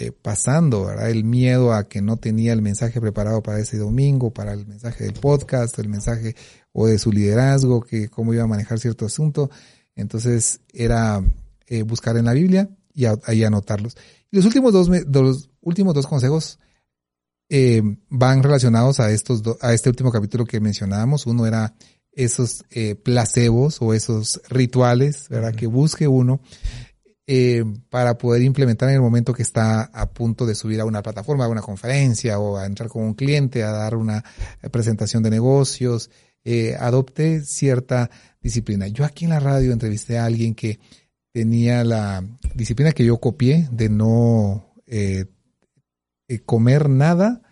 [0.00, 1.10] eh, pasando, ¿verdad?
[1.10, 5.04] El miedo a que no tenía el mensaje preparado para ese domingo, para el mensaje
[5.04, 6.36] del podcast, el mensaje
[6.72, 9.50] o de su liderazgo, que cómo iba a manejar cierto asunto.
[9.96, 11.20] Entonces era
[11.66, 13.96] eh, buscar en la Biblia y ahí anotarlos.
[14.30, 16.58] Y los últimos dos, los últimos dos consejos
[17.48, 21.26] eh, van relacionados a estos a este último capítulo que mencionábamos.
[21.26, 21.74] Uno era
[22.12, 25.54] esos eh, placebos o esos rituales, ¿verdad?
[25.54, 26.40] Que busque uno
[27.26, 31.02] eh, para poder implementar en el momento que está a punto de subir a una
[31.02, 34.24] plataforma, a una conferencia o a entrar con un cliente, a dar una
[34.70, 36.10] presentación de negocios.
[36.44, 38.10] Eh, adopte cierta
[38.40, 38.88] disciplina.
[38.88, 40.80] Yo aquí en la radio entrevisté a alguien que
[41.32, 45.26] tenía la disciplina que yo copié de no eh
[46.44, 47.42] comer nada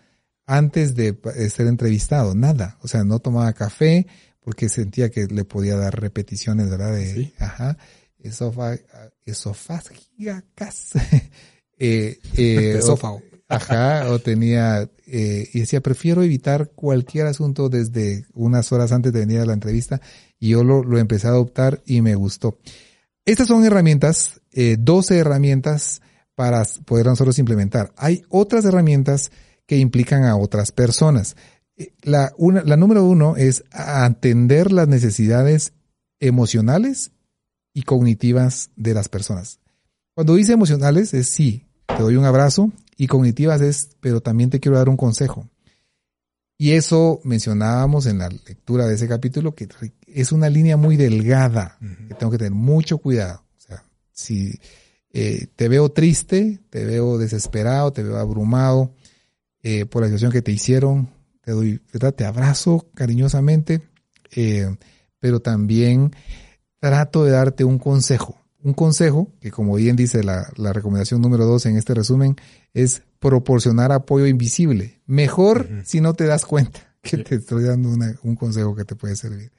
[0.45, 1.17] antes de
[1.49, 2.77] ser entrevistado, nada.
[2.81, 4.07] O sea, no tomaba café,
[4.39, 6.93] porque sentía que le podía dar repeticiones, ¿verdad?
[6.93, 7.33] De, ¿Sí?
[7.37, 7.77] Ajá,
[8.19, 8.91] esofágicas.
[11.77, 13.21] eh, eh, Esófago.
[13.49, 19.21] Ajá, o tenía, eh, y decía, prefiero evitar cualquier asunto desde unas horas antes de
[19.21, 20.01] venir a la entrevista,
[20.37, 22.57] y yo lo, lo empecé a adoptar y me gustó.
[23.25, 26.01] Estas son herramientas, eh, 12 herramientas
[26.37, 27.91] para poder nosotros implementar.
[27.97, 29.31] Hay otras herramientas
[29.65, 31.35] que implican a otras personas.
[32.03, 35.73] La, una, la número uno es atender las necesidades
[36.19, 37.09] emocionales
[37.73, 39.59] y cognitivas de las personas.
[40.13, 44.59] Cuando dice emocionales es sí, te doy un abrazo y cognitivas es, pero también te
[44.59, 45.49] quiero dar un consejo.
[46.55, 49.67] Y eso mencionábamos en la lectura de ese capítulo, que
[50.05, 53.43] es una línea muy delgada, que tengo que tener mucho cuidado.
[53.57, 54.59] O sea, si
[55.13, 58.93] eh, te veo triste, te veo desesperado, te veo abrumado
[59.63, 61.09] eh, por la situación que te hicieron,
[61.41, 62.13] te doy, ¿verdad?
[62.13, 63.81] Te abrazo cariñosamente,
[64.35, 64.75] eh,
[65.19, 66.11] pero también
[66.79, 68.37] trato de darte un consejo.
[68.63, 72.35] Un consejo que, como bien dice la, la recomendación número dos en este resumen,
[72.73, 75.01] es proporcionar apoyo invisible.
[75.05, 77.89] Mejor si no te das cuenta que te estoy dando
[78.23, 79.51] un consejo que te puede servir.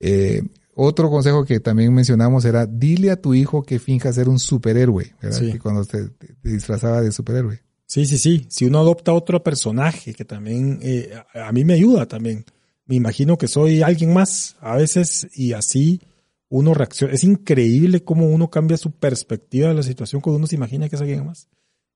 [0.00, 0.42] Eh,
[0.74, 5.14] otro consejo que también mencionamos era, dile a tu hijo que finja ser un superhéroe,
[5.22, 5.40] ¿verdad?
[5.40, 7.64] Que cuando te, te disfrazaba de superhéroe.
[7.86, 8.46] Sí, sí, sí.
[8.48, 12.44] Si uno adopta otro personaje que también eh, a, mí me ayuda también.
[12.86, 16.00] Me imagino que soy alguien más a veces y así
[16.48, 17.14] uno reacciona.
[17.14, 20.96] Es increíble cómo uno cambia su perspectiva de la situación cuando uno se imagina que
[20.96, 21.48] es alguien más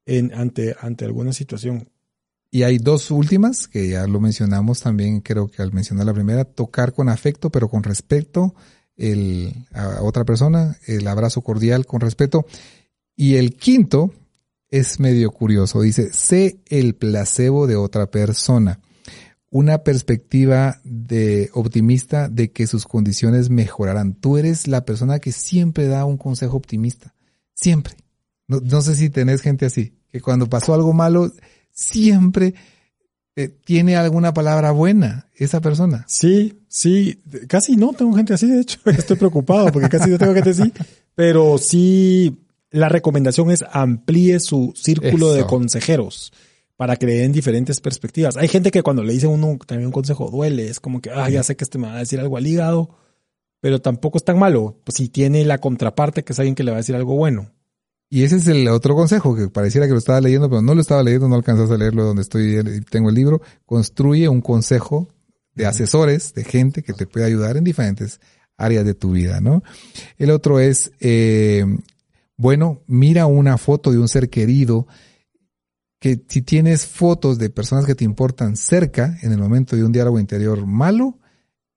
[0.07, 1.91] en, ante, ante alguna situación.
[2.51, 6.45] Y hay dos últimas que ya lo mencionamos también, creo que al mencionar la primera,
[6.45, 8.55] tocar con afecto pero con respeto
[8.97, 12.47] el, a otra persona, el abrazo cordial con respeto.
[13.15, 14.13] Y el quinto,
[14.71, 15.81] es medio curioso.
[15.81, 18.81] Dice, sé el placebo de otra persona.
[19.51, 24.15] Una perspectiva de optimista de que sus condiciones mejorarán.
[24.15, 27.15] Tú eres la persona que siempre da un consejo optimista.
[27.55, 27.97] Siempre.
[28.47, 31.31] No, sé si tenés gente así, que cuando pasó algo malo,
[31.79, 32.55] siempre
[33.37, 36.05] eh, tiene alguna palabra buena esa persona.
[36.09, 40.35] Sí, sí, casi no tengo gente así, de hecho, estoy preocupado porque casi no tengo
[40.35, 40.73] gente así,
[41.15, 42.37] pero sí
[42.71, 46.33] la recomendación es amplíe su círculo de consejeros
[46.77, 48.37] para que le den diferentes perspectivas.
[48.37, 51.31] Hay gente que cuando le dice uno también un consejo duele, es como que, ah,
[51.31, 52.91] ya sé que este me va a decir algo al hígado,
[53.61, 56.73] pero tampoco es tan malo, pues si tiene la contraparte que es alguien que le
[56.73, 57.53] va a decir algo bueno.
[58.11, 60.81] Y ese es el otro consejo, que pareciera que lo estaba leyendo, pero no lo
[60.81, 63.43] estaba leyendo, no alcanzaste a leerlo donde estoy, tengo el libro.
[63.67, 65.09] Construye un consejo
[65.55, 68.21] de asesores, de gente que te puede ayudar en diferentes
[68.57, 69.63] áreas de tu vida, ¿no?
[70.17, 71.65] El otro es, eh,
[72.37, 74.87] bueno, mira una foto de un ser querido,
[76.01, 79.93] que si tienes fotos de personas que te importan cerca en el momento de un
[79.93, 81.19] diálogo interior malo,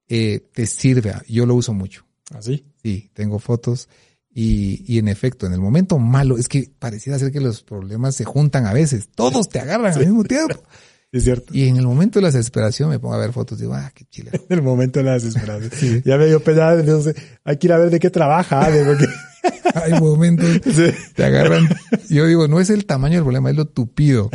[0.07, 1.13] eh, te sirve.
[1.27, 2.05] Yo lo uso mucho.
[2.33, 2.63] ¿Así?
[2.65, 3.89] ¿Ah, sí, tengo fotos
[4.33, 8.15] y, y en efecto, en el momento malo, es que pareciera ser que los problemas
[8.15, 9.09] se juntan a veces.
[9.13, 10.61] Todos te agarran al mismo tiempo.
[11.11, 11.53] Es cierto.
[11.53, 13.91] Y en el momento de la desesperación me pongo a ver fotos y digo, ah,
[13.93, 14.31] qué chile.
[14.49, 16.01] En el momento de la desesperación.
[16.05, 19.07] Ya me dio pena, entonces hay que ir a ver de qué trabaja, porque...
[19.73, 20.47] Hay momentos
[21.15, 21.67] te agarran.
[22.09, 24.29] Yo digo, no es el tamaño del problema, es lo tupido.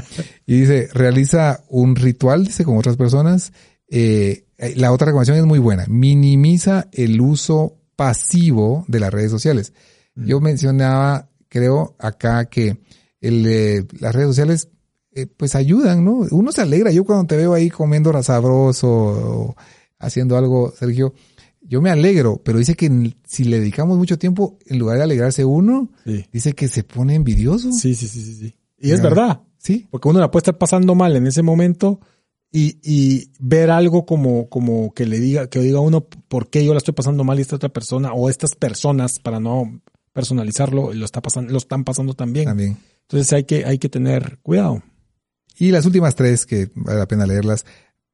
[0.47, 3.52] Y dice, realiza un ritual, dice, con otras personas.
[3.89, 5.85] Eh, la otra recomendación es muy buena.
[5.89, 9.73] Minimiza el uso pasivo de las redes sociales.
[10.14, 10.27] Mm.
[10.27, 12.78] Yo mencionaba, creo, acá que
[13.20, 14.68] el, eh, las redes sociales
[15.12, 16.27] eh, pues ayudan, ¿no?
[16.31, 16.93] Uno se alegra.
[16.93, 19.56] Yo cuando te veo ahí comiendo sabroso o
[19.98, 21.14] haciendo algo, Sergio,
[21.62, 25.44] yo me alegro, pero dice que si le dedicamos mucho tiempo, en lugar de alegrarse
[25.44, 25.90] uno,
[26.32, 27.73] dice que se pone envidioso.
[27.73, 28.55] Sí, sí, sí, sí.
[28.78, 29.40] Y es verdad.
[29.59, 29.89] Sí.
[29.90, 32.01] Porque uno la puede estar pasando mal en ese momento
[32.51, 36.73] y, y ver algo como, como que le diga, que diga uno por qué yo
[36.73, 39.81] la estoy pasando mal y esta otra persona o estas personas, para no
[40.12, 42.47] personalizarlo, lo está pasando, lo están pasando también.
[42.47, 42.78] También.
[43.02, 44.82] Entonces hay que, hay que tener cuidado.
[45.59, 47.64] Y las últimas tres, que vale la pena leerlas,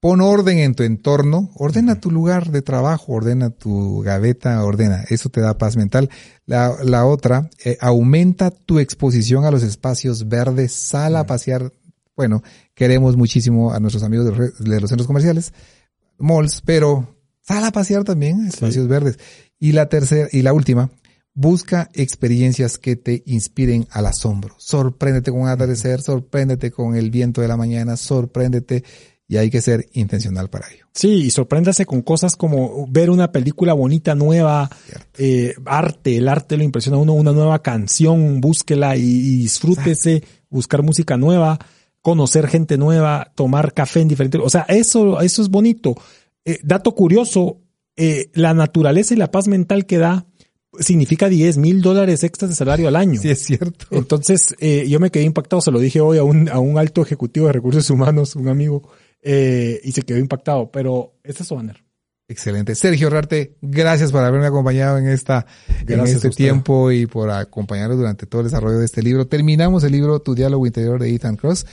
[0.03, 5.29] Pon orden en tu entorno, ordena tu lugar de trabajo, ordena tu gaveta, ordena, eso
[5.29, 6.11] te da paz mental.
[6.45, 11.73] La, la otra, eh, aumenta tu exposición a los espacios verdes, sal a pasear.
[12.17, 12.43] Bueno,
[12.75, 14.27] queremos muchísimo a nuestros amigos
[14.59, 15.53] de los, centros comerciales,
[16.19, 19.19] malls, pero sal a pasear también, espacios verdes.
[19.59, 20.91] Y la tercera, y la última,
[21.35, 24.55] busca experiencias que te inspiren al asombro.
[24.59, 28.85] Sorpréndete con un atardecer, sorpréndete con el viento de la mañana, sorpréndete
[29.33, 30.87] y hay que ser intencional para ello.
[30.93, 34.69] Sí, y sorpréndase con cosas como ver una película bonita, nueva,
[35.17, 40.83] eh, arte, el arte lo impresiona a uno, una nueva canción, búsquela y, disfrútese, buscar
[40.83, 41.59] música nueva,
[42.03, 45.95] conocer gente nueva, tomar café en diferentes, o sea, eso, eso es bonito.
[46.45, 47.61] Eh, dato curioso,
[47.97, 50.27] eh, la naturaleza y la paz mental que da
[50.79, 53.21] significa 10 mil dólares extras de salario al año.
[53.21, 53.87] Sí, es cierto.
[53.91, 57.47] Entonces, yo me quedé impactado, se lo dije hoy a un, a un alto ejecutivo
[57.47, 58.91] de recursos humanos, un amigo,
[59.23, 60.71] eh, y se quedó impactado.
[60.71, 61.83] Pero este es su banner.
[62.29, 62.75] Excelente.
[62.75, 65.47] Sergio Rarte, gracias por haberme acompañado en esta
[65.87, 69.27] en este tiempo y por acompañarnos durante todo el desarrollo de este libro.
[69.27, 71.67] Terminamos el libro Tu diálogo interior de Ethan Cross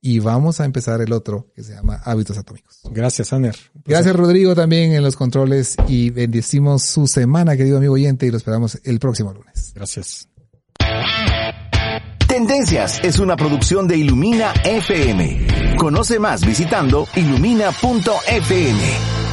[0.00, 2.80] y vamos a empezar el otro que se llama Hábitos Atómicos.
[2.90, 3.56] Gracias, Aner.
[3.84, 8.36] Gracias, Rodrigo, también en los controles y bendecimos su semana, querido amigo oyente, y lo
[8.36, 9.72] esperamos el próximo lunes.
[9.74, 10.28] Gracias.
[12.26, 15.76] Tendencias es una producción de Ilumina FM.
[15.78, 19.25] Conoce más visitando ilumina.fm.